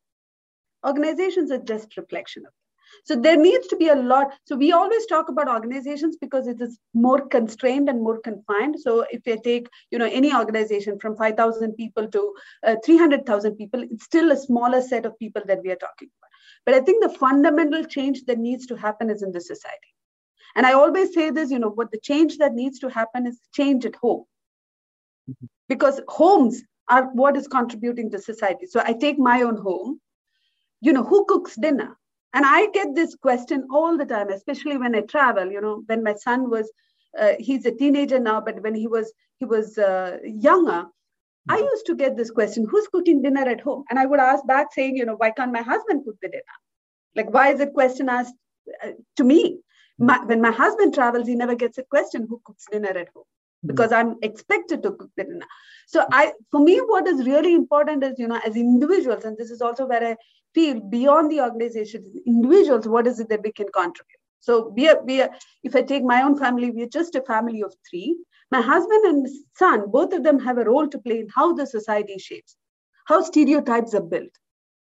organizations 0.87 1.51
are 1.51 1.59
just 1.59 1.97
reflection 1.97 2.43
of 2.43 2.49
it. 2.49 2.67
So 3.05 3.17
there 3.17 3.37
needs 3.37 3.67
to 3.69 3.77
be 3.77 3.89
a 3.89 3.95
lot 3.95 4.33
so 4.45 4.57
we 4.57 4.73
always 4.73 5.07
talk 5.07 5.29
about 5.29 5.49
organizations 5.49 6.17
because 6.21 6.47
it 6.47 6.61
is 6.61 6.79
more 6.95 7.27
constrained 7.27 7.89
and 7.89 8.03
more 8.03 8.21
confined. 8.21 8.81
So 8.81 9.05
if 9.11 9.27
you 9.27 9.39
take 9.43 9.69
you 9.91 9.99
know 9.99 10.07
any 10.07 10.35
organization 10.35 10.99
from 10.99 11.17
5000 11.17 11.75
people 11.75 12.09
to 12.09 12.35
uh, 12.67 12.77
300000 12.85 13.57
people 13.57 13.83
it's 13.83 14.05
still 14.05 14.33
a 14.33 14.37
smaller 14.37 14.81
set 14.81 15.07
of 15.07 15.19
people 15.19 15.43
that 15.47 15.63
we 15.63 15.71
are 15.71 15.83
talking 15.87 16.09
about. 16.19 16.31
But 16.65 16.75
i 16.75 16.81
think 16.81 17.03
the 17.03 17.19
fundamental 17.19 17.85
change 17.85 18.25
that 18.25 18.39
needs 18.39 18.67
to 18.67 18.77
happen 18.77 19.11
is 19.11 19.23
in 19.23 19.33
the 19.33 19.41
society. 19.41 19.93
And 20.55 20.65
i 20.67 20.73
always 20.73 21.13
say 21.15 21.31
this 21.31 21.51
you 21.51 21.59
know 21.59 21.71
what 21.71 21.91
the 21.91 22.01
change 22.01 22.39
that 22.39 22.55
needs 22.55 22.79
to 22.81 22.89
happen 22.89 23.27
is 23.27 23.41
change 23.55 23.85
at 23.85 23.97
home. 23.97 24.25
Mm-hmm. 25.29 25.47
because 25.69 26.01
homes 26.07 26.63
are 26.89 27.07
what 27.21 27.37
is 27.37 27.49
contributing 27.49 28.11
to 28.13 28.19
society. 28.21 28.67
So 28.67 28.81
i 28.85 28.93
take 28.93 29.19
my 29.19 29.43
own 29.43 29.57
home 29.57 30.01
you 30.81 30.93
know, 30.93 31.05
who 31.05 31.25
cooks 31.27 31.57
dinner? 31.57 31.97
And 32.35 32.45
I 32.45 32.67
get 32.73 32.95
this 32.95 33.15
question 33.15 33.67
all 33.73 33.97
the 33.97 34.05
time, 34.05 34.31
especially 34.31 34.77
when 34.77 34.95
I 34.95 35.01
travel. 35.01 35.51
You 35.51 35.61
know, 35.61 35.83
when 35.87 36.03
my 36.03 36.15
son 36.15 36.51
was, 36.51 36.71
uh, 37.19 37.33
he's 37.39 37.65
a 37.65 37.71
teenager 37.71 38.19
now, 38.19 38.41
but 38.41 38.63
when 38.63 38.75
he 38.75 38.87
was 38.87 39.13
he 39.39 39.45
was 39.45 39.79
uh, 39.79 40.19
younger, 40.23 40.85
I 41.49 41.57
mm-hmm. 41.57 41.65
used 41.65 41.87
to 41.87 41.95
get 41.95 42.17
this 42.17 42.31
question: 42.31 42.67
Who's 42.71 42.89
cooking 42.89 43.23
dinner 43.23 43.49
at 43.49 43.61
home? 43.61 43.85
And 43.89 43.99
I 43.99 44.07
would 44.07 44.21
ask 44.21 44.47
back, 44.47 44.73
saying, 44.73 44.97
you 44.97 45.07
know, 45.07 45.17
why 45.17 45.31
can't 45.31 45.53
my 45.53 45.63
husband 45.63 46.05
cook 46.05 46.17
the 46.21 46.29
dinner? 46.29 46.57
Like, 47.15 47.33
why 47.33 47.53
is 47.53 47.61
it 47.61 47.73
question 47.73 48.09
asked 48.09 48.35
uh, 48.85 48.91
to 49.17 49.25
me? 49.25 49.61
My, 49.99 50.23
when 50.25 50.43
my 50.43 50.51
husband 50.51 50.93
travels, 50.93 51.27
he 51.27 51.37
never 51.37 51.55
gets 51.55 51.79
a 51.79 51.85
question: 51.85 52.27
Who 52.29 52.41
cooks 52.45 52.67
dinner 52.71 52.89
at 52.89 53.09
home? 53.15 53.25
Mm-hmm. 53.25 53.69
Because 53.69 53.93
I'm 53.93 54.17
expected 54.23 54.83
to 54.83 54.91
cook 54.91 55.11
the 55.17 55.25
dinner. 55.25 55.47
So 55.87 56.07
I, 56.13 56.33
for 56.51 56.61
me, 56.61 56.79
what 56.79 57.07
is 57.07 57.25
really 57.25 57.55
important 57.55 58.05
is, 58.05 58.19
you 58.19 58.29
know, 58.29 58.41
as 58.45 58.57
individuals, 58.57 59.25
and 59.25 59.39
this 59.39 59.51
is 59.51 59.63
also 59.63 59.87
where 59.87 60.05
I 60.05 60.17
feel 60.57 60.81
beyond 60.81 61.31
the 61.31 61.41
organization, 61.43 62.03
individuals, 62.27 62.89
what 62.89 63.07
is 63.07 63.21
it 63.21 63.29
that 63.29 63.43
we 63.45 63.53
can 63.53 63.69
contribute? 63.75 64.23
So 64.41 64.73
we 64.77 64.89
are, 64.89 65.03
we 65.05 65.21
are, 65.21 65.31
if 65.63 65.77
I 65.77 65.83
take 65.83 66.03
my 66.03 66.23
own 66.23 66.39
family, 66.39 66.71
we 66.71 66.83
are 66.85 66.95
just 67.01 67.15
a 67.15 67.23
family 67.23 67.63
of 67.63 67.75
three. 67.89 68.17
My 68.51 68.63
husband 68.63 69.05
and 69.05 69.29
son, 69.59 69.91
both 69.91 70.13
of 70.15 70.23
them 70.23 70.39
have 70.39 70.57
a 70.59 70.65
role 70.65 70.89
to 70.89 70.99
play 70.99 71.19
in 71.21 71.29
how 71.35 71.53
the 71.53 71.67
society 71.67 72.17
shapes, 72.19 72.57
how 73.07 73.21
stereotypes 73.23 73.95
are 73.95 74.09
built. 74.15 74.31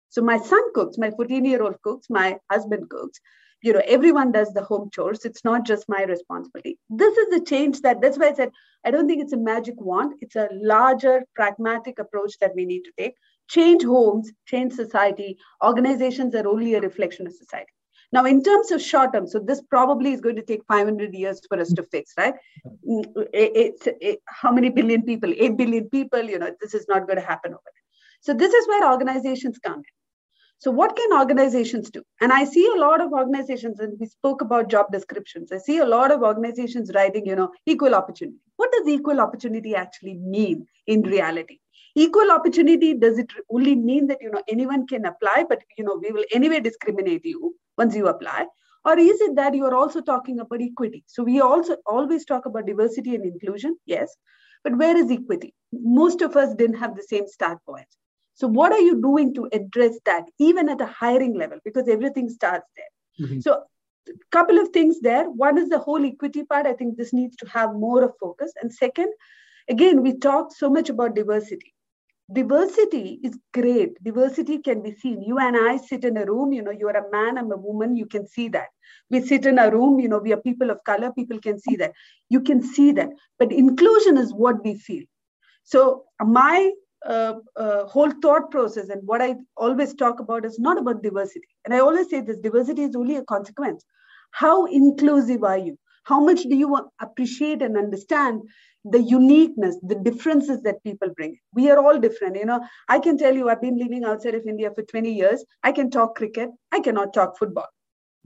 So 0.10 0.22
my 0.22 0.38
son 0.38 0.74
cooks, 0.74 0.98
my 0.98 1.12
14 1.12 1.44
year 1.44 1.62
old 1.62 1.82
cooks, 1.82 2.08
my 2.10 2.38
husband 2.50 2.90
cooks. 2.90 3.20
You 3.62 3.74
know, 3.74 3.82
everyone 3.86 4.32
does 4.32 4.54
the 4.54 4.64
home 4.64 4.90
chores. 4.94 5.26
It's 5.26 5.44
not 5.44 5.66
just 5.66 5.90
my 5.90 6.04
responsibility. 6.04 6.78
This 6.90 7.18
is 7.18 7.28
the 7.32 7.44
change 7.44 7.82
that, 7.82 8.00
that's 8.00 8.18
why 8.18 8.30
I 8.30 8.34
said, 8.34 8.52
I 8.86 8.92
don't 8.92 9.08
think 9.08 9.24
it's 9.24 9.34
a 9.34 9.48
magic 9.52 9.82
wand. 9.82 10.14
It's 10.22 10.36
a 10.36 10.48
larger, 10.54 11.24
pragmatic 11.36 12.00
approach 12.00 12.38
that 12.40 12.56
we 12.56 12.66
need 12.66 12.84
to 12.84 12.92
take. 12.98 13.16
Change 13.48 13.84
homes, 13.84 14.32
change 14.46 14.74
society. 14.74 15.38
Organizations 15.64 16.36
are 16.36 16.48
only 16.48 16.74
a 16.74 16.82
reflection 16.82 17.28
of 17.28 17.34
society. 17.34 17.72
Now, 18.12 18.26
in 18.26 18.44
terms 18.44 18.72
of 18.72 18.82
short 18.82 19.14
term, 19.14 19.28
so 19.28 19.40
this 19.40 19.62
probably 19.62 20.14
is 20.14 20.22
going 20.22 20.36
to 20.38 20.42
take 20.42 20.62
500 20.68 21.14
years 21.14 21.42
for 21.48 21.60
us 21.60 21.74
to 21.74 21.84
fix, 21.84 22.14
right? 22.18 22.34
Mm, 22.88 23.06
it's 23.34 23.88
it, 24.00 24.20
how 24.28 24.52
many 24.52 24.70
billion 24.70 25.02
people? 25.02 25.34
8 25.36 25.58
billion 25.58 25.90
people, 25.90 26.24
you 26.24 26.40
know, 26.40 26.52
this 26.62 26.74
is 26.74 26.86
not 26.88 27.08
going 27.08 27.18
to 27.18 27.26
happen 27.26 27.52
overnight. 27.52 27.86
So 28.22 28.34
this 28.34 28.54
is 28.54 28.68
where 28.68 28.92
organizations 28.92 29.60
come 29.60 29.80
in. 29.80 29.84
So 30.60 30.72
what 30.72 30.96
can 30.96 31.12
organizations 31.20 31.90
do? 31.90 32.02
And 32.22 32.32
I 32.32 32.46
see 32.46 32.66
a 32.74 32.80
lot 32.80 33.02
of 33.02 33.12
organizations, 33.12 33.80
and 33.80 34.00
we 34.00 34.08
spoke 34.08 34.42
about 34.42 34.70
job 34.70 34.92
descriptions. 34.92 35.52
I 35.52 35.58
see 35.58 35.80
a 35.80 35.86
lot 35.86 36.12
of 36.12 36.22
organizations 36.24 36.92
writing, 36.96 37.26
you 37.26 37.36
know, 37.36 37.52
equal 37.66 37.94
opportunity. 37.94 38.38
What 38.56 38.72
does 38.72 38.88
equal 38.88 39.20
opportunity 39.20 39.76
actually 39.76 40.16
mean 40.16 40.66
in 40.88 41.02
reality? 41.02 41.60
Equal 41.96 42.32
opportunity, 42.32 42.94
does 42.94 43.18
it 43.18 43.32
only 43.50 43.76
mean 43.76 44.08
that, 44.08 44.22
you 44.22 44.30
know, 44.30 44.44
anyone 44.50 44.86
can 44.86 45.06
apply, 45.06 45.46
but, 45.48 45.62
you 45.78 45.84
know, 45.84 46.00
we 46.02 46.12
will 46.12 46.26
anyway 46.34 46.60
discriminate 46.60 47.24
you? 47.24 47.56
once 47.78 47.96
you 47.96 48.08
apply? 48.08 48.46
Or 48.84 48.98
is 48.98 49.20
it 49.22 49.36
that 49.36 49.56
you 49.56 49.66
are 49.66 49.74
also 49.74 50.02
talking 50.02 50.40
about 50.40 50.62
equity? 50.62 51.04
So 51.08 51.24
we 51.24 51.42
also 51.42 51.78
always 51.86 52.26
talk 52.26 52.46
about 52.46 52.68
diversity 52.68 53.16
and 53.16 53.26
inclusion, 53.26 53.78
yes, 53.86 54.16
but 54.64 54.78
where 54.78 54.96
is 54.96 55.10
equity? 55.10 55.54
Most 55.74 56.22
of 56.22 56.36
us 56.36 56.54
didn't 56.54 56.78
have 56.78 56.96
the 56.96 57.04
same 57.04 57.28
start 57.28 57.58
point. 57.66 57.88
So 58.36 58.48
what 58.48 58.72
are 58.72 58.80
you 58.80 59.02
doing 59.02 59.34
to 59.36 59.50
address 59.54 59.98
that, 60.06 60.26
even 60.40 60.70
at 60.70 60.82
a 60.82 60.86
hiring 60.86 61.36
level? 61.36 61.60
Because 61.64 61.88
everything 61.88 62.30
starts 62.30 62.68
there. 62.76 63.28
Mm-hmm. 63.28 63.40
So 63.40 63.64
a 64.08 64.12
couple 64.32 64.60
of 64.60 64.70
things 64.70 65.00
there. 65.00 65.30
One 65.30 65.58
is 65.58 65.70
the 65.70 65.80
whole 65.80 66.06
equity 66.06 66.44
part. 66.44 66.68
I 66.68 66.74
think 66.74 66.98
this 66.98 67.14
needs 67.14 67.36
to 67.38 67.48
have 67.48 67.74
more 67.74 68.04
of 68.04 68.12
focus. 68.20 68.52
And 68.62 68.72
second, 68.72 69.12
again, 69.70 70.04
we 70.04 70.18
talk 70.18 70.54
so 70.54 70.70
much 70.70 70.90
about 70.90 71.16
diversity 71.16 71.74
diversity 72.32 73.20
is 73.24 73.38
great. 73.54 74.04
Diversity 74.04 74.60
can 74.60 74.82
be 74.82 74.92
seen. 74.92 75.22
You 75.22 75.38
and 75.38 75.56
i 75.56 75.78
sit 75.78 76.04
in 76.04 76.18
a 76.18 76.26
room 76.26 76.54
you 76.54 76.62
know 76.62 76.72
you're 76.72 76.98
a 76.98 77.12
man 77.12 77.38
i'm 77.38 77.52
a 77.52 77.58
woman 77.58 77.96
you 77.96 78.06
can 78.06 78.28
see 78.28 78.48
that. 78.50 78.68
We 79.10 79.22
sit 79.22 79.46
in 79.46 79.60
a 79.60 79.70
room 79.70 80.00
you 80.00 80.08
know 80.08 80.18
we 80.18 80.34
are 80.34 80.38
people 80.42 80.72
of 80.72 80.84
color 80.86 81.12
people 81.12 81.40
can 81.40 81.60
see 81.60 81.76
that. 81.78 81.94
You 82.30 82.42
can 82.42 82.62
see 82.64 82.92
that. 82.94 83.10
But 83.38 83.52
inclusion 83.52 84.18
is 84.18 84.34
what 84.34 84.64
we 84.64 84.76
feel. 84.76 85.04
So 85.64 86.06
my 86.20 86.72
uh, 87.06 87.36
uh, 87.56 87.86
whole 87.86 88.12
thought 88.22 88.50
process 88.50 88.90
and 88.90 89.02
what 89.06 89.22
i 89.22 89.36
always 89.58 89.94
talk 89.94 90.20
about 90.20 90.44
is 90.46 90.58
not 90.60 90.80
about 90.80 91.04
diversity. 91.04 91.48
And 91.66 91.74
i 91.74 91.80
always 91.80 92.10
say 92.10 92.22
this 92.22 92.38
diversity 92.38 92.84
is 92.84 92.96
only 92.96 93.18
a 93.18 93.24
consequence. 93.24 93.86
How 94.32 94.66
inclusive 94.66 95.44
are 95.44 95.58
you 95.58 95.78
how 96.06 96.20
much 96.20 96.44
do 96.44 96.56
you 96.56 96.78
appreciate 97.02 97.62
and 97.62 97.78
understand 97.78 98.42
the 98.86 99.02
uniqueness, 99.02 99.78
the 99.82 99.96
differences 99.96 100.62
that 100.62 100.84
people 100.84 101.10
bring. 101.18 101.38
We 101.54 101.72
are 101.72 101.80
all 101.80 102.00
different. 102.00 102.36
You 102.36 102.46
know, 102.46 102.62
I 102.88 103.00
can 103.00 103.18
tell 103.18 103.36
you, 103.36 103.50
I've 103.50 103.62
been 103.62 103.80
living 103.80 104.04
outside 104.04 104.36
of 104.36 104.46
India 104.46 104.70
for 104.74 104.84
20 104.84 105.12
years. 105.12 105.44
I 105.64 105.72
can 105.72 105.90
talk 105.90 106.16
cricket. 106.16 106.50
I 106.72 106.80
cannot 106.80 107.14
talk 107.14 107.38
football. 107.38 107.68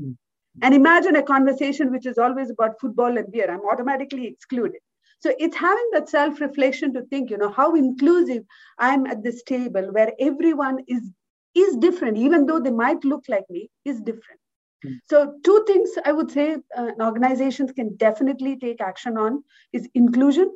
Mm. 0.01 0.17
And 0.61 0.75
imagine 0.75 1.15
a 1.15 1.23
conversation 1.23 1.91
which 1.91 2.05
is 2.05 2.17
always 2.17 2.49
about 2.49 2.79
football 2.81 3.17
and 3.17 3.31
beer. 3.31 3.49
I'm 3.49 3.61
automatically 3.71 4.27
excluded. 4.27 4.81
So 5.21 5.33
it's 5.39 5.55
having 5.55 5.89
that 5.93 6.09
self-reflection 6.09 6.93
to 6.93 7.03
think, 7.03 7.29
you 7.29 7.37
know, 7.37 7.51
how 7.51 7.75
inclusive 7.75 8.43
I'm 8.77 9.05
at 9.05 9.23
this 9.23 9.43
table 9.43 9.89
where 9.91 10.11
everyone 10.19 10.79
is 10.87 11.09
is 11.55 11.75
different, 11.77 12.17
even 12.17 12.45
though 12.45 12.59
they 12.59 12.71
might 12.71 13.03
look 13.03 13.23
like 13.27 13.43
me, 13.49 13.69
is 13.83 13.99
different. 14.01 14.39
So, 15.07 15.35
two 15.43 15.63
things 15.67 15.89
I 16.05 16.11
would 16.11 16.31
say 16.31 16.57
uh, 16.75 16.91
organizations 17.01 17.71
can 17.71 17.95
definitely 17.97 18.57
take 18.57 18.81
action 18.81 19.17
on 19.17 19.43
is 19.73 19.87
inclusion, 19.93 20.51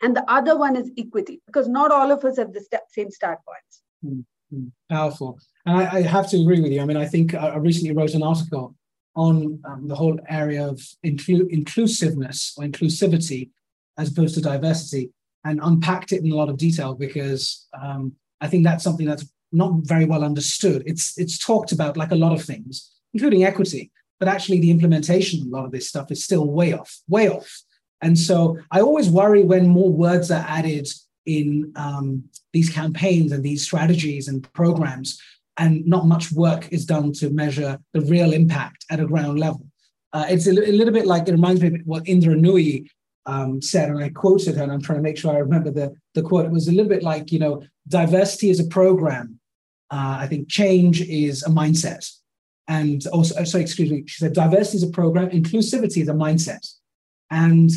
and 0.00 0.16
the 0.16 0.24
other 0.30 0.56
one 0.58 0.76
is 0.76 0.90
equity, 0.96 1.42
because 1.46 1.68
not 1.68 1.92
all 1.92 2.10
of 2.10 2.24
us 2.24 2.38
have 2.38 2.52
the 2.52 2.60
st- 2.60 2.82
same 2.90 3.10
start 3.10 3.38
points. 3.46 3.82
Mm-hmm. 4.04 4.68
Powerful. 4.90 5.38
And 5.66 5.78
I, 5.78 5.98
I, 5.98 6.02
have 6.02 6.28
to 6.30 6.40
agree 6.40 6.60
with 6.60 6.72
you. 6.72 6.80
I 6.80 6.84
mean, 6.84 6.96
I 6.96 7.06
think 7.06 7.34
I 7.34 7.56
recently 7.56 7.94
wrote 7.94 8.14
an 8.14 8.22
article 8.22 8.74
on 9.14 9.60
um, 9.64 9.88
the 9.88 9.94
whole 9.94 10.18
area 10.28 10.66
of 10.66 10.80
inclu- 11.04 11.48
inclusiveness 11.50 12.54
or 12.56 12.64
inclusivity 12.64 13.50
as 13.98 14.10
opposed 14.10 14.34
to 14.34 14.40
diversity 14.40 15.10
and 15.44 15.60
unpacked 15.62 16.12
it 16.12 16.22
in 16.22 16.32
a 16.32 16.34
lot 16.34 16.48
of 16.48 16.56
detail 16.56 16.94
because 16.94 17.66
um, 17.80 18.12
I 18.40 18.48
think 18.48 18.64
that's 18.64 18.84
something 18.84 19.06
that's 19.06 19.26
not 19.52 19.72
very 19.82 20.04
well 20.04 20.24
understood. 20.24 20.82
It's 20.86 21.18
it's 21.18 21.38
talked 21.38 21.72
about 21.72 21.96
like 21.96 22.10
a 22.10 22.16
lot 22.16 22.32
of 22.32 22.42
things, 22.42 22.90
including 23.14 23.44
equity. 23.44 23.90
But 24.18 24.28
actually, 24.28 24.60
the 24.60 24.70
implementation 24.70 25.40
of 25.40 25.46
a 25.48 25.50
lot 25.50 25.64
of 25.64 25.72
this 25.72 25.88
stuff 25.88 26.10
is 26.10 26.24
still 26.24 26.48
way 26.48 26.72
off, 26.72 27.00
way 27.08 27.28
off. 27.28 27.62
And 28.02 28.18
so 28.18 28.58
I 28.70 28.80
always 28.80 29.08
worry 29.08 29.42
when 29.42 29.66
more 29.68 29.92
words 29.92 30.30
are 30.30 30.44
added 30.46 30.88
in 31.24 31.72
um, 31.76 32.24
these 32.52 32.70
campaigns 32.70 33.32
and 33.32 33.44
these 33.44 33.64
strategies 33.64 34.28
and 34.28 34.50
programs, 34.52 35.20
and 35.56 35.86
not 35.86 36.06
much 36.06 36.32
work 36.32 36.72
is 36.72 36.84
done 36.84 37.12
to 37.14 37.30
measure 37.30 37.78
the 37.92 38.00
real 38.02 38.32
impact 38.32 38.84
at 38.90 39.00
a 39.00 39.06
ground 39.06 39.38
level. 39.38 39.66
Uh, 40.12 40.26
it's 40.28 40.46
a, 40.46 40.50
a, 40.50 40.72
little 40.72 40.92
bit 40.92 41.06
like 41.06 41.26
it 41.28 41.32
reminds 41.32 41.62
me 41.62 41.68
of 41.68 41.74
what 41.84 42.06
Indra 42.06 42.34
Nooyi 42.34 42.86
um, 43.26 43.62
said, 43.62 43.88
and 43.88 44.02
I 44.02 44.10
quoted 44.10 44.56
her, 44.56 44.62
and 44.62 44.72
I'm 44.72 44.82
trying 44.82 44.98
to 44.98 45.02
make 45.02 45.16
sure 45.16 45.32
I 45.32 45.38
remember 45.38 45.70
the, 45.70 45.94
the 46.14 46.22
quote. 46.22 46.44
It 46.44 46.52
was 46.52 46.68
a 46.68 46.72
little 46.72 46.88
bit 46.88 47.02
like, 47.02 47.32
you 47.32 47.38
know, 47.38 47.62
diversity 47.88 48.50
is 48.50 48.60
a 48.60 48.66
program. 48.66 49.38
Uh, 49.90 50.18
I 50.20 50.26
think 50.26 50.48
change 50.48 51.00
is 51.02 51.42
a 51.44 51.50
mindset. 51.50 52.10
And 52.68 53.06
also, 53.08 53.34
oh, 53.38 53.44
sorry, 53.44 53.64
excuse 53.64 53.90
me, 53.90 54.04
she 54.06 54.18
said 54.18 54.32
diversity 54.32 54.78
is 54.78 54.82
a 54.84 54.90
program, 54.90 55.30
inclusivity 55.30 56.02
is 56.02 56.08
a 56.08 56.12
mindset. 56.12 56.66
And 57.30 57.70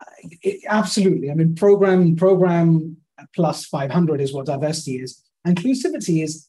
uh, 0.00 0.28
it, 0.42 0.60
absolutely, 0.68 1.30
I 1.30 1.34
mean, 1.34 1.54
program, 1.54 2.16
program 2.16 2.96
plus 3.34 3.64
500 3.64 4.20
is 4.20 4.32
what 4.32 4.46
diversity 4.46 5.00
is. 5.00 5.22
Inclusivity 5.46 6.22
is 6.22 6.48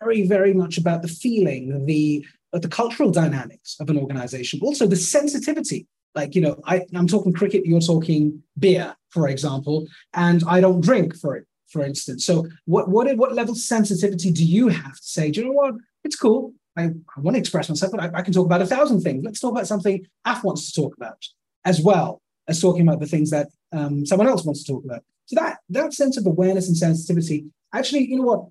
very, 0.00 0.26
very 0.26 0.54
much 0.54 0.78
about 0.78 1.02
the 1.02 1.08
feeling, 1.08 1.84
the, 1.86 2.24
uh, 2.52 2.58
the 2.58 2.68
cultural 2.68 3.10
dynamics 3.10 3.76
of 3.80 3.90
an 3.90 3.98
organization, 3.98 4.60
also 4.62 4.86
the 4.86 4.96
sensitivity. 4.96 5.86
Like, 6.14 6.34
you 6.36 6.42
know, 6.42 6.60
I, 6.64 6.82
I'm 6.94 7.08
talking 7.08 7.32
cricket, 7.32 7.66
you're 7.66 7.80
talking 7.80 8.42
beer, 8.58 8.94
for 9.10 9.28
example, 9.28 9.88
and 10.12 10.44
I 10.46 10.60
don't 10.60 10.80
drink 10.80 11.16
for 11.16 11.36
it, 11.36 11.46
for 11.68 11.82
instance. 11.82 12.24
So 12.24 12.46
what, 12.66 12.88
what, 12.88 13.16
what 13.16 13.34
level 13.34 13.52
of 13.52 13.58
sensitivity 13.58 14.30
do 14.30 14.44
you 14.44 14.68
have 14.68 14.94
to 14.94 15.06
say, 15.06 15.32
do 15.32 15.40
you 15.40 15.46
know 15.46 15.52
what? 15.52 15.74
It's 16.04 16.16
cool. 16.16 16.52
I, 16.76 16.84
I 16.84 17.20
want 17.20 17.36
to 17.36 17.40
express 17.40 17.68
myself, 17.68 17.92
but 17.92 18.02
I, 18.02 18.18
I, 18.18 18.22
can 18.22 18.32
talk 18.32 18.46
about 18.46 18.62
a 18.62 18.66
thousand 18.66 19.00
things. 19.00 19.22
Let's 19.24 19.40
talk 19.40 19.52
about 19.52 19.66
something 19.66 20.04
Af 20.24 20.42
wants 20.42 20.72
to 20.72 20.80
talk 20.80 20.96
about, 20.96 21.24
as 21.64 21.80
well 21.80 22.20
as 22.48 22.60
talking 22.60 22.82
about 22.82 23.00
the 23.00 23.06
things 23.06 23.30
that 23.30 23.48
um, 23.72 24.04
someone 24.04 24.28
else 24.28 24.44
wants 24.44 24.64
to 24.64 24.72
talk 24.72 24.84
about. 24.84 25.02
So 25.26 25.36
that 25.36 25.58
that 25.70 25.94
sense 25.94 26.16
of 26.16 26.26
awareness 26.26 26.68
and 26.68 26.76
sensitivity, 26.76 27.46
actually, 27.72 28.08
you 28.08 28.16
know 28.16 28.24
what? 28.24 28.46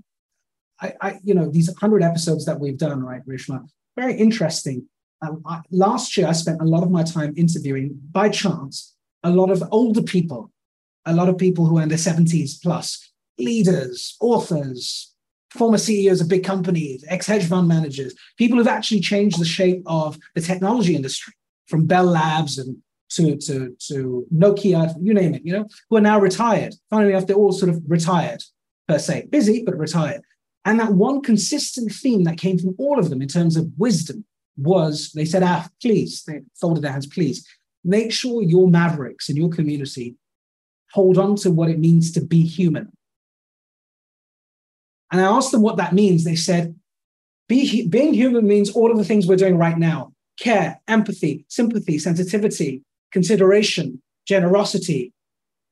I, 0.82 0.94
I 1.02 1.20
you 1.24 1.34
know, 1.34 1.50
these 1.50 1.74
hundred 1.78 2.04
episodes 2.04 2.46
that 2.46 2.60
we've 2.60 2.78
done, 2.78 3.04
right, 3.04 3.26
Reshma, 3.28 3.68
very 3.96 4.16
interesting. 4.16 4.88
Um, 5.22 5.42
I, 5.46 5.62
last 5.72 6.18
year, 6.18 6.28
I 6.28 6.34
spent 6.34 6.62
a 6.62 6.66
lot 6.66 6.84
of 6.84 6.92
my 6.92 7.04
time 7.04 7.34
interviewing, 7.38 8.00
by 8.12 8.30
chance, 8.30 8.96
a 9.24 9.30
lot 9.30 9.50
of 9.50 9.64
older 9.72 10.02
people, 10.02 10.52
a 11.06 11.14
lot 11.14 11.30
of 11.30 11.38
people 11.38 11.66
who 11.66 11.78
are 11.78 11.84
in 11.84 11.90
their 11.90 11.98
70s 11.98 12.62
plus, 12.62 13.12
leaders, 13.38 14.18
authors, 14.20 15.13
former 15.54 15.78
CEOs 15.78 16.22
of 16.22 16.28
big 16.28 16.44
companies, 16.44 17.06
ex 17.08 17.28
hedge 17.28 17.46
fund 17.46 17.68
managers, 17.68 18.16
people 18.38 18.58
who've 18.58 18.68
actually 18.68 19.00
changed 19.00 19.40
the 19.40 19.46
shape 19.46 19.84
of 19.86 20.18
the 20.36 20.42
technology 20.42 20.96
industry 20.96 21.34
from 21.68 21.86
Bell 21.86 22.06
Labs 22.06 22.58
and 22.58 22.78
to, 23.12 23.38
to, 23.38 23.76
to 23.88 24.26
Nokia, 24.34 24.96
you 25.00 25.14
name 25.14 25.36
it, 25.36 25.44
you 25.46 25.54
know, 25.54 25.68
who 25.90 25.98
are 25.98 26.02
now 26.02 26.20
retired. 26.20 26.74
Finally, 26.90 27.20
they're 27.26 27.36
all 27.36 27.52
sort 27.52 27.70
of 27.70 27.82
retired 27.88 28.42
per 28.88 28.98
se, 28.98 29.28
busy, 29.30 29.64
but 29.64 29.78
retired. 29.78 30.22
And 30.66 30.80
that 30.80 30.94
one 30.94 31.22
consistent 31.22 31.92
theme 31.92 32.24
that 32.24 32.40
came 32.40 32.58
from 32.58 32.76
all 32.80 32.98
of 32.98 33.10
them 33.10 33.22
in 33.22 33.28
terms 33.28 33.56
of 33.56 33.70
wisdom 33.78 34.26
was 34.58 35.12
they 35.14 35.26
said, 35.26 35.44
ah, 35.44 35.70
please, 35.82 36.24
they 36.26 36.42
folded 36.60 36.84
their 36.84 36.92
hands, 36.92 37.06
please, 37.06 37.48
make 37.84 38.12
sure 38.12 38.42
your 38.42 38.68
mavericks 38.68 39.30
in 39.30 39.36
your 39.36 39.50
community 39.50 40.16
hold 40.94 41.18
on 41.18 41.36
to 41.36 41.52
what 41.52 41.70
it 41.70 41.80
means 41.80 42.12
to 42.12 42.22
be 42.22 42.44
human 42.44 42.92
and 45.14 45.22
I 45.22 45.26
asked 45.26 45.52
them 45.52 45.62
what 45.62 45.78
that 45.78 45.94
means. 45.94 46.24
They 46.24 46.36
said, 46.36 46.76
Be, 47.48 47.88
being 47.88 48.16
human 48.16 48.48
means 48.48 48.72
all 48.72 48.92
of 48.92 48.98
the 48.98 49.06
things 49.06 49.28
we're 49.28 49.36
doing 49.36 49.58
right 49.58 49.78
now 49.78 50.12
care, 50.40 50.82
empathy, 50.88 51.46
sympathy, 51.48 52.00
sensitivity, 52.00 52.82
consideration, 53.12 54.02
generosity, 54.28 55.14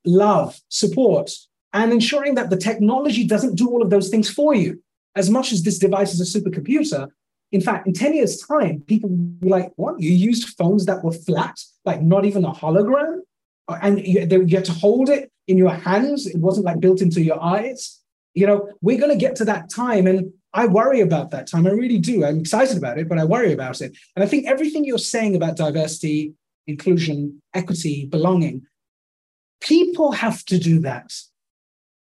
love, 0.05 0.61
support, 0.69 1.31
and 1.73 1.91
ensuring 1.91 2.35
that 2.35 2.51
the 2.51 2.57
technology 2.57 3.25
doesn't 3.25 3.55
do 3.55 3.67
all 3.67 3.81
of 3.81 3.89
those 3.89 4.09
things 4.09 4.29
for 4.29 4.53
you. 4.53 4.79
As 5.15 5.31
much 5.31 5.51
as 5.51 5.63
this 5.63 5.79
device 5.79 6.13
is 6.13 6.21
a 6.21 6.39
supercomputer, 6.39 7.09
in 7.51 7.61
fact, 7.61 7.87
in 7.87 7.93
10 7.93 8.13
years' 8.13 8.37
time, 8.37 8.81
people 8.81 9.09
will 9.09 9.17
be 9.17 9.49
like, 9.49 9.71
what? 9.75 9.99
You 9.99 10.11
used 10.11 10.55
phones 10.55 10.85
that 10.85 11.03
were 11.03 11.11
flat, 11.11 11.59
like 11.83 12.03
not 12.03 12.25
even 12.25 12.45
a 12.45 12.51
hologram? 12.51 13.21
Uh, 13.67 13.79
and 13.81 14.05
you, 14.05 14.21
you 14.45 14.55
had 14.55 14.65
to 14.65 14.71
hold 14.71 15.09
it 15.09 15.31
in 15.47 15.57
your 15.57 15.71
hands. 15.71 16.27
It 16.27 16.37
wasn't 16.37 16.67
like 16.67 16.79
built 16.79 17.01
into 17.01 17.21
your 17.23 17.41
eyes 17.41 18.00
you 18.33 18.47
know 18.47 18.69
we're 18.81 18.99
going 18.99 19.11
to 19.11 19.17
get 19.17 19.35
to 19.37 19.45
that 19.45 19.69
time 19.69 20.07
and 20.07 20.31
I 20.53 20.67
worry 20.67 20.99
about 20.99 21.31
that 21.31 21.47
time. 21.47 21.65
I 21.65 21.71
really 21.71 21.97
do. 21.97 22.25
I'm 22.25 22.39
excited 22.39 22.77
about 22.77 22.97
it, 22.97 23.07
but 23.07 23.17
I 23.17 23.23
worry 23.23 23.53
about 23.53 23.81
it. 23.81 23.95
And 24.15 24.23
I 24.23 24.27
think 24.27 24.47
everything 24.47 24.83
you're 24.83 24.97
saying 24.97 25.35
about 25.35 25.55
diversity, 25.55 26.33
inclusion, 26.67 27.41
equity, 27.53 28.05
belonging, 28.05 28.63
people 29.61 30.11
have 30.11 30.43
to 30.45 30.59
do 30.59 30.79
that. 30.81 31.13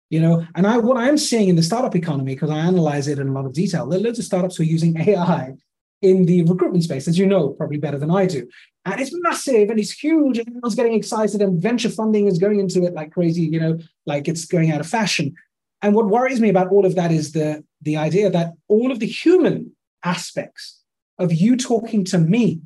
You 0.08 0.20
know, 0.20 0.46
and 0.56 0.66
I 0.66 0.78
what 0.78 0.96
I'm 0.96 1.18
seeing 1.18 1.48
in 1.48 1.56
the 1.56 1.62
startup 1.62 1.94
economy, 1.94 2.34
because 2.34 2.50
I 2.50 2.58
analyze 2.58 3.06
it 3.06 3.18
in 3.18 3.28
a 3.28 3.32
lot 3.32 3.46
of 3.46 3.52
detail, 3.52 3.86
there 3.86 4.00
are 4.00 4.02
loads 4.02 4.18
of 4.18 4.24
startups 4.24 4.56
who 4.56 4.62
are 4.62 4.66
using 4.66 4.98
AI 5.08 5.54
in 6.02 6.24
the 6.24 6.42
recruitment 6.44 6.82
space, 6.82 7.06
as 7.06 7.18
you 7.18 7.26
know, 7.26 7.50
probably 7.50 7.76
better 7.76 7.98
than 7.98 8.10
I 8.10 8.26
do. 8.26 8.48
And 8.86 9.00
it's 9.00 9.12
massive 9.12 9.68
and 9.68 9.78
it's 9.78 9.92
huge, 9.92 10.38
and 10.38 10.48
everyone's 10.48 10.74
getting 10.74 10.94
excited, 10.94 11.42
and 11.42 11.60
venture 11.60 11.90
funding 11.90 12.26
is 12.26 12.38
going 12.38 12.58
into 12.58 12.84
it 12.84 12.94
like 12.94 13.12
crazy, 13.12 13.42
you 13.42 13.60
know, 13.60 13.78
like 14.06 14.26
it's 14.26 14.46
going 14.46 14.72
out 14.72 14.80
of 14.80 14.88
fashion. 14.88 15.34
And 15.82 15.94
what 15.94 16.08
worries 16.08 16.40
me 16.40 16.48
about 16.48 16.68
all 16.68 16.84
of 16.84 16.94
that 16.96 17.10
is 17.10 17.32
the, 17.32 17.64
the 17.80 17.96
idea 17.96 18.30
that 18.30 18.52
all 18.68 18.90
of 18.92 18.98
the 18.98 19.06
human 19.06 19.72
aspects 20.04 20.82
of 21.18 21.32
you 21.32 21.56
talking 21.56 22.04
to 22.06 22.18
me, 22.18 22.60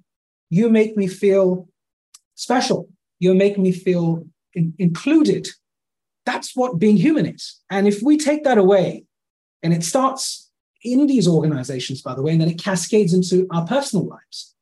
you 0.50 0.68
make 0.68 0.96
me 0.96 1.06
feel 1.06 1.68
special. 2.34 2.88
You 3.18 3.34
make 3.34 3.58
me 3.58 3.72
feel 3.72 4.24
in, 4.54 4.74
included. 4.78 5.48
That's 6.26 6.56
what 6.56 6.78
being 6.78 6.96
human 6.96 7.26
is. 7.26 7.60
And 7.70 7.86
if 7.86 8.02
we 8.02 8.16
take 8.16 8.44
that 8.44 8.58
away, 8.58 9.04
and 9.62 9.72
it 9.72 9.82
starts 9.82 10.50
in 10.82 11.06
these 11.06 11.26
organizations, 11.26 12.02
by 12.02 12.14
the 12.14 12.22
way, 12.22 12.32
and 12.32 12.40
then 12.40 12.50
it 12.50 12.62
cascades 12.62 13.14
into 13.14 13.46
our 13.50 13.66
personal 13.66 14.06
lives 14.06 14.54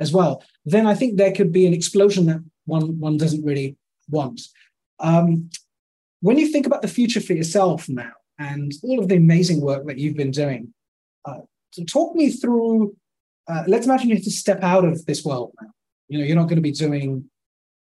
as 0.00 0.12
well, 0.12 0.42
then 0.64 0.86
I 0.86 0.94
think 0.94 1.16
there 1.16 1.32
could 1.32 1.52
be 1.52 1.66
an 1.66 1.72
explosion 1.72 2.26
that 2.26 2.40
one, 2.64 2.98
one 2.98 3.16
doesn't 3.16 3.44
really 3.44 3.76
want. 4.08 4.40
Um, 4.98 5.50
when 6.20 6.38
you 6.38 6.48
think 6.48 6.66
about 6.66 6.82
the 6.82 6.88
future 6.88 7.20
for 7.20 7.32
yourself 7.32 7.88
now 7.88 8.12
and 8.38 8.72
all 8.82 8.98
of 8.98 9.08
the 9.08 9.16
amazing 9.16 9.60
work 9.60 9.86
that 9.86 9.98
you've 9.98 10.16
been 10.16 10.30
doing, 10.30 10.72
uh, 11.24 11.40
so 11.70 11.84
talk 11.84 12.14
me 12.14 12.30
through. 12.30 12.96
Uh, 13.48 13.64
let's 13.66 13.86
imagine 13.86 14.08
you 14.08 14.14
have 14.14 14.24
to 14.24 14.30
step 14.30 14.62
out 14.62 14.84
of 14.84 15.04
this 15.06 15.24
world 15.24 15.52
now. 15.60 15.68
You 16.08 16.18
know, 16.18 16.24
you're 16.24 16.36
not 16.36 16.44
going 16.44 16.56
to 16.56 16.62
be 16.62 16.72
doing 16.72 17.30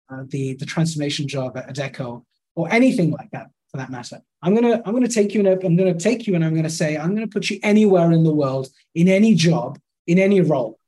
uh, 0.10 0.24
the 0.28 0.54
the 0.56 0.66
transformation 0.66 1.28
job 1.28 1.58
at 1.58 1.74
Adecco 1.74 2.24
or 2.56 2.72
anything 2.72 3.12
like 3.12 3.32
that 3.32 3.48
for 3.70 3.78
that 3.78 3.90
matter. 3.90 4.22
I'm 4.42 4.54
gonna 4.54 4.82
I'm 4.86 4.94
gonna 4.94 5.08
take 5.08 5.34
you 5.34 5.40
and 5.40 5.66
I'm 5.66 5.76
gonna 5.76 6.00
take 6.00 6.28
you 6.28 6.36
and 6.36 6.44
I'm 6.46 6.56
gonna 6.56 6.70
say 6.70 6.98
I'm 6.98 7.14
gonna 7.16 7.28
put 7.28 7.50
you 7.50 7.60
anywhere 7.64 8.12
in 8.12 8.24
the 8.24 8.34
world 8.34 8.68
in 8.94 9.08
any 9.08 9.34
job 9.34 9.80
in 10.08 10.20
any 10.20 10.42
role. 10.42 10.80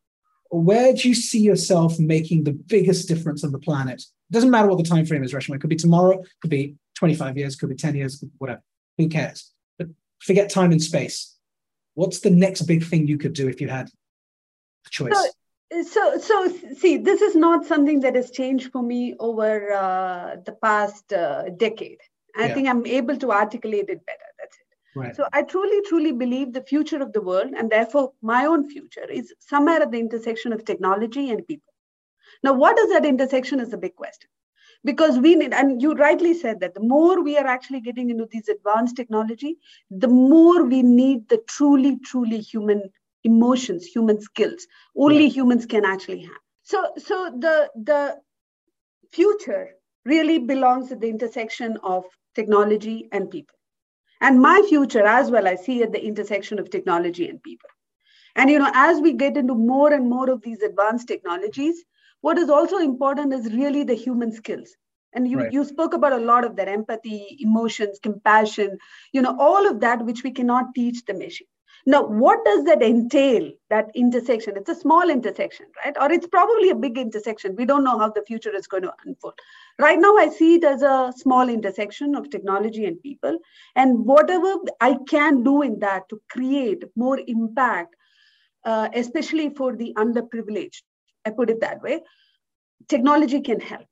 Where 0.49 0.93
do 0.93 1.09
you 1.09 1.15
see 1.15 1.39
yourself 1.39 1.99
making 1.99 2.43
the 2.43 2.53
biggest 2.53 3.07
difference 3.07 3.43
on 3.43 3.51
the 3.51 3.59
planet? 3.59 4.01
It 4.01 4.33
doesn't 4.33 4.51
matter 4.51 4.67
what 4.67 4.77
the 4.77 4.89
time 4.89 5.05
frame 5.05 5.23
is, 5.23 5.33
Reshma. 5.33 5.55
It 5.55 5.61
could 5.61 5.69
be 5.69 5.75
tomorrow, 5.75 6.21
it 6.21 6.27
could 6.41 6.51
be 6.51 6.75
25 6.97 7.37
years, 7.37 7.55
could 7.55 7.69
be 7.69 7.75
10 7.75 7.95
years, 7.95 8.23
whatever. 8.37 8.61
Who 8.97 9.07
cares? 9.07 9.53
But 9.77 9.87
forget 10.19 10.49
time 10.49 10.71
and 10.71 10.81
space. 10.81 11.35
What's 11.93 12.19
the 12.19 12.29
next 12.29 12.63
big 12.63 12.83
thing 12.83 13.07
you 13.07 13.17
could 13.17 13.33
do 13.33 13.47
if 13.47 13.61
you 13.61 13.67
had 13.67 13.87
a 14.85 14.89
choice? 14.89 15.13
So, 15.71 15.83
so, 15.83 16.17
so 16.17 16.47
see, 16.75 16.97
this 16.97 17.21
is 17.21 17.35
not 17.35 17.65
something 17.65 17.99
that 18.01 18.15
has 18.15 18.31
changed 18.31 18.71
for 18.71 18.81
me 18.81 19.15
over 19.19 19.71
uh, 19.73 20.37
the 20.45 20.53
past 20.53 21.11
uh, 21.13 21.49
decade. 21.57 21.99
I 22.35 22.47
yeah. 22.47 22.53
think 22.53 22.67
I'm 22.67 22.85
able 22.85 23.17
to 23.17 23.31
articulate 23.31 23.89
it 23.89 24.05
better. 24.05 24.29
That's 24.39 24.57
it. 24.57 24.99
Right. 24.99 25.15
So 25.15 25.27
I 25.33 25.43
truly, 25.43 25.81
truly 25.87 26.11
believe 26.11 26.53
the 26.53 26.61
future 26.61 27.01
of 27.01 27.13
the 27.13 27.21
world, 27.21 27.53
and 27.55 27.69
therefore 27.69 28.13
my 28.21 28.45
own 28.45 28.69
future, 28.69 29.09
is 29.09 29.33
somewhere 29.39 29.81
at 29.81 29.91
the 29.91 29.99
intersection 29.99 30.53
of 30.53 30.65
technology 30.65 31.29
and 31.29 31.45
people. 31.47 31.73
Now, 32.43 32.53
what 32.53 32.77
is 32.79 32.89
that 32.91 33.05
intersection 33.05 33.59
is 33.59 33.73
a 33.73 33.77
big 33.77 33.95
question 33.95 34.29
because 34.83 35.19
we 35.19 35.35
need 35.35 35.53
and 35.53 35.81
you 35.81 35.93
rightly 35.93 36.33
said 36.33 36.59
that 36.59 36.73
the 36.73 36.81
more 36.81 37.21
we 37.21 37.37
are 37.37 37.47
actually 37.47 37.81
getting 37.81 38.09
into 38.09 38.27
these 38.31 38.47
advanced 38.47 38.95
technology 38.95 39.57
the 39.89 40.07
more 40.07 40.63
we 40.63 40.81
need 40.81 41.27
the 41.29 41.41
truly 41.47 41.97
truly 41.99 42.39
human 42.39 42.81
emotions 43.23 43.85
human 43.85 44.21
skills 44.21 44.67
only 44.95 45.23
yeah. 45.23 45.29
humans 45.29 45.65
can 45.65 45.85
actually 45.85 46.21
have. 46.21 46.41
So 46.63 46.91
so 46.97 47.31
the 47.37 47.69
the 47.75 48.17
future 49.11 49.69
really 50.05 50.39
belongs 50.39 50.91
at 50.91 51.01
the 51.01 51.09
intersection 51.09 51.77
of 51.83 52.05
technology 52.35 53.09
and 53.11 53.29
people. 53.29 53.55
And 54.21 54.41
my 54.41 54.61
future 54.69 55.05
as 55.05 55.29
well 55.31 55.47
i 55.47 55.55
see 55.55 55.83
at 55.83 55.91
the 55.91 56.03
intersection 56.03 56.59
of 56.59 56.69
technology 56.69 57.27
and 57.27 57.41
people. 57.41 57.69
And 58.35 58.49
you 58.49 58.59
know 58.59 58.71
as 58.73 59.01
we 59.01 59.13
get 59.13 59.37
into 59.37 59.55
more 59.55 59.93
and 59.93 60.09
more 60.09 60.29
of 60.29 60.41
these 60.41 60.61
advanced 60.61 61.07
technologies 61.07 61.83
what 62.21 62.37
is 62.37 62.49
also 62.49 62.77
important 62.77 63.33
is 63.33 63.53
really 63.53 63.83
the 63.83 63.93
human 63.93 64.31
skills. 64.31 64.75
And 65.13 65.27
you, 65.29 65.39
right. 65.39 65.51
you 65.51 65.63
spoke 65.63 65.93
about 65.93 66.13
a 66.13 66.17
lot 66.17 66.43
of 66.43 66.55
that 66.57 66.67
empathy 66.67 67.37
emotions 67.39 67.97
compassion 68.03 68.77
you 69.13 69.21
know 69.21 69.35
all 69.39 69.65
of 69.65 69.79
that 69.79 70.05
which 70.05 70.23
we 70.23 70.31
cannot 70.31 70.75
teach 70.75 71.05
the 71.05 71.13
machine. 71.13 71.47
Now 71.85 72.05
what 72.05 72.43
does 72.43 72.65
that 72.65 72.83
entail 72.83 73.49
that 73.69 73.87
intersection? 73.95 74.57
It's 74.57 74.69
a 74.69 74.75
small 74.75 75.09
intersection 75.09 75.67
right? 75.83 75.95
Or 75.99 76.11
it's 76.11 76.27
probably 76.27 76.69
a 76.69 76.75
big 76.75 76.97
intersection. 76.97 77.55
We 77.55 77.65
don't 77.65 77.85
know 77.85 77.97
how 77.97 78.09
the 78.09 78.23
future 78.27 78.53
is 78.53 78.67
going 78.67 78.83
to 78.83 78.93
unfold. 79.05 79.39
Right 79.79 79.97
now 79.97 80.15
i 80.17 80.27
see 80.29 80.55
it 80.55 80.65
as 80.65 80.81
a 80.81 81.13
small 81.15 81.49
intersection 81.49 82.13
of 82.13 82.29
technology 82.29 82.85
and 82.85 83.01
people. 83.01 83.39
And 83.75 84.05
whatever 84.05 84.55
i 84.81 84.97
can 85.07 85.43
do 85.43 85.61
in 85.61 85.79
that 85.79 86.09
to 86.09 86.21
create 86.29 86.83
more 86.95 87.19
impact 87.25 87.95
uh, 88.65 88.89
especially 88.93 89.49
for 89.49 89.75
the 89.75 89.93
underprivileged 89.97 90.81
I 91.27 91.31
put 91.31 91.49
it 91.49 91.61
that 91.61 91.81
way, 91.81 92.01
technology 92.87 93.41
can 93.41 93.59
help. 93.59 93.85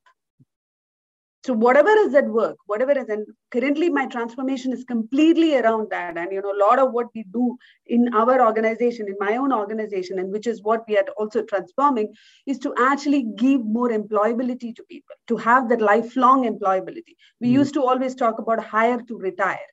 So 1.45 1.53
whatever 1.53 1.89
is 1.89 2.15
at 2.15 2.27
work, 2.27 2.57
whatever 2.65 2.93
is, 2.93 3.07
and 3.07 3.27
currently 3.51 3.87
my 3.87 4.07
transformation 4.07 4.73
is 4.73 4.83
completely 4.83 5.55
around 5.55 5.91
that. 5.91 6.17
And 6.17 6.31
you 6.31 6.41
know, 6.41 6.51
a 6.51 6.63
lot 6.65 6.79
of 6.79 6.91
what 6.91 7.09
we 7.13 7.23
do 7.31 7.55
in 7.85 8.15
our 8.15 8.43
organization, 8.43 9.07
in 9.07 9.15
my 9.19 9.37
own 9.37 9.53
organization, 9.53 10.17
and 10.17 10.31
which 10.31 10.47
is 10.47 10.63
what 10.63 10.85
we 10.87 10.97
are 10.97 11.05
also 11.17 11.43
transforming, 11.43 12.11
is 12.47 12.57
to 12.59 12.73
actually 12.79 13.27
give 13.35 13.63
more 13.63 13.89
employability 13.89 14.75
to 14.75 14.83
people, 14.89 15.15
to 15.27 15.37
have 15.37 15.69
that 15.69 15.81
lifelong 15.81 16.45
employability. 16.45 17.15
We 17.39 17.49
mm. 17.49 17.59
used 17.61 17.75
to 17.75 17.83
always 17.83 18.15
talk 18.15 18.39
about 18.39 18.63
hire 18.63 18.99
to 19.07 19.17
retire 19.17 19.69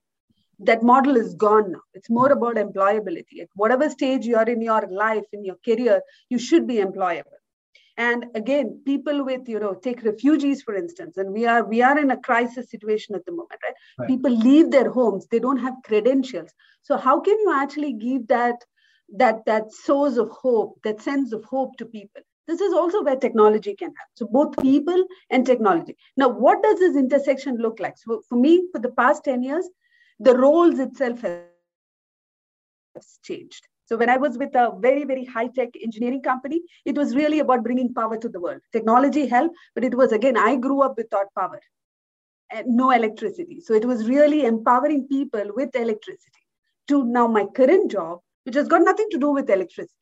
that 0.65 0.83
model 0.83 1.17
is 1.17 1.35
gone 1.35 1.73
now. 1.73 1.81
It's 1.95 2.11
more 2.11 2.31
about 2.31 2.57
employability. 2.57 3.41
At 3.41 3.49
whatever 3.55 3.89
stage 3.91 4.27
you 4.27 4.37
are 4.37 4.49
in 4.49 4.61
your 4.61 4.87
life, 4.89 5.25
in 5.33 5.45
your 5.45 5.57
career, 5.65 6.03
you 6.29 6.39
should 6.39 6.69
be 6.69 6.77
employable 6.77 7.42
and 7.99 8.25
again 8.35 8.81
people 8.87 9.25
with 9.25 9.49
you 9.49 9.61
know 9.61 9.75
take 9.75 10.03
refugees 10.03 10.63
for 10.63 10.75
instance 10.75 11.17
and 11.19 11.33
we 11.33 11.45
are 11.47 11.65
we 11.65 11.83
are 11.83 11.99
in 11.99 12.11
a 12.11 12.17
crisis 12.17 12.71
situation 12.71 13.15
at 13.15 13.25
the 13.27 13.33
moment 13.33 13.61
right, 13.63 13.75
right. 13.99 14.09
people 14.09 14.31
leave 14.31 14.71
their 14.71 14.91
homes. 14.91 15.27
They 15.31 15.39
don't 15.39 15.59
have 15.59 15.75
credentials. 15.85 16.51
So 16.83 16.97
how 16.97 17.21
can 17.21 17.39
you 17.39 17.53
actually 17.53 17.93
give 17.93 18.27
that 18.29 18.57
that 19.17 19.45
that 19.47 19.73
source 19.73 20.17
of 20.17 20.31
hope 20.31 20.81
that 20.85 21.03
sense 21.03 21.33
of 21.33 21.45
hope 21.45 21.77
to 21.79 21.85
people? 21.85 22.23
This 22.47 22.61
is 22.61 22.73
also 22.73 23.03
where 23.03 23.17
technology 23.17 23.75
can 23.77 23.89
help. 23.89 24.09
So 24.15 24.27
both 24.27 24.57
people 24.61 25.05
and 25.31 25.47
technology. 25.47 25.97
Now 26.17 26.29
what 26.29 26.63
does 26.63 26.79
this 26.79 26.97
intersection 26.97 27.57
look 27.57 27.79
like? 27.79 27.99
So 27.99 28.23
for 28.29 28.37
me 28.37 28.67
for 28.73 28.79
the 28.79 28.91
past 28.93 29.25
10 29.25 29.43
years 29.43 29.69
the 30.19 30.37
roles 30.37 30.79
itself 30.79 31.21
has 31.23 31.41
changed 33.23 33.67
so 33.87 33.97
when 33.97 34.09
I 34.09 34.17
was 34.17 34.39
with 34.39 34.55
a 34.55 34.73
very, 34.79 35.05
very 35.05 35.25
high-tech 35.25 35.71
engineering 35.83 36.23
company, 36.23 36.63
it 36.85 36.97
was 36.97 37.15
really 37.15 37.41
about 37.41 37.65
bringing 37.65 37.93
power 37.93 38.17
to 38.17 38.29
the 38.29 38.41
world. 38.41 38.61
Technology 38.73 39.27
helped, 39.27 39.57
but 39.75 39.85
it 39.85 39.95
was, 39.95 40.13
again, 40.13 40.37
I 40.37 40.57
grew 40.57 40.83
up 40.83 40.95
without 40.97 41.27
power 41.37 41.61
and 42.51 42.67
no 42.67 42.91
electricity. 42.91 43.61
So 43.61 43.75
it 43.75 43.85
was 43.85 44.09
really 44.09 44.45
empowering 44.45 45.09
people 45.09 45.45
with 45.55 45.75
electricity 45.75 46.41
to 46.89 47.05
now 47.05 47.27
my 47.27 47.47
current 47.55 47.91
job, 47.91 48.21
which 48.45 48.55
has 48.55 48.69
got 48.69 48.83
nothing 48.83 49.09
to 49.11 49.19
do 49.19 49.31
with 49.31 49.51
electricity. 49.51 49.95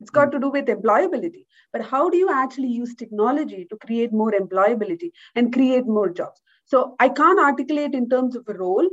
It's 0.00 0.10
got 0.10 0.28
mm. 0.28 0.32
to 0.32 0.38
do 0.38 0.50
with 0.50 0.66
employability. 0.66 1.44
But 1.72 1.82
how 1.82 2.08
do 2.08 2.16
you 2.16 2.30
actually 2.30 2.68
use 2.68 2.94
technology 2.94 3.66
to 3.68 3.76
create 3.76 4.12
more 4.12 4.32
employability 4.32 5.10
and 5.34 5.52
create 5.52 5.86
more 5.86 6.08
jobs? 6.08 6.40
So 6.64 6.96
I 6.98 7.08
can't 7.08 7.40
articulate 7.40 7.94
in 7.94 8.08
terms 8.08 8.36
of 8.36 8.44
a 8.48 8.54
role, 8.54 8.88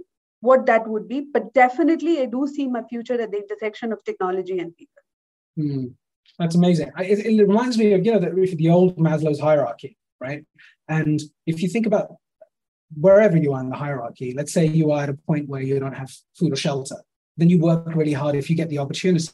what 0.45 0.65
that 0.67 0.87
would 0.87 1.07
be. 1.07 1.25
But 1.33 1.53
definitely, 1.53 2.21
I 2.21 2.25
do 2.25 2.47
see 2.47 2.67
my 2.67 2.83
future 2.83 3.19
at 3.19 3.31
the 3.31 3.37
intersection 3.37 3.91
of 3.91 4.03
technology 4.03 4.59
and 4.59 4.75
people. 4.77 5.01
Mm, 5.57 5.93
that's 6.39 6.55
amazing. 6.55 6.91
It, 6.99 7.19
it, 7.25 7.47
reminds 7.47 7.77
me 7.77 7.93
of 7.93 8.05
you 8.05 8.13
know 8.13 8.19
the, 8.19 8.55
the 8.55 8.69
old 8.69 8.97
Maslow's 8.97 9.39
hierarchy, 9.39 9.97
right? 10.19 10.45
And 10.87 11.21
if 11.45 11.61
you 11.61 11.69
think 11.69 11.85
about 11.85 12.07
wherever 12.95 13.37
you 13.37 13.53
are 13.53 13.61
in 13.61 13.69
the 13.69 13.75
hierarchy, 13.75 14.33
let's 14.35 14.53
say 14.53 14.65
you 14.65 14.91
are 14.91 15.03
at 15.03 15.09
a 15.09 15.13
point 15.13 15.49
where 15.49 15.61
you 15.61 15.79
don't 15.79 15.93
have 15.93 16.11
food 16.37 16.53
or 16.53 16.55
shelter, 16.55 16.97
then 17.37 17.49
you 17.49 17.59
work 17.59 17.95
really 17.95 18.13
hard. 18.13 18.35
If 18.35 18.49
you 18.49 18.55
get 18.55 18.69
the 18.69 18.79
opportunity, 18.79 19.29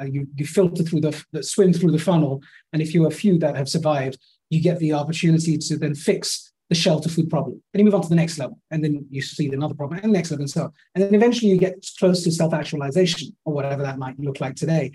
uh, 0.00 0.04
you, 0.04 0.26
you 0.34 0.46
filter 0.46 0.82
through 0.82 1.02
the, 1.02 1.24
the 1.32 1.42
swim 1.42 1.72
through 1.72 1.92
the 1.92 1.98
funnel, 1.98 2.42
and 2.72 2.82
if 2.82 2.94
you're 2.94 3.08
a 3.08 3.22
few 3.22 3.38
that 3.38 3.56
have 3.56 3.68
survived, 3.68 4.18
you 4.50 4.60
get 4.60 4.78
the 4.78 4.94
opportunity 4.94 5.58
to 5.58 5.76
then 5.76 5.94
fix 5.94 6.52
the 6.68 6.74
shelter 6.74 7.08
food 7.08 7.30
problem. 7.30 7.62
Then 7.72 7.80
you 7.80 7.84
move 7.84 7.94
on 7.94 8.02
to 8.02 8.08
the 8.08 8.14
next 8.14 8.38
level, 8.38 8.58
and 8.70 8.84
then 8.84 9.06
you 9.10 9.22
see 9.22 9.48
another 9.48 9.74
problem, 9.74 10.00
and 10.00 10.12
the 10.12 10.18
next 10.18 10.30
level, 10.30 10.42
and 10.42 10.50
so 10.50 10.64
on. 10.64 10.72
And 10.94 11.04
then 11.04 11.14
eventually 11.14 11.50
you 11.50 11.58
get 11.58 11.86
close 11.98 12.22
to 12.24 12.32
self 12.32 12.52
actualization, 12.52 13.36
or 13.44 13.54
whatever 13.54 13.82
that 13.82 13.98
might 13.98 14.18
look 14.18 14.40
like 14.40 14.54
today. 14.54 14.92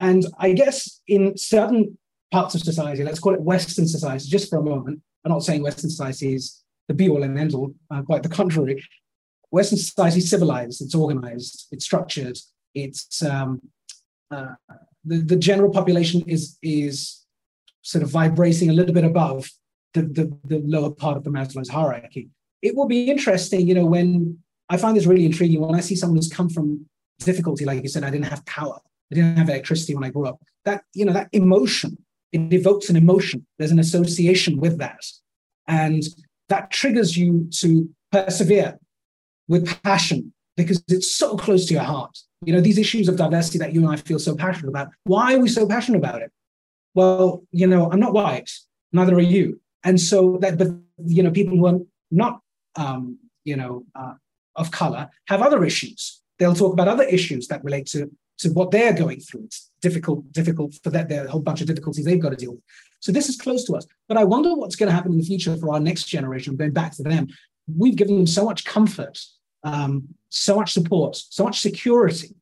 And 0.00 0.26
I 0.38 0.52
guess 0.52 1.00
in 1.06 1.36
certain 1.36 1.98
parts 2.30 2.54
of 2.54 2.62
society, 2.62 3.04
let's 3.04 3.20
call 3.20 3.34
it 3.34 3.40
Western 3.40 3.86
society, 3.86 4.28
just 4.28 4.50
for 4.50 4.58
a 4.58 4.62
moment, 4.62 5.00
I'm 5.24 5.32
not 5.32 5.44
saying 5.44 5.62
Western 5.62 5.90
society 5.90 6.34
is 6.34 6.62
the 6.88 6.94
be 6.94 7.08
all 7.08 7.22
and 7.22 7.38
end 7.38 7.54
all, 7.54 7.74
uh, 7.90 8.02
quite 8.02 8.22
the 8.22 8.28
contrary. 8.28 8.82
Western 9.50 9.78
society 9.78 10.18
is 10.18 10.30
civilized, 10.30 10.80
it's 10.82 10.94
organized, 10.94 11.68
it's 11.70 11.84
structured, 11.84 12.38
it's 12.74 13.22
um, 13.22 13.60
uh, 14.30 14.54
the, 15.04 15.18
the 15.18 15.36
general 15.36 15.70
population 15.70 16.22
is 16.26 16.58
is 16.62 17.24
sort 17.82 18.02
of 18.02 18.10
vibrating 18.10 18.68
a 18.68 18.72
little 18.72 18.94
bit 18.94 19.04
above 19.04 19.48
the, 19.94 20.02
the, 20.02 20.38
the 20.44 20.62
lower 20.66 20.90
part 20.90 21.16
of 21.16 21.24
the 21.24 21.30
Maslow's 21.30 21.68
hierarchy. 21.68 22.28
It 22.62 22.76
will 22.76 22.86
be 22.86 23.10
interesting, 23.10 23.66
you 23.66 23.74
know, 23.74 23.86
when 23.86 24.38
I 24.68 24.76
find 24.76 24.96
this 24.96 25.06
really 25.06 25.24
intriguing 25.24 25.60
when 25.60 25.74
I 25.74 25.80
see 25.80 25.96
someone 25.96 26.16
who's 26.16 26.28
come 26.28 26.48
from 26.48 26.86
difficulty, 27.20 27.64
like 27.64 27.82
you 27.82 27.88
said, 27.88 28.04
I 28.04 28.10
didn't 28.10 28.26
have 28.26 28.44
power, 28.46 28.78
I 29.10 29.14
didn't 29.14 29.36
have 29.36 29.48
electricity 29.48 29.94
when 29.94 30.04
I 30.04 30.10
grew 30.10 30.26
up. 30.26 30.40
That, 30.64 30.82
you 30.92 31.04
know, 31.04 31.12
that 31.12 31.28
emotion, 31.32 31.96
it 32.32 32.52
evokes 32.52 32.90
an 32.90 32.96
emotion. 32.96 33.46
There's 33.58 33.70
an 33.70 33.78
association 33.78 34.58
with 34.58 34.78
that. 34.78 35.00
And 35.66 36.02
that 36.48 36.70
triggers 36.70 37.16
you 37.16 37.48
to 37.60 37.88
persevere 38.12 38.78
with 39.48 39.82
passion 39.82 40.32
because 40.56 40.82
it's 40.88 41.10
so 41.10 41.36
close 41.36 41.66
to 41.66 41.74
your 41.74 41.84
heart. 41.84 42.18
You 42.44 42.52
know, 42.52 42.60
these 42.60 42.78
issues 42.78 43.08
of 43.08 43.16
diversity 43.16 43.58
that 43.58 43.72
you 43.72 43.82
and 43.82 43.90
I 43.90 43.96
feel 43.96 44.18
so 44.18 44.34
passionate 44.34 44.68
about. 44.68 44.88
Why 45.04 45.34
are 45.34 45.38
we 45.38 45.48
so 45.48 45.66
passionate 45.66 45.98
about 45.98 46.22
it? 46.22 46.30
Well, 46.94 47.44
you 47.52 47.66
know, 47.66 47.90
I'm 47.90 48.00
not 48.00 48.12
white, 48.12 48.50
neither 48.92 49.14
are 49.14 49.20
you. 49.20 49.60
And 49.88 49.98
so 49.98 50.36
that, 50.42 50.58
but, 50.58 50.68
you 50.98 51.22
know, 51.22 51.30
people 51.30 51.56
who 51.56 51.66
are 51.66 51.78
not, 52.10 52.40
um, 52.76 53.18
you 53.44 53.56
know, 53.56 53.86
uh, 53.94 54.14
of 54.54 54.70
color 54.70 55.08
have 55.28 55.40
other 55.40 55.64
issues. 55.64 56.20
They'll 56.38 56.60
talk 56.62 56.74
about 56.74 56.88
other 56.88 57.04
issues 57.04 57.48
that 57.48 57.64
relate 57.64 57.86
to, 57.94 58.10
to 58.40 58.50
what 58.50 58.70
they're 58.70 58.92
going 58.92 59.20
through. 59.20 59.44
It's 59.44 59.70
difficult, 59.80 60.30
difficult 60.30 60.74
for 60.84 60.90
that. 60.90 61.08
There 61.08 61.22
are 61.22 61.26
a 61.26 61.30
whole 61.30 61.40
bunch 61.40 61.62
of 61.62 61.68
difficulties 61.68 62.04
they've 62.04 62.20
got 62.20 62.34
to 62.36 62.36
deal 62.36 62.52
with. 62.52 62.64
So 63.00 63.12
this 63.12 63.30
is 63.30 63.36
close 63.38 63.64
to 63.64 63.76
us. 63.76 63.86
But 64.08 64.18
I 64.18 64.24
wonder 64.24 64.54
what's 64.54 64.76
going 64.76 64.90
to 64.90 64.94
happen 64.94 65.12
in 65.12 65.18
the 65.18 65.24
future 65.24 65.56
for 65.56 65.72
our 65.72 65.80
next 65.80 66.04
generation, 66.04 66.56
going 66.56 66.72
back 66.72 66.92
to 66.96 67.02
them. 67.02 67.28
We've 67.74 67.96
given 67.96 68.16
them 68.16 68.26
so 68.26 68.44
much 68.44 68.66
comfort, 68.66 69.18
um, 69.64 70.08
so 70.28 70.56
much 70.56 70.74
support, 70.74 71.16
so 71.16 71.44
much 71.44 71.60
security, 71.60 72.34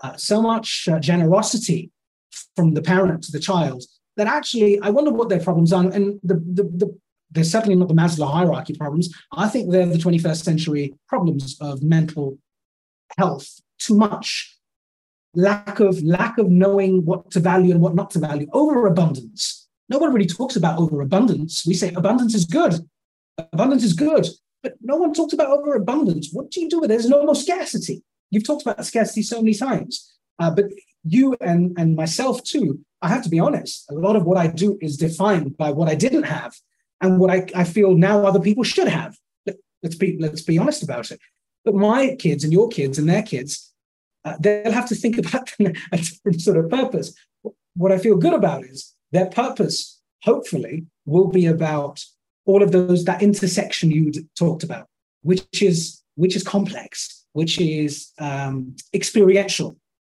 uh, 0.00 0.16
so 0.16 0.40
much 0.40 0.88
uh, 0.88 1.00
generosity 1.00 1.90
from 2.54 2.74
the 2.74 2.82
parent 2.82 3.24
to 3.24 3.32
the 3.32 3.40
child 3.40 3.82
that 4.16 4.26
actually 4.26 4.80
I 4.80 4.90
wonder 4.90 5.10
what 5.10 5.28
their 5.28 5.40
problems 5.40 5.72
are. 5.72 5.84
And 5.84 6.20
the, 6.22 6.34
the, 6.34 6.62
the 6.62 6.98
they're 7.30 7.44
certainly 7.44 7.74
not 7.74 7.88
the 7.88 7.94
Maslow 7.94 8.30
hierarchy 8.30 8.74
problems. 8.74 9.12
I 9.32 9.48
think 9.48 9.70
they're 9.70 9.86
the 9.86 9.96
21st 9.98 10.44
century 10.44 10.94
problems 11.08 11.56
of 11.60 11.82
mental 11.82 12.38
health. 13.18 13.60
Too 13.78 13.96
much 13.96 14.54
lack 15.34 15.80
of 15.80 16.02
lack 16.02 16.38
of 16.38 16.50
knowing 16.50 17.04
what 17.04 17.30
to 17.32 17.40
value 17.40 17.72
and 17.72 17.80
what 17.80 17.94
not 17.94 18.10
to 18.10 18.18
value. 18.18 18.46
Overabundance. 18.52 19.68
No 19.88 19.98
one 19.98 20.12
really 20.12 20.26
talks 20.26 20.56
about 20.56 20.78
overabundance. 20.78 21.64
We 21.66 21.74
say 21.74 21.92
abundance 21.94 22.34
is 22.34 22.44
good. 22.44 22.74
Abundance 23.52 23.84
is 23.84 23.92
good, 23.92 24.26
but 24.62 24.74
no 24.80 24.96
one 24.96 25.12
talks 25.12 25.32
about 25.32 25.50
overabundance. 25.50 26.30
What 26.32 26.50
do 26.50 26.60
you 26.60 26.68
do 26.68 26.80
with 26.80 26.90
it? 26.90 26.94
There's 26.94 27.08
no 27.08 27.24
more 27.24 27.34
scarcity. 27.34 28.02
You've 28.30 28.46
talked 28.46 28.62
about 28.62 28.84
scarcity 28.86 29.22
so 29.22 29.42
many 29.42 29.54
times, 29.54 30.14
uh, 30.38 30.50
but 30.50 30.66
you 31.04 31.36
and 31.40 31.76
and 31.78 31.96
myself 31.96 32.42
too. 32.42 32.80
I 33.02 33.08
have 33.08 33.22
to 33.24 33.28
be 33.28 33.38
honest. 33.38 33.84
A 33.90 33.94
lot 33.94 34.16
of 34.16 34.24
what 34.24 34.38
I 34.38 34.46
do 34.46 34.78
is 34.80 34.96
defined 34.96 35.56
by 35.56 35.70
what 35.70 35.88
I 35.88 35.94
didn't 35.94 36.22
have 36.24 36.54
and 37.00 37.18
what 37.18 37.30
I, 37.30 37.46
I 37.54 37.64
feel 37.64 37.94
now 37.94 38.24
other 38.24 38.40
people 38.40 38.64
should 38.64 38.88
have. 38.88 39.16
Let's 39.82 39.96
be 39.96 40.16
let's 40.18 40.42
be 40.42 40.58
honest 40.58 40.82
about 40.82 41.10
it. 41.10 41.20
But 41.64 41.74
my 41.74 42.16
kids 42.18 42.44
and 42.44 42.52
your 42.52 42.68
kids 42.68 42.98
and 42.98 43.08
their 43.08 43.22
kids, 43.22 43.72
uh, 44.24 44.36
they'll 44.40 44.72
have 44.72 44.88
to 44.88 44.94
think 44.94 45.18
about 45.26 45.50
a 45.58 45.72
different 45.96 46.40
sort 46.40 46.56
of 46.56 46.70
purpose. 46.70 47.14
What 47.74 47.92
I 47.92 47.98
feel 47.98 48.16
good 48.16 48.34
about 48.34 48.64
is 48.64 48.94
their 49.12 49.26
purpose, 49.26 50.00
hopefully, 50.22 50.86
will 51.06 51.28
be 51.28 51.46
about 51.46 52.04
all 52.46 52.62
of 52.62 52.72
those 52.72 53.04
that 53.04 53.22
intersection 53.22 53.90
you 53.90 54.12
talked 54.38 54.62
about, 54.62 54.86
which 55.22 55.62
is 55.62 56.02
which 56.16 56.36
is 56.36 56.42
complex, 56.42 57.24
which 57.32 57.60
is 57.60 58.12
um, 58.18 58.76
experiential, 58.94 59.76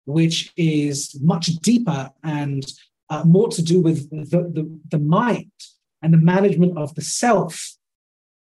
which 0.07 0.53
is 0.57 1.19
much 1.21 1.47
deeper 1.57 2.11
and 2.23 2.65
uh, 3.11 3.25
more 3.25 3.49
to 3.49 3.63
do 3.63 3.81
with 3.81 4.11
the, 4.11 4.43
the, 4.43 4.81
the 4.91 4.99
mind 4.99 5.51
and 6.03 6.13
the 6.13 6.19
management 6.19 6.77
of 6.77 6.95
the 6.95 7.03
self 7.03 7.75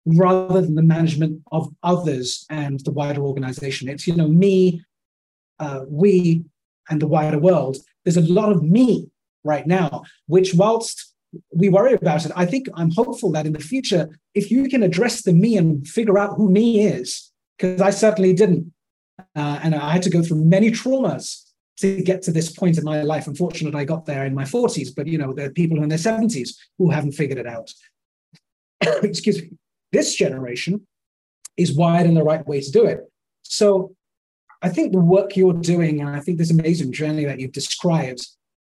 rather 0.05 0.61
than 0.61 0.75
the 0.75 0.81
management 0.81 1.41
of 1.51 1.69
others 1.83 2.45
and 2.49 2.79
the 2.81 2.91
wider 2.91 3.21
organization. 3.21 3.89
It's, 3.89 4.07
you 4.07 4.15
know, 4.15 4.27
me, 4.27 4.81
uh, 5.59 5.81
we, 5.87 6.43
and 6.89 7.01
the 7.01 7.07
wider 7.07 7.39
world. 7.39 7.77
There's 8.05 8.17
a 8.17 8.21
lot 8.21 8.51
of 8.51 8.63
me 8.63 9.09
right 9.43 9.67
now, 9.67 10.03
which, 10.27 10.53
whilst 10.53 11.13
we 11.53 11.67
worry 11.67 11.93
about 11.93 12.25
it, 12.25 12.31
I 12.35 12.45
think 12.45 12.67
I'm 12.75 12.91
hopeful 12.91 13.31
that 13.33 13.45
in 13.45 13.53
the 13.53 13.59
future, 13.59 14.07
if 14.33 14.49
you 14.49 14.69
can 14.69 14.83
address 14.83 15.23
the 15.23 15.33
me 15.33 15.57
and 15.57 15.85
figure 15.85 16.17
out 16.17 16.35
who 16.37 16.49
me 16.49 16.81
is, 16.81 17.31
because 17.57 17.81
I 17.81 17.89
certainly 17.89 18.33
didn't. 18.33 18.71
Uh, 19.35 19.59
and 19.63 19.75
I 19.75 19.91
had 19.91 20.03
to 20.03 20.09
go 20.09 20.21
through 20.21 20.45
many 20.45 20.71
traumas 20.71 21.46
to 21.77 22.01
get 22.01 22.21
to 22.23 22.31
this 22.31 22.51
point 22.51 22.77
in 22.77 22.83
my 22.83 23.01
life. 23.03 23.27
Unfortunately, 23.27 23.79
I 23.79 23.85
got 23.85 24.05
there 24.05 24.25
in 24.25 24.33
my 24.33 24.43
40s, 24.43 24.89
but 24.95 25.07
you 25.07 25.17
know, 25.17 25.33
there 25.33 25.47
are 25.47 25.51
people 25.51 25.81
in 25.81 25.89
their 25.89 25.97
70s 25.97 26.55
who 26.77 26.89
haven't 26.89 27.13
figured 27.13 27.37
it 27.37 27.47
out. 27.47 27.71
Excuse 29.03 29.41
me. 29.41 29.51
This 29.91 30.15
generation 30.15 30.85
is 31.55 31.75
wired 31.75 32.07
in 32.07 32.13
the 32.13 32.23
right 32.23 32.45
way 32.47 32.61
to 32.61 32.71
do 32.71 32.85
it. 32.85 33.01
So 33.43 33.95
I 34.61 34.69
think 34.69 34.91
the 34.91 34.99
work 34.99 35.35
you're 35.35 35.53
doing, 35.53 36.01
and 36.01 36.09
I 36.09 36.19
think 36.19 36.37
this 36.37 36.51
amazing 36.51 36.91
journey 36.91 37.25
that 37.25 37.39
you've 37.39 37.51
described, 37.51 38.25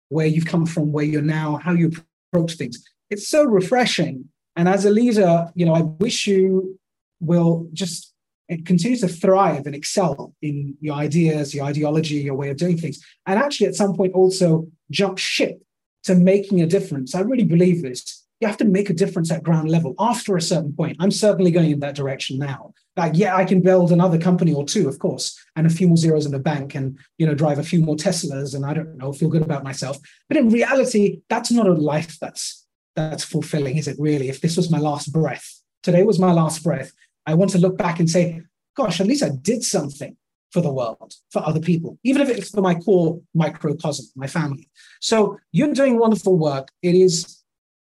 where 0.10 0.28
you've 0.28 0.46
come 0.46 0.66
from, 0.66 0.92
where 0.92 1.06
you're 1.06 1.22
now, 1.22 1.58
how 1.58 1.74
you 1.74 1.92
approach 2.32 2.54
things, 2.54 2.84
it's 3.10 3.28
so 3.28 3.44
refreshing. 3.44 4.30
And 4.56 4.68
as 4.68 4.86
a 4.86 4.90
leader, 4.90 5.50
you 5.54 5.66
know, 5.66 5.74
I 5.74 5.82
wish 5.82 6.28
you 6.28 6.80
will 7.20 7.68
just 7.74 8.11
it 8.52 8.66
continues 8.66 9.02
to 9.02 9.08
thrive 9.08 9.66
and 9.66 9.74
excel 9.74 10.34
in 10.42 10.76
your 10.82 10.96
ideas, 10.96 11.56
your 11.56 11.66
ideology, 11.66 12.16
your 12.16 12.36
way 12.36 12.50
of 12.50 12.58
doing 12.58 12.78
things, 12.78 13.04
and 13.26 13.40
actually 13.40 13.68
at 13.68 13.76
some 13.76 13.96
point 13.96 14.14
also 14.14 14.68
jump 14.92 15.18
ship 15.18 15.62
to 16.04 16.16
making 16.16 16.62
a 16.62 16.68
difference. 16.68 17.16
I 17.16 17.22
really 17.22 17.46
believe 17.46 17.82
this. 17.82 18.26
You 18.40 18.48
have 18.48 18.58
to 18.58 18.66
make 18.66 18.90
a 18.90 18.94
difference 18.94 19.32
at 19.32 19.44
ground 19.44 19.70
level 19.70 19.94
after 20.00 20.36
a 20.36 20.42
certain 20.42 20.74
point. 20.74 20.98
I'm 21.00 21.12
certainly 21.12 21.52
going 21.52 21.72
in 21.72 21.80
that 21.82 21.96
direction 21.96 22.40
now. 22.40 22.74
Like, 22.98 23.14
yeah, 23.16 23.36
I 23.36 23.46
can 23.46 23.62
build 23.62 23.92
another 23.92 24.18
company 24.18 24.52
or 24.52 24.66
two, 24.66 24.90
of 24.90 25.00
course, 25.00 25.40
and 25.56 25.66
a 25.66 25.70
few 25.70 25.88
more 25.88 25.96
zeros 25.96 26.26
in 26.26 26.32
the 26.32 26.40
bank 26.40 26.76
and, 26.76 26.98
you 27.20 27.28
know, 27.28 27.36
drive 27.36 27.60
a 27.60 27.64
few 27.64 27.80
more 27.82 27.96
Teslas 27.96 28.56
and 28.56 28.66
I 28.66 28.74
don't 28.74 28.98
know, 28.98 29.14
feel 29.14 29.30
good 29.30 29.44
about 29.44 29.64
myself. 29.64 29.98
But 30.28 30.38
in 30.38 30.50
reality, 30.50 31.22
that's 31.30 31.52
not 31.52 31.68
a 31.68 31.74
life 31.74 32.18
that's 32.20 32.66
that's 32.96 33.24
fulfilling, 33.24 33.78
is 33.78 33.88
it 33.88 33.96
really? 34.00 34.28
If 34.28 34.42
this 34.42 34.58
was 34.58 34.70
my 34.70 34.80
last 34.80 35.14
breath, 35.14 35.62
today 35.84 36.04
was 36.04 36.20
my 36.20 36.34
last 36.34 36.64
breath, 36.64 36.92
I 37.26 37.34
want 37.34 37.52
to 37.52 37.58
look 37.58 37.78
back 37.78 38.00
and 38.00 38.10
say, 38.10 38.42
gosh, 38.76 39.00
at 39.00 39.08
least 39.08 39.24
I 39.24 39.30
did 39.30 39.64
something 39.64 40.16
for 40.52 40.62
the 40.62 40.72
world, 40.72 41.14
for 41.32 41.46
other 41.46 41.60
people, 41.60 41.98
even 42.04 42.22
if 42.22 42.30
it's 42.30 42.50
for 42.50 42.62
my 42.62 42.76
core 42.76 43.22
microcosm, 43.34 44.06
my 44.16 44.28
family. 44.28 44.70
So 45.00 45.40
you're 45.52 45.74
doing 45.74 45.98
wonderful 45.98 46.38
work. 46.38 46.70
It 46.82 46.96
is. 46.96 47.38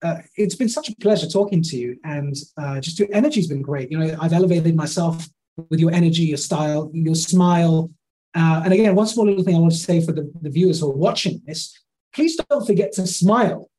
Uh, 0.03 0.19
it's 0.37 0.55
been 0.55 0.69
such 0.69 0.91
a 0.91 0.97
pleasure 0.97 1.27
talking 1.27 1.63
to 1.63 1.77
you, 1.77 1.97
and 2.05 2.35
uh, 2.59 2.79
just 2.81 2.99
your 2.99 3.09
energy's 3.13 3.47
been 3.49 3.63
great. 3.63 3.91
You 3.91 3.99
know, 3.99 4.17
I've 4.21 4.35
elevated 4.35 4.77
myself 4.77 5.27
with 5.71 5.81
your 5.81 5.93
energy, 5.93 6.25
your 6.25 6.37
style, 6.37 6.91
your 6.93 7.15
smile. 7.15 7.91
Uh, 8.35 8.63
and 8.65 8.73
again, 8.75 8.95
one 8.95 9.07
small 9.07 9.27
little 9.27 9.45
thing 9.45 9.57
I 9.57 9.61
want 9.61 9.73
to 9.73 9.79
say 9.79 10.05
for 10.05 10.13
the, 10.13 10.31
the 10.43 10.51
viewers 10.51 10.81
who 10.81 10.91
are 10.91 10.97
watching 10.97 11.41
this: 11.47 11.79
please 12.15 12.37
don't 12.37 12.67
forget 12.67 12.93
to 12.93 13.07
smile. 13.07 13.71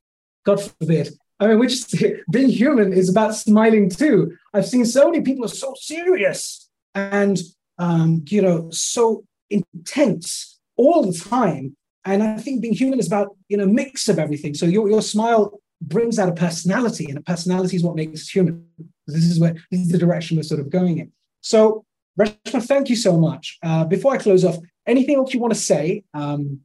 God 0.45 0.61
forbid 0.61 1.09
I 1.39 1.47
mean, 1.47 1.67
just 1.67 1.95
being 2.31 2.49
human 2.49 2.93
is 2.93 3.09
about 3.09 3.35
smiling 3.35 3.89
too. 3.89 4.37
I've 4.53 4.65
seen 4.65 4.85
so 4.85 5.09
many 5.09 5.23
people 5.23 5.45
are 5.45 5.49
so 5.49 5.73
serious 5.79 6.69
and 6.93 7.37
um, 7.77 8.23
you 8.27 8.41
know 8.41 8.69
so 8.71 9.25
intense 9.49 10.59
all 10.77 11.03
the 11.03 11.17
time. 11.17 11.75
And 12.05 12.21
I 12.21 12.37
think 12.37 12.61
being 12.61 12.73
human 12.73 12.99
is 12.99 13.07
about 13.07 13.35
you 13.49 13.57
know 13.57 13.67
mix 13.67 14.07
of 14.07 14.19
everything. 14.19 14.53
So 14.53 14.65
your 14.65 14.89
your 14.89 15.01
smile 15.01 15.59
brings 15.81 16.17
out 16.19 16.29
a 16.29 16.33
personality, 16.33 17.05
and 17.05 17.17
a 17.17 17.21
personality 17.21 17.75
is 17.75 17.83
what 17.83 17.95
makes 17.95 18.21
us 18.21 18.29
human. 18.29 18.65
This 19.07 19.25
is 19.25 19.39
where 19.39 19.53
this 19.71 19.81
is 19.81 19.89
the 19.89 19.97
direction 19.97 20.37
we're 20.37 20.43
sort 20.43 20.61
of 20.61 20.69
going 20.69 20.99
in. 20.99 21.11
So, 21.41 21.85
Reshma, 22.19 22.63
thank 22.63 22.89
you 22.89 22.95
so 22.95 23.19
much. 23.19 23.57
Uh, 23.61 23.85
before 23.85 24.13
I 24.13 24.17
close 24.17 24.43
off, 24.43 24.57
anything 24.87 25.15
else 25.15 25.33
you 25.33 25.39
want 25.39 25.53
to 25.53 25.59
say 25.59 26.03
um, 26.13 26.61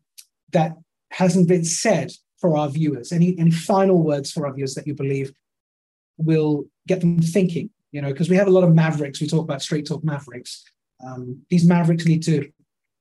that 0.52 0.76
hasn't 1.10 1.48
been 1.48 1.64
said 1.64 2.12
for 2.40 2.56
our 2.56 2.68
viewers? 2.68 3.12
Any 3.12 3.38
any 3.38 3.50
final 3.50 4.02
words 4.02 4.30
for 4.32 4.46
our 4.46 4.54
viewers 4.54 4.74
that 4.74 4.86
you 4.86 4.94
believe 4.94 5.32
will 6.16 6.64
get 6.86 7.00
them 7.00 7.20
thinking? 7.20 7.70
You 7.92 8.02
know, 8.02 8.08
because 8.08 8.30
we 8.30 8.36
have 8.36 8.48
a 8.48 8.52
lot 8.52 8.64
of 8.64 8.74
mavericks. 8.74 9.20
We 9.20 9.26
talk 9.26 9.44
about 9.44 9.62
straight 9.62 9.86
talk 9.86 10.04
mavericks. 10.04 10.64
Um, 11.04 11.42
these 11.50 11.66
mavericks 11.66 12.06
need 12.06 12.22
to 12.24 12.50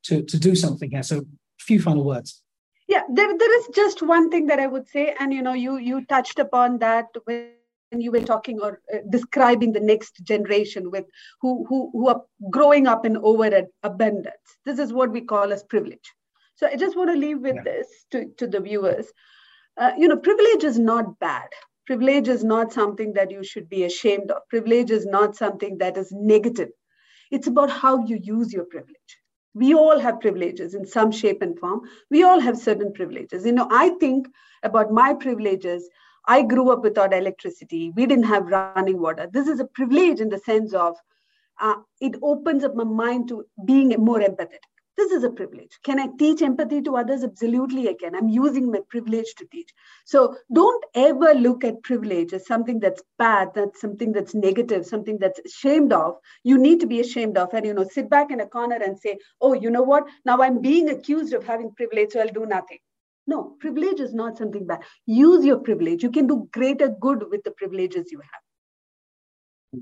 to 0.04 0.24
to 0.24 0.38
do 0.38 0.56
something 0.56 0.92
here. 0.92 1.04
So, 1.04 1.20
a 1.20 1.24
few 1.60 1.82
final 1.82 2.04
words. 2.04 2.42
Yeah, 2.88 3.04
there, 3.14 3.38
there 3.38 3.60
is 3.60 3.68
just 3.76 4.02
one 4.02 4.32
thing 4.32 4.48
that 4.48 4.60
I 4.60 4.66
would 4.66 4.88
say, 4.88 5.16
and 5.20 5.34
you 5.34 5.44
know, 5.44 5.54
you 5.54 5.78
you 5.78 6.06
touched 6.06 6.40
upon 6.40 6.80
that 6.80 7.06
when 7.26 7.52
you 7.92 8.12
were 8.12 8.22
talking 8.22 8.60
or 8.60 8.82
uh, 8.94 8.98
describing 9.10 9.74
the 9.74 9.80
next 9.80 10.24
generation 10.24 10.90
with 10.92 11.06
who 11.42 11.66
who 11.70 11.92
who 11.94 12.08
are 12.10 12.22
growing 12.50 12.88
up 12.88 13.06
in 13.06 13.18
over 13.18 13.68
abundance. 13.84 14.58
This 14.66 14.80
is 14.80 14.92
what 14.92 15.12
we 15.12 15.22
call 15.22 15.54
as 15.54 15.64
privilege 15.64 16.14
so 16.60 16.68
I 16.68 16.76
just 16.76 16.97
want 16.97 17.10
to 17.10 17.16
leave 17.16 17.39
with 17.39 17.55
yeah. 17.55 17.64
this 17.64 17.88
to, 18.12 18.26
to 18.38 18.45
the 18.45 18.60
viewers. 18.60 19.07
Uh, 19.78 19.91
you 19.97 20.10
know, 20.10 20.18
privilege 20.18 20.66
is 20.66 20.78
not 20.78 21.18
bad. 21.20 21.47
Privilege 21.88 22.28
is 22.28 22.43
not 22.43 22.74
something 22.74 23.14
that 23.14 23.32
you 23.32 23.45
should 23.45 23.70
be 23.70 23.86
ashamed 23.86 24.30
of. 24.30 24.41
Privilege 24.49 24.91
is 24.91 25.05
not 25.05 25.38
something 25.38 25.78
that 25.78 25.95
is 25.95 26.12
negative. 26.12 26.68
It's 27.32 27.47
about 27.47 27.70
how 27.70 28.05
you 28.05 28.20
use 28.22 28.51
your 28.51 28.66
privilege. 28.66 29.20
We 29.53 29.74
all 29.74 29.99
have 29.99 30.20
privileges 30.20 30.76
in 30.76 30.86
some 30.86 31.14
shape 31.14 31.41
and 31.41 31.57
form. 31.57 31.84
We 32.12 32.24
all 32.24 32.41
have 32.41 32.57
certain 32.57 32.91
privileges. 32.91 33.45
You 33.45 33.53
know, 33.53 33.70
I 33.72 33.91
think 33.91 34.28
about 34.62 34.91
my 34.91 35.14
privileges. 35.14 35.89
I 36.28 36.41
grew 36.41 36.72
up 36.72 36.84
without 36.84 37.14
electricity. 37.14 37.93
We 37.95 38.05
didn't 38.05 38.26
have 38.26 38.47
running 38.47 38.99
water. 38.99 39.30
This 39.32 39.47
is 39.47 39.62
a 39.62 39.66
privilege 39.66 40.20
in 40.20 40.28
the 40.28 40.39
sense 40.39 40.74
of 40.74 40.97
uh, 41.62 41.76
it 42.01 42.18
opens 42.22 42.66
up 42.66 42.76
my 42.76 42.84
mind 42.84 43.30
to 43.30 43.45
being 43.66 43.89
more 43.97 44.20
empathetic. 44.20 44.68
This 45.00 45.14
is 45.14 45.24
a 45.24 45.30
privilege. 45.30 45.80
Can 45.84 45.97
I 45.97 46.08
teach 46.20 46.41
empathy 46.41 46.82
to 46.82 46.97
others? 46.97 47.24
Absolutely, 47.24 47.88
I 47.88 47.93
can. 47.93 48.16
I'm 48.16 48.28
using 48.28 48.70
my 48.70 48.82
privilege 48.89 49.34
to 49.38 49.45
teach. 49.50 49.70
So 50.06 50.36
don't 50.52 50.84
ever 50.93 51.34
look 51.36 51.64
at 51.64 51.82
privilege 51.84 52.34
as 52.34 52.45
something 52.45 52.82
that's 52.82 53.02
bad, 53.18 53.54
that's 53.56 53.80
something 53.80 54.12
that's 54.12 54.36
negative, 54.36 54.86
something 54.86 55.18
that's 55.18 55.39
ashamed 55.45 55.93
of. 55.93 56.18
You 56.43 56.58
need 56.58 56.82
to 56.82 56.86
be 56.86 57.00
ashamed 57.00 57.38
of, 57.38 57.54
and 57.54 57.66
you 57.66 57.74
know, 57.74 57.86
sit 57.86 58.10
back 58.10 58.30
in 58.30 58.41
a 58.41 58.45
corner 58.45 58.76
and 58.76 59.00
say, 59.00 59.18
"Oh, 59.39 59.54
you 59.54 59.70
know 59.70 59.84
what? 59.84 60.04
Now 60.26 60.41
I'm 60.41 60.60
being 60.60 60.89
accused 60.89 61.34
of 61.34 61.45
having 61.45 61.72
privilege, 61.76 62.12
so 62.12 62.20
I'll 62.20 62.28
do 62.28 62.45
nothing." 62.45 62.80
No, 63.26 63.56
privilege 63.62 64.02
is 64.02 64.14
not 64.14 64.38
something 64.38 64.68
bad. 64.68 64.82
Use 65.06 65.45
your 65.45 65.60
privilege. 65.60 66.04
You 66.04 66.12
can 66.12 66.28
do 66.28 66.50
greater 66.52 66.89
good 66.89 67.24
with 67.30 67.45
the 67.45 67.52
privileges 67.52 68.12
you 68.12 68.20
have. 68.20 69.82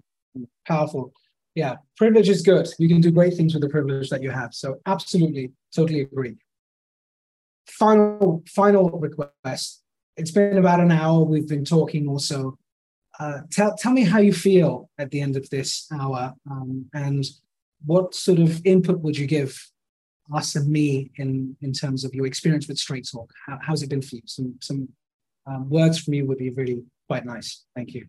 Powerful 0.68 1.12
yeah, 1.58 1.78
privilege 1.96 2.30
is 2.30 2.44
good. 2.44 2.68
You 2.78 2.88
can 2.88 3.02
do 3.02 3.10
great 3.10 3.34
things 3.34 3.56
with 3.56 3.64
the 3.64 3.70
privilege 3.70 4.12
that 4.12 4.22
you 4.22 4.30
have. 4.30 4.54
So 4.54 4.80
absolutely, 4.86 5.54
totally 5.76 6.02
agree. 6.02 6.36
Final, 7.66 8.44
final 8.48 8.92
request. 8.92 9.82
It's 10.18 10.30
been 10.30 10.60
about 10.60 10.82
an 10.82 10.92
hour. 10.92 11.24
We've 11.24 11.48
been 11.48 11.66
talking 11.66 12.08
also. 12.08 12.60
Uh, 13.20 13.40
tell, 13.52 13.76
tell 13.76 13.92
me 13.92 14.04
how 14.04 14.20
you 14.20 14.34
feel 14.34 14.92
at 15.00 15.10
the 15.10 15.20
end 15.20 15.36
of 15.36 15.50
this 15.50 15.88
hour 15.92 16.36
um, 16.50 16.86
and 16.94 17.26
what 17.84 18.14
sort 18.14 18.38
of 18.38 18.64
input 18.64 19.00
would 19.00 19.18
you 19.18 19.26
give 19.26 19.60
us 20.32 20.56
and 20.56 20.70
me 20.70 21.10
in, 21.16 21.58
in 21.62 21.74
terms 21.74 22.06
of 22.06 22.14
your 22.14 22.28
experience 22.28 22.68
with 22.68 22.78
Straight 22.78 23.08
Talk? 23.12 23.34
How, 23.48 23.58
how's 23.64 23.82
it 23.82 23.90
been 23.90 24.04
for 24.04 24.18
you? 24.18 24.22
Some, 24.26 24.54
some 24.62 24.90
um, 25.48 25.68
words 25.72 25.98
from 25.98 26.14
you 26.14 26.28
would 26.28 26.38
be 26.38 26.52
really 26.52 26.84
quite 27.08 27.26
nice. 27.26 27.66
Thank 27.76 27.96
you. 27.96 28.06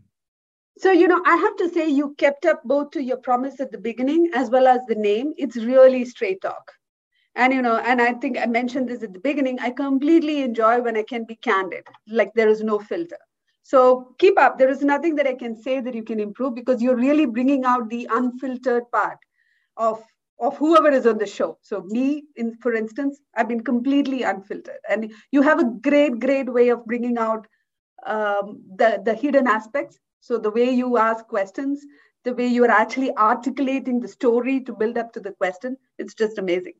So, 0.79 0.93
you 0.93 1.09
know, 1.09 1.20
I 1.26 1.37
have 1.37 1.57
to 1.57 1.68
say 1.68 1.89
you 1.89 2.14
kept 2.18 2.47
up 2.47 2.62
both 2.64 2.93
to 2.93 3.03
your 3.03 3.16
promise 3.16 3.59
at 3.59 3.72
the 3.72 3.79
beginning 3.79 4.31
as 4.33 4.49
well 4.49 4.68
as 4.68 4.81
the 4.87 4.95
name. 4.95 5.35
It's 5.37 5.57
really 5.57 6.05
straight 6.05 6.41
talk. 6.41 6.70
And, 7.35 7.53
you 7.53 7.62
know, 7.62 7.79
and 7.79 8.01
I 8.01 8.12
think 8.14 8.39
I 8.39 8.47
mentioned 8.47 8.89
this 8.89 9.03
at 9.03 9.12
the 9.12 9.18
beginning. 9.18 9.59
I 9.61 9.70
completely 9.70 10.43
enjoy 10.43 10.81
when 10.81 10.97
I 10.97 11.03
can 11.03 11.24
be 11.24 11.37
candid, 11.37 11.85
like 12.09 12.33
there 12.35 12.49
is 12.49 12.62
no 12.62 12.79
filter. 12.79 13.18
So 13.64 14.14
keep 14.18 14.39
up. 14.39 14.57
There 14.57 14.68
is 14.68 14.83
nothing 14.83 15.16
that 15.16 15.26
I 15.26 15.35
can 15.35 15.61
say 15.61 15.81
that 15.81 15.95
you 15.95 16.05
can 16.05 16.20
improve 16.20 16.55
because 16.55 16.81
you're 16.81 16.97
really 16.97 17.26
bringing 17.26 17.64
out 17.64 17.91
the 17.91 18.09
unfiltered 18.11 18.85
part 18.93 19.18
of 19.76 20.03
of 20.41 20.57
whoever 20.57 20.89
is 20.89 21.05
on 21.05 21.18
the 21.18 21.26
show. 21.26 21.59
So 21.62 21.83
me, 21.83 22.22
in 22.37 22.57
for 22.62 22.72
instance, 22.72 23.20
I've 23.37 23.49
been 23.49 23.64
completely 23.64 24.22
unfiltered, 24.22 24.79
and 24.89 25.12
you 25.33 25.43
have 25.43 25.59
a 25.59 25.72
great, 25.83 26.20
great 26.20 26.49
way 26.53 26.68
of 26.68 26.85
bringing 26.87 27.18
out 27.18 27.47
um, 28.07 28.62
the 28.76 29.03
the 29.05 29.14
hidden 29.14 29.49
aspects 29.49 29.99
so 30.21 30.39
the 30.39 30.51
way 30.51 30.71
you 30.71 30.99
ask 30.99 31.27
questions, 31.27 31.85
the 32.25 32.35
way 32.35 32.47
you 32.47 32.64
are 32.64 32.71
actually 32.71 33.16
articulating 33.16 34.01
the 34.01 34.09
story 34.09 34.61
to 34.64 34.73
build 34.73 34.99
up 34.99 35.12
to 35.12 35.21
the 35.21 35.33
question, 35.33 35.77
it's 35.99 36.14
just 36.14 36.39
amazing. 36.39 36.75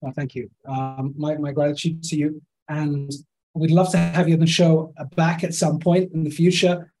Well, 0.00 0.12
thank 0.12 0.34
you. 0.34 0.50
Um, 0.66 1.14
my, 1.16 1.36
my 1.36 1.52
gratitude 1.52 2.02
to 2.04 2.16
you. 2.16 2.42
And 2.68 3.12
we'd 3.54 3.70
love 3.70 3.90
to 3.92 3.98
have 3.98 4.28
you 4.28 4.34
on 4.34 4.40
the 4.40 4.46
show 4.46 4.92
back 5.14 5.44
at 5.44 5.54
some 5.54 5.78
point 5.78 6.12
in 6.12 6.24
the 6.24 6.30
future 6.30 6.92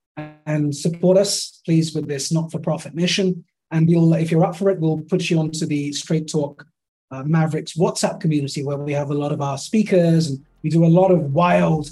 and 0.46 0.74
support 0.74 1.16
us, 1.16 1.60
please, 1.64 1.94
with 1.94 2.06
this 2.06 2.30
not-for-profit 2.30 2.94
mission. 2.94 3.44
And 3.70 3.88
we'll, 3.88 4.12
if 4.14 4.30
you're 4.30 4.44
up 4.44 4.56
for 4.56 4.70
it, 4.70 4.78
we'll 4.78 5.00
put 5.00 5.30
you 5.30 5.38
onto 5.38 5.66
the 5.66 5.92
Straight 5.92 6.28
Talk 6.28 6.66
uh, 7.10 7.24
Mavericks 7.24 7.76
WhatsApp 7.76 8.20
community 8.20 8.62
where 8.62 8.76
we 8.76 8.92
have 8.92 9.10
a 9.10 9.14
lot 9.14 9.32
of 9.32 9.40
our 9.40 9.58
speakers 9.58 10.28
and 10.28 10.44
we 10.62 10.70
do 10.70 10.84
a 10.84 10.86
lot 10.86 11.10
of 11.10 11.32
wild, 11.32 11.90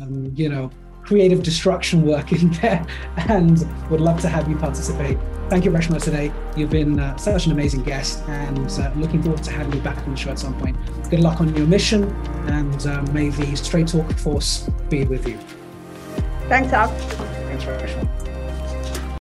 um, 0.00 0.30
you 0.34 0.48
know, 0.48 0.70
creative 1.12 1.42
destruction 1.42 2.06
work 2.06 2.32
in 2.32 2.50
there 2.62 2.86
and 3.28 3.68
would 3.90 4.00
love 4.00 4.18
to 4.18 4.30
have 4.30 4.48
you 4.48 4.56
participate. 4.56 5.18
Thank 5.50 5.66
you, 5.66 5.70
Reshma, 5.70 6.02
today. 6.02 6.32
You've 6.56 6.70
been 6.70 6.98
uh, 6.98 7.14
such 7.16 7.44
an 7.44 7.52
amazing 7.52 7.82
guest 7.82 8.22
and 8.28 8.70
uh, 8.80 8.90
looking 8.96 9.22
forward 9.22 9.42
to 9.42 9.50
having 9.50 9.74
you 9.74 9.80
back 9.82 9.98
on 9.98 10.12
the 10.12 10.16
show 10.16 10.30
at 10.30 10.38
some 10.38 10.58
point. 10.58 10.74
Good 11.10 11.20
luck 11.20 11.42
on 11.42 11.54
your 11.54 11.66
mission 11.66 12.04
and 12.48 12.86
uh, 12.86 13.02
may 13.12 13.28
the 13.28 13.54
Straight 13.56 13.88
Talk 13.88 14.10
Force 14.12 14.70
be 14.88 15.04
with 15.04 15.28
you. 15.28 15.38
Thanks, 16.48 16.72
Al. 16.72 16.88
Thanks, 16.88 17.64
Reshma. 17.64 18.21